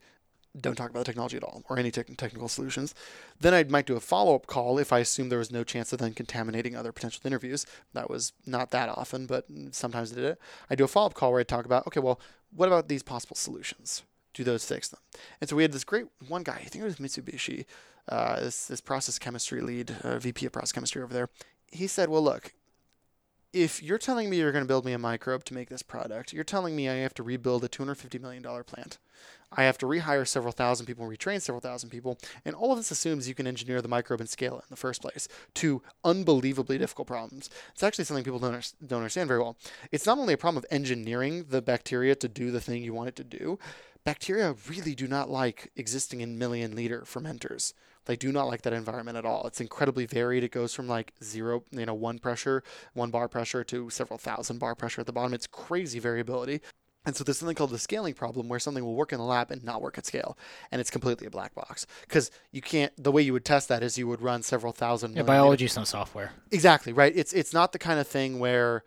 don't 0.60 0.74
talk 0.74 0.90
about 0.90 1.00
the 1.00 1.04
technology 1.04 1.36
at 1.36 1.42
all 1.42 1.62
or 1.68 1.78
any 1.78 1.90
tech 1.90 2.14
technical 2.16 2.48
solutions. 2.48 2.94
Then 3.40 3.54
I 3.54 3.64
might 3.64 3.86
do 3.86 3.96
a 3.96 4.00
follow 4.00 4.34
up 4.34 4.46
call 4.46 4.78
if 4.78 4.92
I 4.92 4.98
assume 4.98 5.28
there 5.28 5.38
was 5.38 5.50
no 5.50 5.64
chance 5.64 5.92
of 5.92 5.98
then 5.98 6.12
contaminating 6.12 6.76
other 6.76 6.92
potential 6.92 7.22
interviews. 7.24 7.64
That 7.94 8.10
was 8.10 8.32
not 8.46 8.70
that 8.70 8.88
often, 8.90 9.26
but 9.26 9.46
sometimes 9.70 10.12
I 10.12 10.16
did 10.16 10.24
it. 10.24 10.38
I 10.68 10.74
do 10.74 10.84
a 10.84 10.88
follow 10.88 11.06
up 11.06 11.14
call 11.14 11.30
where 11.32 11.40
I 11.40 11.44
talk 11.44 11.64
about, 11.64 11.86
okay, 11.86 12.00
well, 12.00 12.20
what 12.54 12.66
about 12.66 12.88
these 12.88 13.02
possible 13.02 13.36
solutions? 13.36 14.02
Do 14.34 14.44
those 14.44 14.64
fix 14.64 14.88
them? 14.88 15.00
And 15.40 15.48
so 15.48 15.56
we 15.56 15.62
had 15.62 15.72
this 15.72 15.84
great 15.84 16.06
one 16.28 16.42
guy, 16.42 16.54
I 16.56 16.64
think 16.64 16.82
it 16.82 16.84
was 16.84 16.96
Mitsubishi, 16.96 17.64
uh, 18.08 18.40
this, 18.40 18.66
this 18.66 18.80
process 18.80 19.18
chemistry 19.18 19.60
lead, 19.60 19.94
uh, 20.02 20.18
VP 20.18 20.46
of 20.46 20.52
process 20.52 20.72
chemistry 20.72 21.02
over 21.02 21.14
there. 21.14 21.28
He 21.70 21.86
said, 21.86 22.08
well, 22.08 22.22
look, 22.22 22.52
if 23.52 23.82
you're 23.82 23.98
telling 23.98 24.30
me 24.30 24.38
you're 24.38 24.52
going 24.52 24.64
to 24.64 24.68
build 24.68 24.84
me 24.84 24.92
a 24.92 24.98
microbe 24.98 25.44
to 25.44 25.54
make 25.54 25.68
this 25.68 25.82
product, 25.82 26.32
you're 26.32 26.44
telling 26.44 26.74
me 26.74 26.88
I 26.88 26.94
have 26.94 27.14
to 27.14 27.22
rebuild 27.22 27.64
a 27.64 27.68
$250 27.68 28.20
million 28.20 28.42
plant. 28.64 28.98
I 29.54 29.64
have 29.64 29.76
to 29.78 29.86
rehire 29.86 30.26
several 30.26 30.52
thousand 30.52 30.86
people, 30.86 31.06
retrain 31.06 31.40
several 31.40 31.60
thousand 31.60 31.90
people, 31.90 32.18
and 32.44 32.54
all 32.54 32.72
of 32.72 32.78
this 32.78 32.90
assumes 32.90 33.28
you 33.28 33.34
can 33.34 33.46
engineer 33.46 33.82
the 33.82 33.88
microbe 33.88 34.20
and 34.20 34.28
scale 34.28 34.54
it 34.54 34.62
in 34.62 34.70
the 34.70 34.76
first 34.76 35.02
place 35.02 35.28
to 35.54 35.82
unbelievably 36.04 36.78
difficult 36.78 37.06
problems. 37.06 37.50
It's 37.72 37.82
actually 37.82 38.04
something 38.04 38.24
people 38.24 38.38
don't, 38.38 38.72
don't 38.86 39.00
understand 39.00 39.28
very 39.28 39.40
well. 39.40 39.56
It's 39.90 40.06
not 40.06 40.18
only 40.18 40.32
a 40.32 40.38
problem 40.38 40.64
of 40.64 40.66
engineering 40.70 41.46
the 41.50 41.60
bacteria 41.60 42.14
to 42.14 42.28
do 42.28 42.50
the 42.50 42.60
thing 42.60 42.82
you 42.82 42.94
want 42.94 43.10
it 43.10 43.16
to 43.16 43.24
do, 43.24 43.58
bacteria 44.04 44.54
really 44.68 44.94
do 44.94 45.06
not 45.06 45.30
like 45.30 45.70
existing 45.76 46.20
in 46.20 46.38
million 46.38 46.74
liter 46.74 47.02
fermenters. 47.02 47.72
They 48.06 48.16
do 48.16 48.32
not 48.32 48.48
like 48.48 48.62
that 48.62 48.72
environment 48.72 49.16
at 49.16 49.24
all. 49.24 49.46
It's 49.46 49.60
incredibly 49.60 50.06
varied. 50.06 50.42
It 50.42 50.50
goes 50.50 50.74
from 50.74 50.88
like 50.88 51.12
zero, 51.22 51.62
you 51.70 51.86
know, 51.86 51.94
one 51.94 52.18
pressure, 52.18 52.64
one 52.94 53.10
bar 53.10 53.28
pressure 53.28 53.62
to 53.64 53.90
several 53.90 54.18
thousand 54.18 54.58
bar 54.58 54.74
pressure 54.74 55.00
at 55.00 55.06
the 55.06 55.12
bottom. 55.12 55.32
It's 55.32 55.46
crazy 55.46 56.00
variability. 56.00 56.60
And 57.04 57.16
so 57.16 57.24
there's 57.24 57.38
something 57.38 57.56
called 57.56 57.70
the 57.70 57.78
scaling 57.78 58.14
problem 58.14 58.48
where 58.48 58.60
something 58.60 58.84
will 58.84 58.94
work 58.94 59.12
in 59.12 59.18
the 59.18 59.24
lab 59.24 59.50
and 59.50 59.64
not 59.64 59.82
work 59.82 59.98
at 59.98 60.06
scale. 60.06 60.38
And 60.70 60.80
it's 60.80 60.90
completely 60.90 61.26
a 61.26 61.30
black 61.30 61.54
box. 61.54 61.84
Because 62.02 62.30
you 62.52 62.60
can't, 62.60 62.92
the 62.96 63.10
way 63.10 63.22
you 63.22 63.32
would 63.32 63.44
test 63.44 63.68
that 63.68 63.82
is 63.82 63.98
you 63.98 64.06
would 64.06 64.22
run 64.22 64.42
several 64.42 64.72
thousand. 64.72 65.16
Yeah, 65.16 65.22
biology 65.22 65.64
is 65.64 65.76
no 65.76 65.84
software. 65.84 66.32
Exactly, 66.52 66.92
right? 66.92 67.12
It's 67.14 67.32
it's 67.32 67.52
not 67.52 67.72
the 67.72 67.78
kind 67.78 67.98
of 67.98 68.06
thing 68.06 68.38
where 68.38 68.84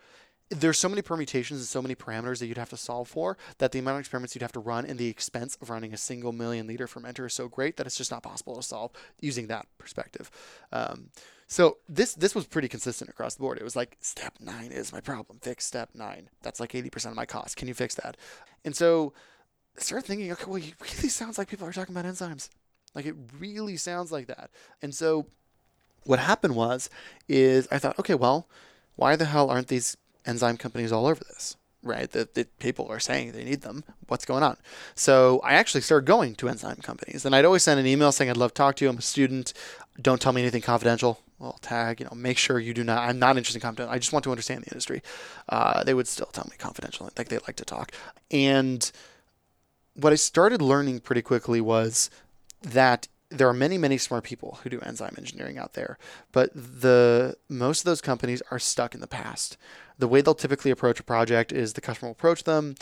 there's 0.50 0.78
so 0.78 0.88
many 0.88 1.02
permutations 1.02 1.60
and 1.60 1.68
so 1.68 1.82
many 1.82 1.96
parameters 1.96 2.40
that 2.40 2.48
you'd 2.48 2.58
have 2.58 2.70
to 2.70 2.78
solve 2.78 3.08
for 3.08 3.38
that 3.58 3.72
the 3.72 3.80
amount 3.80 3.96
of 3.96 4.00
experiments 4.02 4.36
you'd 4.36 4.44
have 4.44 4.52
to 4.52 4.60
run 4.60 4.86
and 4.86 5.00
the 5.00 5.08
expense 5.08 5.58
of 5.62 5.70
running 5.70 5.94
a 5.94 5.98
single 5.98 6.32
million 6.32 6.68
liter 6.68 6.88
fermenter 6.88 7.26
is 7.26 7.34
so 7.34 7.48
great 7.48 7.78
that 7.78 7.88
it's 7.88 7.98
just 7.98 8.12
not 8.12 8.22
possible 8.22 8.56
to 8.56 8.62
solve 8.62 8.92
using 9.20 9.48
that 9.48 9.66
perspective. 9.78 10.30
Um, 10.72 11.10
so 11.48 11.78
this 11.88 12.14
this 12.14 12.34
was 12.34 12.46
pretty 12.46 12.68
consistent 12.68 13.10
across 13.10 13.36
the 13.36 13.42
board. 13.42 13.58
It 13.58 13.64
was 13.64 13.76
like 13.76 13.98
step 14.02 14.34
nine 14.40 14.72
is 14.72 14.92
my 14.92 15.00
problem. 15.00 15.40
Fix 15.42 15.66
step 15.66 15.90
nine. 15.94 16.30
That's 16.42 16.60
like 16.60 16.74
eighty 16.76 16.90
percent 16.90 17.14
of 17.14 17.18
my 17.18 17.26
cost. 17.26 17.58
Can 17.58 17.68
you 17.68 17.74
fix 17.74 17.96
that? 17.96 18.18
And 18.64 18.76
so 18.76 19.14
I 19.78 19.82
started 19.82 20.08
thinking, 20.08 20.32
okay, 20.32 20.46
well, 20.48 20.56
it 20.56 20.74
really 20.82 21.10
sounds 21.10 21.38
like 21.38 21.48
people 21.48 21.68
are 21.68 21.74
talking 21.74 21.96
about 21.96 22.12
enzymes. 22.12 22.50
Like 22.96 23.06
it 23.06 23.16
really 23.40 23.78
sounds 23.78 24.12
like 24.12 24.28
that. 24.28 24.50
And 24.82 24.94
so 24.94 25.28
what 26.04 26.20
happened 26.20 26.56
was 26.56 26.90
is 27.28 27.68
I 27.72 27.80
thought, 27.80 28.00
okay, 28.00 28.16
well, 28.16 28.48
why 28.96 29.16
the 29.16 29.26
hell 29.26 29.50
aren't 29.50 29.68
these 29.68 29.98
enzyme 30.26 30.58
companies 30.58 30.92
all 30.92 31.08
over 31.08 31.24
this? 31.24 31.58
Right, 31.84 32.10
that 32.14 32.58
people 32.58 32.88
are 32.88 33.00
saying 33.00 33.34
they 33.34 33.44
need 33.44 33.62
them. 33.62 33.84
What's 34.08 34.26
going 34.26 34.42
on? 34.42 34.58
So 34.96 35.40
I 35.44 35.54
actually 35.54 35.82
started 35.82 36.08
going 36.08 36.34
to 36.36 36.50
enzyme 36.50 36.78
companies, 36.78 37.26
and 37.26 37.36
I'd 37.36 37.46
always 37.46 37.62
send 37.62 37.80
an 37.80 37.86
email 37.86 38.12
saying 38.12 38.32
I'd 38.32 38.38
love 38.38 38.56
to 38.56 38.58
talk 38.58 38.76
to 38.78 38.86
you. 38.86 38.90
I'm 38.90 38.98
a 38.98 39.04
student. 39.04 39.54
Don't 40.02 40.20
tell 40.20 40.34
me 40.34 40.42
anything 40.42 40.64
confidential. 40.64 41.20
Well, 41.38 41.60
tag, 41.62 42.00
you 42.00 42.08
know, 42.08 42.14
make 42.16 42.40
sure 42.40 42.60
you 42.60 42.74
do 42.74 42.84
not. 42.84 43.08
I'm 43.08 43.20
not 43.20 43.38
interested 43.38 43.58
in 43.58 43.62
confidential. 43.62 43.94
I 43.94 44.00
just 44.00 44.12
want 44.14 44.24
to 44.24 44.32
understand 44.32 44.64
the 44.64 44.72
industry. 44.72 45.04
Uh, 45.48 45.84
they 45.84 45.94
would 45.94 46.08
still 46.08 46.26
tell 46.28 46.48
me 46.50 46.58
confidential, 46.58 47.08
like 47.18 47.28
they 47.28 47.38
like 47.40 47.58
to 47.58 47.66
talk. 47.66 47.92
And 48.32 48.92
what 49.94 50.12
I 50.12 50.16
started 50.16 50.64
learning 50.64 51.02
pretty 51.02 51.22
quickly 51.22 51.62
was 51.62 52.10
that 52.62 53.08
there 53.30 53.48
are 53.48 53.54
many, 53.54 53.78
many 53.78 53.98
smart 53.98 54.24
people 54.24 54.60
who 54.64 54.70
do 54.70 54.80
enzyme 54.82 55.16
engineering 55.18 55.58
out 55.58 55.74
there, 55.74 55.98
but 56.32 56.52
the 56.54 57.36
most 57.50 57.82
of 57.82 57.86
those 57.86 58.02
companies 58.02 58.42
are 58.50 58.60
stuck 58.60 58.96
in 58.96 59.02
the 59.02 59.08
past. 59.08 59.58
The 59.98 60.08
way 60.08 60.22
they'll 60.22 60.36
typically 60.36 60.72
approach 60.72 61.00
a 61.00 61.04
project 61.04 61.52
is 61.52 61.74
the 61.74 61.82
customer 61.82 62.10
will 62.10 62.14
approach 62.14 62.44
them. 62.44 62.76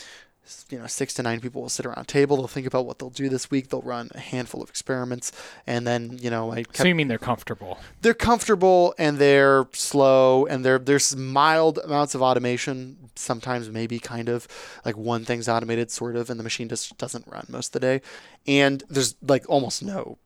You 0.69 0.79
know, 0.79 0.87
six 0.87 1.13
to 1.13 1.23
nine 1.23 1.39
people 1.39 1.61
will 1.61 1.69
sit 1.69 1.85
around 1.85 1.99
a 1.99 2.03
table. 2.05 2.35
They'll 2.35 2.47
think 2.49 2.67
about 2.67 2.85
what 2.85 2.99
they'll 2.99 3.09
do 3.09 3.29
this 3.29 3.49
week. 3.49 3.69
They'll 3.69 3.81
run 3.81 4.09
a 4.13 4.19
handful 4.19 4.61
of 4.61 4.67
experiments, 4.67 5.31
and 5.65 5.87
then 5.87 6.17
you 6.21 6.29
know, 6.29 6.51
I 6.51 6.63
kept 6.63 6.77
So 6.79 6.83
you 6.83 6.95
mean 6.95 7.07
they're 7.07 7.17
comfortable? 7.17 7.77
they're 8.01 8.13
comfortable 8.13 8.93
and 8.97 9.19
they're 9.19 9.65
slow 9.71 10.45
and 10.47 10.65
they're 10.65 10.79
there's 10.79 11.15
mild 11.15 11.77
amounts 11.77 12.13
of 12.13 12.21
automation 12.21 12.97
sometimes 13.15 13.69
maybe 13.69 13.99
kind 13.99 14.27
of 14.27 14.45
like 14.83 14.97
one 14.97 15.23
thing's 15.23 15.47
automated 15.47 15.89
sort 15.91 16.17
of 16.17 16.29
and 16.29 16.37
the 16.37 16.43
machine 16.43 16.67
just 16.67 16.97
doesn't 16.97 17.25
run 17.27 17.45
most 17.47 17.67
of 17.73 17.79
the 17.79 17.87
day 17.87 18.01
and 18.45 18.83
there's 18.89 19.15
like 19.21 19.45
almost 19.47 19.81
no 19.83 20.17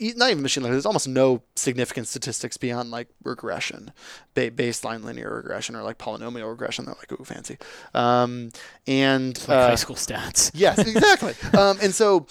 not 0.00 0.30
even 0.30 0.42
machine 0.42 0.62
learning 0.62 0.74
there's 0.74 0.86
almost 0.86 1.08
no 1.08 1.42
significant 1.56 2.06
statistics 2.08 2.56
beyond 2.56 2.90
like 2.90 3.08
regression 3.22 3.92
ba- 4.34 4.50
baseline 4.50 5.04
linear 5.04 5.34
regression 5.34 5.76
or 5.76 5.82
like 5.82 5.98
polynomial 5.98 6.50
regression 6.50 6.84
they're 6.84 6.94
like 6.94 7.12
ooh 7.12 7.24
fancy 7.24 7.56
um, 7.94 8.50
and 8.86 9.38
like 9.48 9.58
uh, 9.58 9.68
high 9.68 9.74
school 9.74 9.96
stats. 9.96 10.50
Yes, 10.60 10.78
exactly. 10.78 11.34
um, 11.58 11.78
and 11.80 11.94
so 11.94 12.26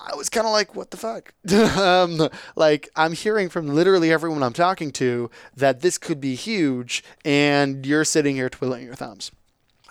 I 0.00 0.14
was 0.14 0.28
kind 0.28 0.46
of 0.46 0.52
like, 0.52 0.74
what 0.74 0.90
the 0.90 0.96
fuck? 0.96 1.32
um, 1.78 2.28
like, 2.54 2.88
I'm 2.96 3.12
hearing 3.12 3.48
from 3.48 3.68
literally 3.68 4.12
everyone 4.12 4.42
I'm 4.42 4.52
talking 4.52 4.90
to 4.92 5.30
that 5.56 5.80
this 5.80 5.98
could 5.98 6.20
be 6.20 6.34
huge, 6.34 7.02
and 7.24 7.84
you're 7.86 8.04
sitting 8.04 8.36
here 8.36 8.48
twiddling 8.48 8.84
your 8.84 8.94
thumbs. 8.94 9.30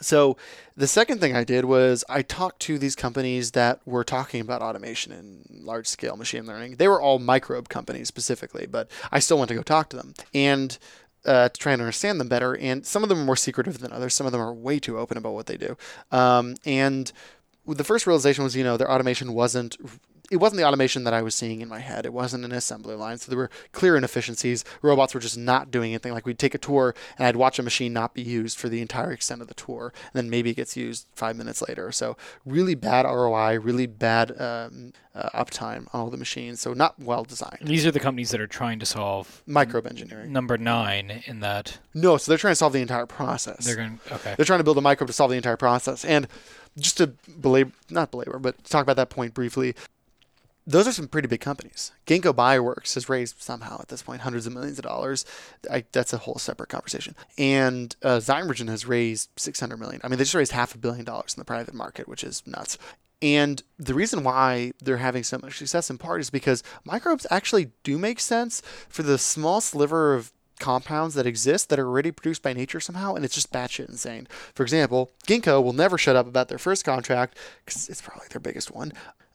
So, 0.02 0.36
the 0.76 0.88
second 0.88 1.20
thing 1.20 1.36
I 1.36 1.46
did 1.46 1.66
was 1.66 2.04
I 2.10 2.22
talked 2.22 2.60
to 2.64 2.78
these 2.78 2.96
companies 2.96 3.52
that 3.52 3.80
were 3.86 4.04
talking 4.04 4.42
about 4.42 4.62
automation 4.62 5.14
and 5.14 5.46
large 5.50 5.88
scale 5.88 6.18
machine 6.18 6.46
learning. 6.46 6.76
They 6.76 6.90
were 6.90 7.02
all 7.02 7.18
microbe 7.18 7.70
companies 7.70 8.10
specifically, 8.10 8.66
but 8.66 8.92
I 9.12 9.20
still 9.20 9.38
went 9.38 9.50
to 9.50 9.56
go 9.56 9.64
talk 9.64 9.90
to 9.92 9.98
them. 9.98 10.14
And 10.34 10.78
uh, 11.26 11.50
to 11.50 11.60
try 11.60 11.74
and 11.74 11.82
understand 11.82 12.20
them 12.20 12.28
better. 12.28 12.56
And 12.56 12.86
some 12.86 13.04
of 13.04 13.10
them 13.10 13.20
are 13.20 13.26
more 13.26 13.36
secretive 13.36 13.80
than 13.80 13.92
others. 13.92 14.14
Some 14.14 14.26
of 14.26 14.32
them 14.32 14.42
are 14.42 14.54
way 14.54 14.80
too 14.80 15.00
open 15.00 15.18
about 15.18 15.34
what 15.34 15.48
they 15.48 15.58
do. 15.58 15.76
Um, 16.12 16.56
and 16.66 17.12
the 17.68 17.84
first 17.84 18.06
realization 18.06 18.44
was, 18.44 18.56
you 18.56 18.64
know, 18.64 18.78
their 18.78 18.92
automation 18.92 19.34
wasn't 19.34 19.76
it 20.32 20.38
wasn't 20.38 20.58
the 20.58 20.66
automation 20.66 21.04
that 21.04 21.14
I 21.14 21.22
was 21.22 21.36
seeing 21.36 21.62
in 21.62 21.70
my 21.70 21.80
head. 21.80 22.06
It 22.06 22.14
wasn't 22.14 22.46
an 22.46 22.52
assembly 22.52 22.96
line. 22.96 23.18
So 23.18 23.30
there 23.30 23.38
were 23.38 23.50
clear 23.72 23.96
inefficiencies. 23.96 24.64
Robots 24.82 25.14
were 25.14 25.20
just 25.20 25.38
not 25.38 25.72
doing 25.72 25.92
anything. 25.92 26.14
Like 26.14 26.26
we'd 26.26 26.40
take 26.40 26.56
a 26.56 26.60
tour 26.60 26.96
and 27.18 27.28
I'd 27.28 27.36
watch 27.36 27.60
a 27.60 27.64
machine 27.64 27.94
not 27.94 28.14
be 28.14 28.22
used 28.22 28.58
for 28.58 28.70
the 28.70 28.82
entire 28.82 29.12
extent 29.12 29.42
of 29.42 29.48
the 29.48 29.54
tour. 29.54 29.94
And 30.14 30.24
then 30.24 30.30
maybe 30.30 30.50
it 30.50 30.56
gets 30.56 30.76
used 30.76 31.08
five 31.16 31.36
minutes 31.36 31.64
later. 31.68 31.92
So 31.92 32.18
really 32.46 32.76
bad 32.76 33.06
ROI, 33.06 33.60
really 33.60 33.86
bad 33.88 34.40
um, 34.42 34.94
uh, 35.14 35.30
uptime 35.34 35.88
on 35.94 36.02
all 36.02 36.10
the 36.10 36.18
machines. 36.18 36.60
So 36.60 36.74
not 36.74 37.00
well 37.00 37.24
designed. 37.24 37.60
These 37.62 37.86
are 37.86 37.92
the 37.92 38.00
companies 38.00 38.32
that 38.32 38.42
are 38.42 38.48
trying 38.48 38.80
to 38.80 38.86
solve 38.86 39.44
microbe 39.46 39.88
engineering. 39.88 40.34
Number 40.34 40.58
nine 40.58 41.24
in 41.26 41.40
that. 41.42 41.80
No, 41.94 42.18
so 42.18 42.32
they're 42.32 42.38
trying 42.38 42.52
to 42.52 42.58
solve 42.58 42.74
the 42.74 42.82
entire 42.82 43.06
process. 43.06 43.66
They're 43.66 43.76
going 43.76 44.00
okay. 44.12 44.34
They're 44.36 44.46
trying 44.46 44.60
to 44.60 44.64
build 44.64 44.78
a 44.78 44.82
microbe 44.82 45.08
to 45.08 45.14
solve 45.14 45.32
the 45.32 45.38
entire 45.38 45.58
process. 45.58 46.04
And 46.04 46.28
just 46.78 46.98
to 46.98 47.08
belabor, 47.40 47.72
not 47.90 48.12
belabor, 48.12 48.40
but 48.40 48.64
talk 48.66 48.84
about 48.84 48.98
that 48.98 49.10
point 49.10 49.34
briefly, 49.34 49.76
those 50.68 50.88
are 50.88 50.92
some 50.92 51.08
pretty 51.08 51.28
big 51.28 51.42
companies. 51.42 51.92
Ginkgo 52.08 52.34
Bioworks 52.34 52.96
has 52.96 53.08
raised 53.08 53.42
somehow 53.42 53.80
at 53.80 53.90
this 53.90 54.02
point 54.02 54.22
hundreds 54.22 54.48
of 54.48 54.54
millions 54.54 54.80
of 54.80 54.84
dollars. 54.84 55.26
I, 55.70 55.86
that's 55.92 56.14
a 56.14 56.18
whole 56.18 56.36
separate 56.36 56.70
conversation. 56.70 57.16
And 57.38 57.96
uh, 58.02 58.18
Zymergen 58.18 58.68
has 58.70 58.88
raised 58.88 59.30
600 59.38 59.78
million. 59.78 60.02
I 60.04 60.08
mean, 60.08 60.18
they 60.18 60.24
just 60.24 60.34
raised 60.34 60.54
half 60.54 60.74
a 60.74 60.80
billion 60.80 61.06
dollars 61.06 61.36
in 61.36 61.42
the 61.42 61.46
private 61.46 61.76
market, 61.76 62.08
which 62.08 62.24
is 62.24 62.42
nuts. 62.48 62.78
And 63.22 63.62
the 63.78 63.94
reason 63.94 64.24
why 64.24 64.74
they're 64.82 64.98
having 64.98 65.24
so 65.24 65.38
much 65.42 65.58
success 65.58 65.90
in 65.90 65.98
part 65.98 66.22
is 66.22 66.30
because 66.30 66.64
microbes 66.84 67.28
actually 67.30 67.72
do 67.84 67.98
make 67.98 68.20
sense 68.20 68.62
for 68.90 69.04
the 69.04 69.18
small 69.18 69.62
sliver 69.62 70.16
of 70.16 70.32
compounds 70.60 71.16
that 71.16 71.28
exist 71.28 71.70
that 71.70 71.80
are 71.80 71.88
already 71.88 72.12
produced 72.12 72.42
by 72.42 72.54
nature 72.54 72.80
somehow, 72.80 73.14
and 73.14 73.24
it's 73.24 73.36
just 73.36 73.52
batshit 73.52 73.90
insane. 73.90 74.28
For 74.54 74.64
example, 74.64 75.12
Ginkgo 75.28 75.64
will 75.64 75.74
never 75.74 75.98
shut 75.98 76.16
up 76.16 76.28
about 76.28 76.48
their 76.48 76.58
first 76.58 76.86
contract 76.86 77.38
because 77.64 77.90
it's 77.90 78.02
probably 78.02 78.28
their 78.30 78.40
biggest 78.40 78.74
one. 78.74 78.94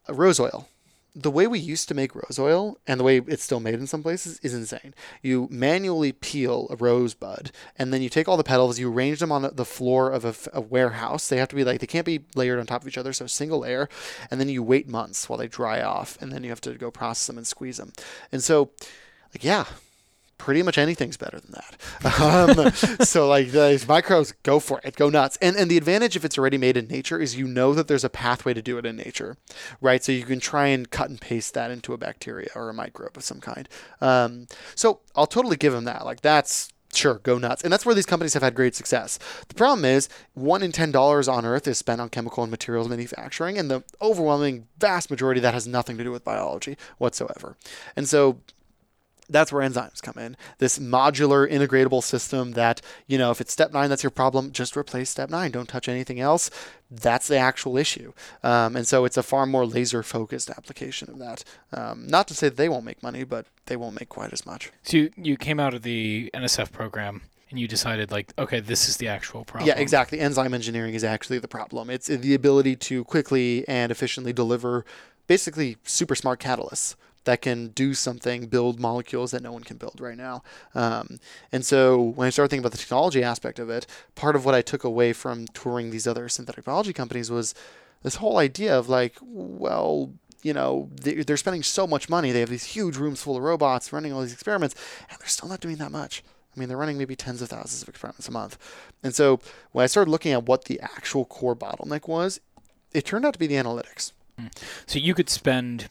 rose 0.09 0.41
oil 0.41 0.69
the 1.15 1.31
way 1.31 1.47
we 1.47 1.59
used 1.59 1.89
to 1.89 1.95
make 1.95 2.15
rose 2.15 2.39
oil 2.39 2.79
and 2.87 3.01
the 3.01 3.05
way 3.05 3.19
it's 3.19 3.43
still 3.43 3.61
made 3.61 3.75
in 3.75 3.87
some 3.87 4.03
places 4.03 4.39
is 4.41 4.55
insane. 4.55 4.95
You 5.23 5.49
manually 5.51 6.13
peel 6.13 6.67
a 6.71 6.77
rose 6.77 7.15
bud 7.15 7.51
and 7.77 7.93
then 7.93 8.03
you 8.03 8.09
take 8.09 8.29
all 8.29 8.37
the 8.37 8.45
petals, 8.45 8.79
you 8.79 8.93
arrange 8.93 9.19
them 9.21 9.33
on 9.33 9.51
the 9.53 9.65
floor 9.65 10.11
of 10.11 10.25
a, 10.25 10.35
a, 10.57 10.61
warehouse. 10.61 11.29
They 11.29 11.39
have 11.39 11.49
to 11.49 11.57
be 11.57 11.65
like, 11.65 11.81
they 11.81 11.87
can't 11.87 12.07
be 12.07 12.25
layered 12.35 12.59
on 12.59 12.67
top 12.67 12.83
of 12.83 12.89
each 12.89 12.99
other, 12.99 13.13
so 13.13 13.27
single 13.27 13.61
layer. 13.61 13.89
And 14.31 14.41
then 14.41 14.49
you 14.49 14.63
wait 14.63 14.89
months 14.89 15.29
while 15.29 15.39
they 15.39 15.49
dry 15.49 15.83
off 15.83 16.17
and 16.21 16.33
then 16.33 16.45
you 16.45 16.51
have 16.51 16.61
to 16.63 16.75
go 16.75 16.91
process 16.91 17.27
them 17.27 17.39
and 17.39 17.47
squeeze 17.47 17.79
them. 17.79 17.93
And 18.31 18.43
so, 18.43 18.71
like, 19.35 19.43
yeah, 19.43 19.65
pretty 20.41 20.63
much 20.63 20.79
anything's 20.79 21.19
better 21.19 21.39
than 21.39 21.53
that. 21.53 22.23
Um, 22.23 22.73
so 23.05 23.29
like 23.29 23.49
these 23.49 23.87
microbes, 23.87 24.33
go 24.43 24.59
for 24.59 24.81
it, 24.83 24.97
go 24.97 25.11
nuts. 25.11 25.37
And 25.43 25.55
and 25.55 25.71
the 25.71 25.77
advantage 25.77 26.17
if 26.17 26.25
it's 26.25 26.39
already 26.39 26.57
made 26.57 26.79
in 26.79 26.89
nature 26.89 27.21
is 27.21 27.37
you 27.37 27.47
know 27.47 27.75
that 27.75 27.89
there's 27.89 28.05
a 28.05 28.09
pathway 28.09 28.55
to 28.55 28.63
do 28.63 28.79
it 28.79 28.87
in 28.87 28.97
nature, 28.97 29.37
right? 29.83 30.03
So 30.03 30.13
you 30.13 30.25
can 30.25 30.41
try 30.41 30.69
and 30.69 30.91
cut 30.91 31.11
and 31.11 31.21
paste 31.21 31.53
that 31.53 31.71
into 31.71 31.93
a 31.93 31.99
bacteria 31.99 32.49
or 32.55 32.71
a 32.71 32.75
microbe 32.75 33.19
of 33.19 33.23
some 33.23 33.39
kind. 33.39 33.69
Um, 34.01 34.47
so 34.75 35.01
I'll 35.15 35.27
totally 35.27 35.59
give 35.59 35.75
them 35.75 35.85
that. 35.85 36.07
Like 36.07 36.23
that's 36.23 36.73
Sure, 36.93 37.21
go 37.23 37.39
nuts. 37.39 37.63
And 37.63 37.73
that's 37.73 37.87
where 37.87 37.95
these 37.95 38.07
companies 38.07 38.35
have 38.35 38.43
had 38.43 38.57
great 38.57 38.75
success. 38.75 39.19
The 39.47 39.55
problem 39.55 39.85
is, 39.85 40.09
one 40.35 40.61
in 40.61 40.73
ten 40.73 40.91
dollars 40.91 41.29
on 41.29 41.47
Earth 41.47 41.69
is 41.69 41.79
spent 41.79 42.01
on 42.01 42.09
chemical 42.09 42.43
and 42.43 42.51
materials 42.51 42.89
manufacturing, 42.89 43.59
and 43.59 43.71
the 43.71 43.85
overwhelming 44.03 44.67
vast 44.77 45.09
majority 45.09 45.39
of 45.39 45.43
that 45.43 45.55
has 45.55 45.69
nothing 45.69 45.97
to 45.99 46.05
do 46.05 46.11
with 46.11 46.25
biology 46.25 46.77
whatsoever. 46.99 47.57
And 47.95 48.09
so 48.09 48.41
that's 49.31 49.53
where 49.53 49.67
enzymes 49.69 50.03
come 50.03 50.19
in. 50.19 50.37
This 50.59 50.79
modular 50.79 51.51
integratable 51.51 52.03
system 52.03 52.53
that, 52.53 52.81
you 53.07 53.17
know, 53.17 53.31
if 53.31 53.41
it's 53.41 53.53
step 53.53 53.73
nine, 53.73 53.89
that's 53.89 54.03
your 54.03 54.11
problem, 54.11 54.53
just 54.53 54.77
replace 54.77 55.11
step 55.11 55.31
nine. 55.31 55.51
Don't 55.51 55.69
touch 55.69 55.89
anything 55.89 56.21
else. 56.21 56.51
That's 56.91 57.29
the 57.29 57.37
actual 57.37 57.77
issue. 57.77 58.13
Um, 58.43 58.77
and 58.77 58.87
so 58.87 59.05
it's 59.05 59.17
a 59.17 59.23
far 59.23 59.47
more 59.47 59.65
laser 59.65 60.03
focused 60.03 60.51
application 60.51 61.09
of 61.09 61.19
that. 61.19 61.45
Um, 61.73 62.07
not 62.07 62.27
to 62.29 62.35
say 62.35 62.49
that 62.49 62.57
they 62.57 62.69
won't 62.69 62.85
make 62.85 63.03
money, 63.03 63.25
but 63.25 63.47
they 63.67 63.77
won't 63.77 63.99
make 63.99 64.09
quite 64.09 64.33
as 64.33 64.45
much. 64.45 64.73
So 64.83 64.97
you, 64.97 65.11
you 65.17 65.37
came 65.37 65.61
out 65.61 65.75
of 65.75 65.83
the 65.83 66.31
NSF 66.35 66.73
program 66.73 67.23
and 67.51 67.59
you 67.59 67.67
decided 67.67 68.13
like 68.13 68.33
okay 68.39 68.61
this 68.61 68.89
is 68.89 68.99
the 68.99 69.09
actual 69.09 69.45
problem 69.45 69.67
yeah 69.67 69.77
exactly 69.77 70.21
enzyme 70.21 70.55
engineering 70.55 70.95
is 70.95 71.03
actually 71.03 71.39
the 71.41 71.49
problem 71.49 71.91
it's 71.91 72.07
the 72.07 72.33
ability 72.33 72.77
to 72.77 73.03
quickly 73.05 73.67
and 73.67 73.91
efficiently 73.91 74.33
deliver 74.33 74.85
basically 75.27 75.77
super 75.83 76.15
smart 76.15 76.39
catalysts 76.39 76.95
that 77.25 77.43
can 77.43 77.69
do 77.69 77.95
something, 77.95 78.47
build 78.47 78.81
molecules 78.81 79.31
that 79.33 79.43
no 79.43 79.53
one 79.53 79.63
can 79.63 79.77
build 79.77 80.01
right 80.01 80.17
now. 80.17 80.43
Um, 80.75 81.19
and 81.53 81.65
so 81.65 82.01
when 82.01 82.27
I 82.27 82.31
started 82.31 82.51
thinking 82.51 82.63
about 82.63 82.73
the 82.73 82.79
technology 82.79 83.23
aspect 83.23 83.59
of 83.59 83.69
it, 83.69 83.87
part 84.15 84.37
of 84.37 84.45
what 84.45 84.55
I 84.55 84.63
took 84.63 84.85
away 84.85 85.13
from 85.13 85.47
touring 85.49 85.91
these 85.91 86.07
other 86.07 86.29
synthetic 86.29 86.65
biology 86.65 86.93
companies 86.93 87.31
was 87.31 87.55
this 88.03 88.17
whole 88.17 88.39
idea 88.39 88.77
of 88.79 88.89
like, 88.89 89.17
well, 89.21 90.13
you 90.43 90.55
know, 90.55 90.89
they're 90.95 91.37
spending 91.37 91.63
so 91.63 91.87
much 91.87 92.09
money. 92.09 92.33
They 92.33 92.41
have 92.41 92.49
these 92.49 92.65
huge 92.65 92.97
rooms 92.97 93.23
full 93.23 93.37
of 93.37 93.43
robots 93.43 93.93
running 93.93 94.13
all 94.13 94.23
these 94.23 94.33
experiments, 94.33 94.75
and 95.11 95.19
they're 95.19 95.29
still 95.29 95.49
not 95.49 95.61
doing 95.61 95.77
that 95.77 95.91
much. 95.91 96.23
I 96.57 96.59
mean, 96.59 96.69
they're 96.69 96.79
running 96.79 96.99
maybe 96.99 97.15
tens 97.15 97.43
of 97.43 97.51
thousands 97.51 97.83
of 97.83 97.89
experiments 97.89 98.27
a 98.27 98.33
month. 98.33 98.59
And 99.03 99.15
so 99.15 99.41
when 99.73 99.85
I 99.85 99.87
started 99.87 100.11
looking 100.11 100.33
at 100.33 100.47
what 100.47 100.65
the 100.65 100.81
actual 100.81 101.25
core 101.25 101.55
bottleneck 101.55 102.09
was, 102.09 102.41
it 102.93 103.05
turned 103.05 103.25
out 103.25 103.35
to 103.35 103.39
be 103.39 103.47
the 103.47 103.55
analytics. 103.55 104.13
Hmm. 104.39 104.47
So 104.87 104.99
you 104.99 105.15
could 105.15 105.29
spend 105.29 105.91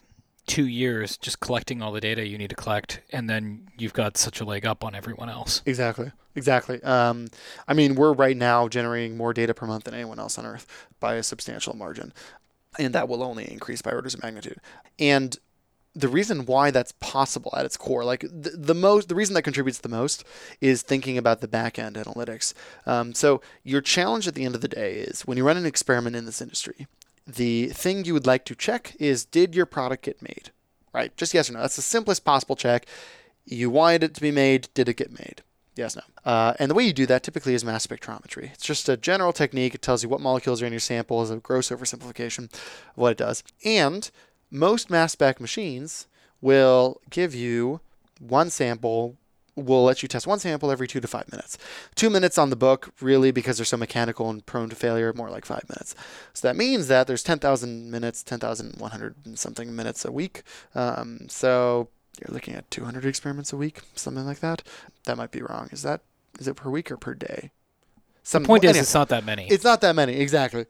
two 0.50 0.66
years 0.66 1.16
just 1.16 1.38
collecting 1.38 1.80
all 1.80 1.92
the 1.92 2.00
data 2.00 2.26
you 2.26 2.36
need 2.36 2.50
to 2.50 2.56
collect, 2.56 3.00
and 3.12 3.30
then 3.30 3.68
you've 3.78 3.92
got 3.92 4.16
such 4.16 4.40
a 4.40 4.44
leg 4.44 4.66
up 4.66 4.82
on 4.82 4.96
everyone 4.96 5.30
else. 5.30 5.62
Exactly. 5.64 6.10
Exactly. 6.34 6.82
Um, 6.82 7.28
I 7.68 7.74
mean, 7.74 7.94
we're 7.94 8.12
right 8.12 8.36
now 8.36 8.66
generating 8.66 9.16
more 9.16 9.32
data 9.32 9.54
per 9.54 9.66
month 9.66 9.84
than 9.84 9.94
anyone 9.94 10.18
else 10.18 10.38
on 10.38 10.46
Earth 10.46 10.66
by 10.98 11.14
a 11.14 11.22
substantial 11.22 11.76
margin, 11.76 12.12
and 12.80 12.92
that 12.94 13.08
will 13.08 13.22
only 13.22 13.48
increase 13.48 13.80
by 13.80 13.92
orders 13.92 14.14
of 14.14 14.24
magnitude. 14.24 14.58
And 14.98 15.38
the 15.94 16.08
reason 16.08 16.46
why 16.46 16.72
that's 16.72 16.94
possible 16.98 17.52
at 17.56 17.64
its 17.64 17.76
core, 17.76 18.04
like 18.04 18.22
the, 18.22 18.50
the 18.50 18.74
most, 18.74 19.08
the 19.08 19.14
reason 19.14 19.34
that 19.34 19.42
contributes 19.42 19.78
the 19.78 19.88
most 19.88 20.24
is 20.60 20.82
thinking 20.82 21.16
about 21.16 21.40
the 21.40 21.48
back 21.48 21.78
end 21.78 21.94
analytics. 21.94 22.54
Um, 22.86 23.14
so 23.14 23.40
your 23.62 23.80
challenge 23.80 24.26
at 24.26 24.34
the 24.34 24.44
end 24.44 24.56
of 24.56 24.62
the 24.62 24.68
day 24.68 24.94
is 24.94 25.22
when 25.22 25.38
you 25.38 25.46
run 25.46 25.56
an 25.56 25.66
experiment 25.66 26.16
in 26.16 26.26
this 26.26 26.42
industry, 26.42 26.88
the 27.26 27.68
thing 27.68 28.04
you 28.04 28.14
would 28.14 28.26
like 28.26 28.44
to 28.46 28.54
check 28.54 28.94
is 28.98 29.24
did 29.24 29.54
your 29.54 29.66
product 29.66 30.04
get 30.04 30.22
made? 30.22 30.50
Right? 30.92 31.16
Just 31.16 31.34
yes 31.34 31.48
or 31.48 31.54
no. 31.54 31.60
That's 31.60 31.76
the 31.76 31.82
simplest 31.82 32.24
possible 32.24 32.56
check. 32.56 32.86
You 33.44 33.70
wanted 33.70 34.02
it 34.02 34.14
to 34.14 34.20
be 34.20 34.30
made. 34.30 34.68
Did 34.74 34.88
it 34.88 34.96
get 34.96 35.12
made? 35.12 35.42
Yes, 35.76 35.96
no. 35.96 36.02
Uh, 36.24 36.54
and 36.58 36.70
the 36.70 36.74
way 36.74 36.84
you 36.84 36.92
do 36.92 37.06
that 37.06 37.22
typically 37.22 37.54
is 37.54 37.64
mass 37.64 37.86
spectrometry. 37.86 38.52
It's 38.52 38.66
just 38.66 38.88
a 38.88 38.96
general 38.96 39.32
technique. 39.32 39.74
It 39.74 39.82
tells 39.82 40.02
you 40.02 40.08
what 40.08 40.20
molecules 40.20 40.60
are 40.60 40.66
in 40.66 40.72
your 40.72 40.80
sample 40.80 41.20
as 41.20 41.30
a 41.30 41.36
gross 41.36 41.70
oversimplification 41.70 42.52
of 42.52 42.96
what 42.96 43.12
it 43.12 43.18
does. 43.18 43.42
And 43.64 44.10
most 44.50 44.90
mass 44.90 45.12
spec 45.12 45.40
machines 45.40 46.06
will 46.40 47.00
give 47.08 47.34
you 47.34 47.80
one 48.18 48.50
sample 48.50 49.16
will 49.56 49.84
let 49.84 50.02
you 50.02 50.08
test 50.08 50.26
one 50.26 50.38
sample 50.38 50.70
every 50.70 50.86
two 50.86 51.00
to 51.00 51.08
five 51.08 51.30
minutes. 51.30 51.58
Two 51.94 52.10
minutes 52.10 52.38
on 52.38 52.50
the 52.50 52.56
book, 52.56 52.92
really, 53.00 53.30
because 53.30 53.58
they're 53.58 53.64
so 53.64 53.76
mechanical 53.76 54.30
and 54.30 54.44
prone 54.46 54.68
to 54.70 54.76
failure, 54.76 55.12
more 55.12 55.30
like 55.30 55.44
five 55.44 55.64
minutes. 55.68 55.94
So 56.32 56.48
that 56.48 56.56
means 56.56 56.88
that 56.88 57.06
there's 57.06 57.22
10,000 57.22 57.90
minutes, 57.90 58.22
10,100 58.22 59.14
and 59.24 59.38
something 59.38 59.74
minutes 59.74 60.04
a 60.04 60.12
week. 60.12 60.42
Um, 60.74 61.26
so 61.28 61.88
you're 62.20 62.34
looking 62.34 62.54
at 62.54 62.70
200 62.70 63.04
experiments 63.04 63.52
a 63.52 63.56
week, 63.56 63.80
something 63.94 64.24
like 64.24 64.40
that. 64.40 64.62
That 65.04 65.16
might 65.16 65.30
be 65.30 65.42
wrong. 65.42 65.68
Is 65.72 65.82
that 65.82 66.02
is 66.38 66.46
it 66.46 66.54
per 66.54 66.70
week 66.70 66.90
or 66.90 66.96
per 66.96 67.14
day? 67.14 67.50
Some, 68.22 68.42
the 68.42 68.46
point 68.46 68.62
well, 68.62 68.70
is, 68.70 68.76
anyway, 68.76 68.82
it's 68.82 68.94
not 68.94 69.08
that 69.08 69.24
many. 69.24 69.48
It's 69.48 69.64
not 69.64 69.80
that 69.80 69.96
many, 69.96 70.14
exactly 70.14 70.66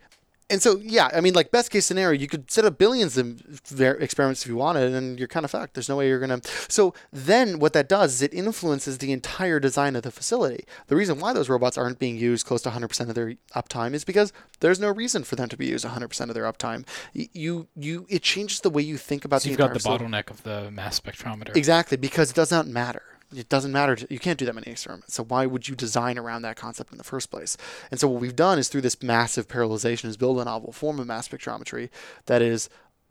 and 0.51 0.61
so 0.61 0.79
yeah, 0.83 1.09
I 1.15 1.21
mean, 1.21 1.35
like 1.35 1.51
best 1.51 1.71
case 1.71 1.87
scenario, 1.87 2.19
you 2.19 2.27
could 2.27 2.51
set 2.51 2.65
up 2.65 2.77
billions 2.77 3.17
of 3.17 3.41
experiments 3.81 4.43
if 4.43 4.49
you 4.49 4.57
wanted, 4.57 4.93
and 4.93 5.19
you're 5.19 5.29
kind 5.29 5.45
of 5.45 5.51
fucked. 5.51 5.75
There's 5.75 5.89
no 5.89 5.97
way 5.97 6.09
you're 6.09 6.19
gonna. 6.19 6.41
So 6.69 6.93
then, 7.13 7.59
what 7.59 7.73
that 7.73 7.89
does 7.89 8.15
is 8.15 8.23
it 8.23 8.35
influences 8.35 8.99
the 8.99 9.13
entire 9.13 9.61
design 9.61 9.97
of 9.97 10.03
the 10.03 10.11
facility. 10.11 10.65
The 10.89 10.97
reason 10.97 11.21
why 11.21 11.33
those 11.33 11.49
robots 11.49 11.79
aren't 11.79 11.99
being 11.99 12.17
used 12.17 12.47
close 12.47 12.63
to 12.63 12.71
100% 12.71 13.09
of 13.09 13.15
their 13.15 13.35
uptime 13.55 13.95
is 13.95 14.05
because 14.05 14.33
there's 14.61 14.81
no 14.81 14.91
reason 14.91 15.25
for 15.25 15.37
them 15.37 15.49
to 15.49 15.57
be 15.57 15.67
used 15.67 15.87
100% 15.87 16.21
of 16.29 16.35
their 16.35 16.45
uptime. 16.45 16.87
You 17.13 17.69
you 17.77 18.07
it 18.09 18.23
changes 18.23 18.61
the 18.61 18.71
way 18.71 18.83
you 18.83 18.97
think 18.97 19.25
about 19.25 19.43
so 19.43 19.45
the. 19.45 19.51
You've 19.51 19.59
got 19.59 19.69
the 19.69 19.79
facility. 19.79 20.05
bottleneck 20.05 20.31
of 20.31 20.43
the 20.43 20.71
mass 20.71 20.99
spectrometer. 20.99 21.57
Exactly, 21.57 21.97
because 21.97 22.31
it 22.31 22.37
does 22.37 22.51
not 22.51 22.67
matter 22.67 23.03
it 23.35 23.49
doesn't 23.49 23.73
matter. 23.73 23.97
To, 23.97 24.07
you 24.11 24.19
can't 24.19 24.39
do 24.39 24.47
that 24.47 24.55
many 24.55 24.71
experiments. 24.71 25.15
So 25.15 25.25
why 25.25 25.47
would 25.47 25.69
you 25.69 25.75
design 25.75 26.19
around 26.19 26.43
that 26.43 26.57
concept 26.57 26.93
in 26.93 26.99
the 26.99 27.05
first 27.05 27.31
place? 27.31 27.57
And 27.91 28.01
so 28.01 28.09
what 28.09 28.21
we've 28.21 28.37
done 28.37 28.59
is 28.59 28.69
through 28.69 28.81
this 28.83 29.03
massive 29.03 29.49
parallelization 29.49 30.07
is 30.07 30.17
build 30.17 30.41
a 30.41 30.45
novel 30.45 30.73
form 30.73 30.99
of 30.99 31.07
mass 31.07 31.29
spectrometry 31.29 31.91
that 32.27 32.43
is 32.43 32.69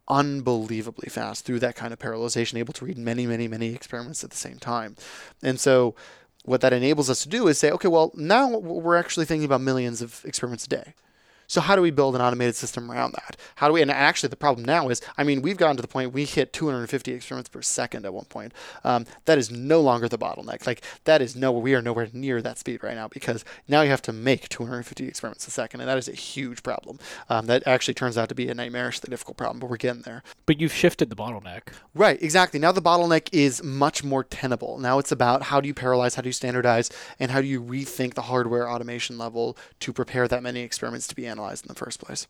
unbelievably 0.07 1.09
fast 1.09 1.45
through 1.45 1.59
that 1.59 1.75
kind 1.75 1.93
of 1.93 1.99
parallelization, 1.99 2.57
able 2.57 2.73
to 2.73 2.85
read 2.85 2.97
many, 2.97 3.27
many, 3.27 3.47
many 3.47 3.73
experiments 3.73 4.23
at 4.23 4.31
the 4.31 4.37
same 4.37 4.57
time. 4.57 4.95
And 5.43 5.59
so 5.59 5.95
what 6.45 6.61
that 6.61 6.73
enables 6.73 7.09
us 7.09 7.21
to 7.23 7.29
do 7.29 7.47
is 7.47 7.59
say, 7.59 7.69
okay, 7.71 7.87
well, 7.87 8.11
now 8.15 8.57
we're 8.57 8.95
actually 8.95 9.25
thinking 9.25 9.45
about 9.45 9.61
millions 9.61 10.01
of 10.01 10.23
experiments 10.25 10.65
a 10.65 10.69
day. 10.69 10.93
So 11.49 11.61
how 11.61 11.75
do 11.75 11.81
we 11.81 11.89
build 11.89 12.15
an 12.15 12.21
automated 12.21 12.55
system 12.55 12.91
around 12.91 13.13
that? 13.13 13.35
How 13.55 13.67
do 13.67 13.73
we? 13.73 13.81
And 13.81 13.89
actually, 13.89 14.29
the 14.29 14.35
problem 14.35 14.63
now 14.63 14.89
is, 14.89 15.01
I 15.17 15.23
mean, 15.23 15.41
we've 15.41 15.57
gotten 15.57 15.77
to 15.77 15.81
the 15.81 15.87
point 15.87 16.13
we 16.13 16.25
hit 16.25 16.53
250 16.53 17.11
experiments 17.11 17.49
per 17.49 17.63
second 17.63 18.05
at 18.05 18.13
one 18.13 18.25
point. 18.25 18.53
Um, 18.83 19.07
that 19.25 19.39
is 19.39 19.49
no 19.49 19.81
longer 19.81 20.07
the 20.07 20.19
bottleneck. 20.19 20.67
Like 20.67 20.83
that 21.05 21.23
is 21.23 21.35
no, 21.35 21.51
we 21.51 21.73
are 21.73 21.81
nowhere 21.81 22.07
near 22.13 22.39
that 22.43 22.59
speed 22.59 22.83
right 22.83 22.93
now 22.93 23.07
because 23.07 23.43
now 23.67 23.81
you 23.81 23.89
have 23.89 24.03
to 24.03 24.13
make 24.13 24.47
250 24.49 25.07
experiments 25.07 25.47
a 25.47 25.51
second, 25.51 25.81
and 25.81 25.89
that 25.89 25.97
is 25.97 26.07
a 26.07 26.13
huge 26.13 26.61
problem. 26.61 26.99
Um, 27.29 27.47
that 27.47 27.65
actually 27.65 27.95
turns 27.95 28.15
out 28.15 28.29
to 28.29 28.35
be 28.35 28.47
a 28.47 28.53
nightmarishly 28.53 29.09
difficult 29.09 29.35
problem, 29.35 29.59
but 29.59 29.71
we're 29.71 29.77
getting 29.77 30.03
there. 30.03 30.21
But 30.45 30.61
you've 30.61 30.71
shifted 30.71 31.09
the 31.09 31.15
bottleneck. 31.15 31.73
Right, 31.95 32.21
exactly. 32.21 32.59
Now 32.59 32.73
the 32.73 32.81
bottleneck 32.81 33.27
is 33.31 33.63
much 33.63 34.03
more 34.03 34.23
tenable. 34.23 34.77
Now 34.77 34.99
it's 34.99 35.11
about 35.11 35.41
how 35.41 35.61
do 35.61 35.67
you 35.67 35.73
parallelize, 35.73 36.13
how 36.13 36.21
do 36.21 36.29
you 36.29 36.33
standardize, 36.33 36.91
and 37.19 37.31
how 37.31 37.41
do 37.41 37.47
you 37.47 37.59
rethink 37.59 38.13
the 38.13 38.21
hardware 38.21 38.69
automation 38.69 39.17
level 39.17 39.57
to 39.79 39.91
prepare 39.91 40.27
that 40.27 40.43
many 40.43 40.59
experiments 40.59 41.07
to 41.07 41.15
be 41.15 41.25
analyzed 41.25 41.38
in 41.47 41.67
the 41.67 41.75
first 41.75 41.99
place. 41.99 42.27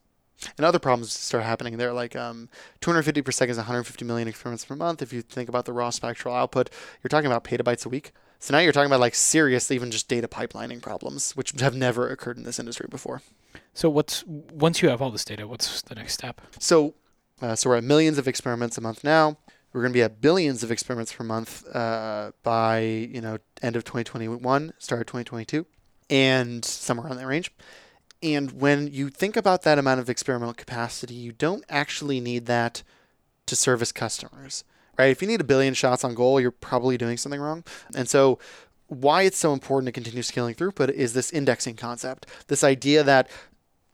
And 0.58 0.66
other 0.66 0.80
problems 0.80 1.12
start 1.12 1.44
happening 1.44 1.78
there, 1.78 1.92
like 1.92 2.16
um, 2.16 2.50
250 2.82 3.22
per 3.22 3.32
second 3.32 3.52
is 3.52 3.58
150 3.58 4.06
million 4.06 4.28
experiments 4.28 4.64
per 4.64 4.76
month. 4.76 5.02
If 5.02 5.12
you 5.12 5.22
think 5.22 5.50
about 5.50 5.66
the 5.66 5.74
raw 5.74 5.90
spectral 5.90 6.34
output, 6.34 6.70
you're 7.04 7.10
talking 7.10 7.28
about 7.28 7.44
petabytes 7.44 7.86
a 7.86 7.90
week. 7.90 8.14
So 8.40 8.54
now 8.54 8.60
you're 8.60 8.72
talking 8.72 8.88
about 8.88 9.02
like 9.02 9.16
serious, 9.16 9.70
even 9.70 9.92
just 9.92 10.08
data 10.08 10.30
pipelining 10.30 10.82
problems, 10.82 11.36
which 11.36 11.52
have 11.60 11.76
never 11.76 12.08
occurred 12.08 12.38
in 12.38 12.44
this 12.44 12.58
industry 12.58 12.88
before. 12.90 13.22
So 13.74 13.90
what's 13.90 14.24
once 14.26 14.82
you 14.82 14.90
have 14.90 15.02
all 15.02 15.12
this 15.12 15.26
data, 15.26 15.46
what's 15.46 15.82
the 15.82 15.96
next 15.96 16.14
step? 16.14 16.40
So, 16.58 16.96
uh, 17.42 17.56
so 17.56 17.70
we're 17.70 17.78
at 17.78 17.84
millions 17.84 18.18
of 18.18 18.28
experiments 18.28 18.78
a 18.78 18.82
month 18.82 19.04
now. 19.04 19.38
We're 19.74 19.82
going 19.82 19.92
to 19.92 19.98
be 19.98 20.04
at 20.04 20.22
billions 20.22 20.64
of 20.64 20.72
experiments 20.72 21.14
per 21.14 21.24
month 21.24 21.64
uh, 21.76 22.32
by 22.44 22.80
you 22.80 23.20
know 23.20 23.40
end 23.62 23.76
of 23.76 23.84
2021, 23.84 24.74
start 24.80 25.02
of 25.02 25.08
2022, 25.08 25.66
and 26.10 26.64
somewhere 26.64 27.08
around 27.08 27.18
that 27.18 27.28
range. 27.28 27.52
And 28.22 28.52
when 28.52 28.88
you 28.88 29.10
think 29.10 29.38
about 29.38 29.64
that 29.64 29.78
amount 29.78 30.00
of 30.00 30.10
experimental 30.10 30.54
capacity, 30.54 31.14
you 31.14 31.32
don't 31.32 31.64
actually 31.70 32.20
need 32.20 32.48
that 32.48 32.84
to 33.46 33.56
service 33.56 33.92
customers, 33.92 34.64
right? 34.98 35.10
If 35.10 35.22
you 35.22 35.28
need 35.28 35.42
a 35.42 35.46
billion 35.46 35.74
shots 35.74 36.04
on 36.04 36.16
goal, 36.16 36.40
you're 36.40 36.52
probably 36.52 36.98
doing 36.98 37.18
something 37.18 37.40
wrong. 37.40 37.64
And 37.96 38.10
so, 38.10 38.40
why 38.88 39.22
it's 39.22 39.38
so 39.38 39.54
important 39.54 39.86
to 39.86 39.92
continue 39.92 40.24
scaling 40.24 40.56
throughput 40.56 40.90
is 40.90 41.14
this 41.14 41.32
indexing 41.32 41.76
concept. 41.76 42.26
This 42.48 42.64
idea 42.64 43.04
that 43.04 43.30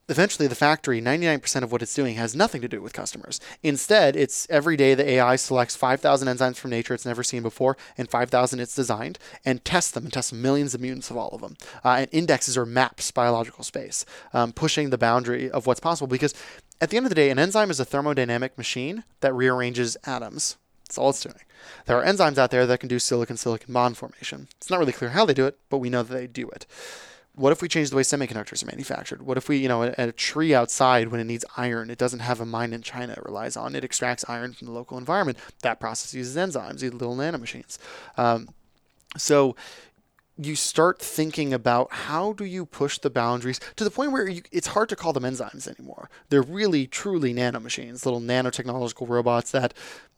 eventually 0.08 0.48
the 0.48 0.56
factory 0.56 1.02
99% 1.02 1.64
of 1.64 1.72
what 1.72 1.82
it's 1.82 1.94
doing 1.94 2.16
has 2.16 2.36
nothing 2.36 2.62
to 2.62 2.68
do 2.68 2.82
with 2.82 2.94
customers 2.94 3.40
instead 3.64 4.16
it's 4.16 4.48
every 4.50 4.78
day 4.78 4.94
the 4.94 5.10
ai 5.12 5.36
selects 5.36 5.76
5000 5.76 6.28
enzymes 6.28 6.58
from 6.58 6.72
nature 6.72 6.94
it's 6.94 7.06
never 7.06 7.24
seen 7.24 7.42
before 7.42 7.76
and 7.98 8.10
5000 8.10 8.60
it's 8.60 8.76
designed 8.76 9.18
and 9.44 9.66
tests 9.66 9.92
them 9.92 10.06
and 10.06 10.14
tests 10.14 10.32
millions 10.32 10.74
of 10.74 10.82
mutants 10.82 11.10
of 11.10 11.18
all 11.18 11.30
of 11.30 11.42
them 11.42 11.56
uh, 11.84 11.98
and 12.00 12.10
indexes 12.12 12.58
or 12.58 12.66
maps 12.66 13.10
biological 13.12 13.64
space 13.64 14.06
um, 14.34 14.52
pushing 14.52 14.90
the 14.90 14.98
boundary 14.98 15.50
of 15.50 15.66
what's 15.66 15.80
possible 15.80 16.08
because 16.08 16.34
at 16.80 16.90
the 16.90 16.98
end 16.98 17.06
of 17.06 17.10
the 17.10 17.16
day 17.16 17.30
an 17.30 17.40
enzyme 17.40 17.72
is 17.72 17.80
a 17.80 17.86
thermodynamic 17.86 18.58
machine 18.58 19.04
that 19.22 19.34
rearranges 19.34 19.98
atoms 20.06 20.58
that's 20.88 21.00
all 21.00 21.10
it's 21.10 21.24
doing. 21.24 21.40
There 21.88 21.98
are 22.00 22.06
enzymes 22.06 22.38
out 22.38 22.52
there 22.52 22.68
that 22.68 22.80
can 22.80 22.90
do 22.90 23.00
silicon 23.00 23.38
silicon 23.38 23.74
bond 23.74 23.98
formation. 23.98 24.48
It's 24.58 24.70
not 24.70 24.78
really 24.78 24.94
clear 24.94 25.10
how 25.10 25.26
they 25.26 25.34
do 25.34 25.48
it, 25.48 25.58
but 25.70 25.80
we 25.80 25.90
know 25.90 26.04
that 26.04 26.14
they 26.14 26.28
do 26.28 26.48
it 26.50 26.68
what 27.36 27.52
if 27.52 27.62
we 27.62 27.68
change 27.68 27.90
the 27.90 27.96
way 27.96 28.02
semiconductors 28.02 28.64
are 28.64 28.68
manufactured? 28.68 29.22
What 29.22 29.38
if 29.38 29.50
we, 29.50 29.58
you 29.58 29.68
know, 29.68 29.84
at 29.84 30.10
a 30.10 30.14
tree 30.14 30.54
outside 30.54 31.10
when 31.10 31.20
it 31.20 31.26
needs 31.26 31.44
iron, 31.58 31.90
it 31.90 31.98
doesn't 31.98 32.20
have 32.20 32.40
a 32.40 32.46
mine 32.46 32.74
in 32.74 32.82
China 32.82 33.14
it 33.14 33.24
relies 33.26 33.58
on. 33.58 33.76
It 33.76 33.84
extracts 33.84 34.24
iron 34.28 34.54
from 34.54 34.68
the 34.68 34.74
local 34.74 34.98
environment. 34.98 35.38
That 35.62 35.80
process 35.80 36.14
uses 36.14 36.36
enzymes, 36.38 36.80
these 36.80 36.94
little 36.94 37.16
nanomachines. 37.16 37.78
Um, 38.18 38.50
so 39.18 39.56
you 40.38 40.56
start 40.56 41.02
thinking 41.02 41.54
about 41.54 41.92
how 41.92 42.34
do 42.34 42.46
you 42.46 42.66
push 42.66 42.98
the 43.00 43.10
boundaries 43.10 43.60
to 43.76 43.84
the 43.84 43.92
point 43.92 44.12
where 44.12 44.28
you, 44.28 44.42
it's 44.52 44.68
hard 44.68 44.90
to 44.90 44.96
call 44.96 45.14
them 45.14 45.24
enzymes 45.24 45.68
anymore. 45.68 46.10
They're 46.30 46.42
really, 46.42 46.88
truly 46.88 47.34
nanomachines, 47.34 48.06
little 48.06 48.22
nanotechnological 48.22 49.08
robots 49.08 49.52
that 49.52 49.74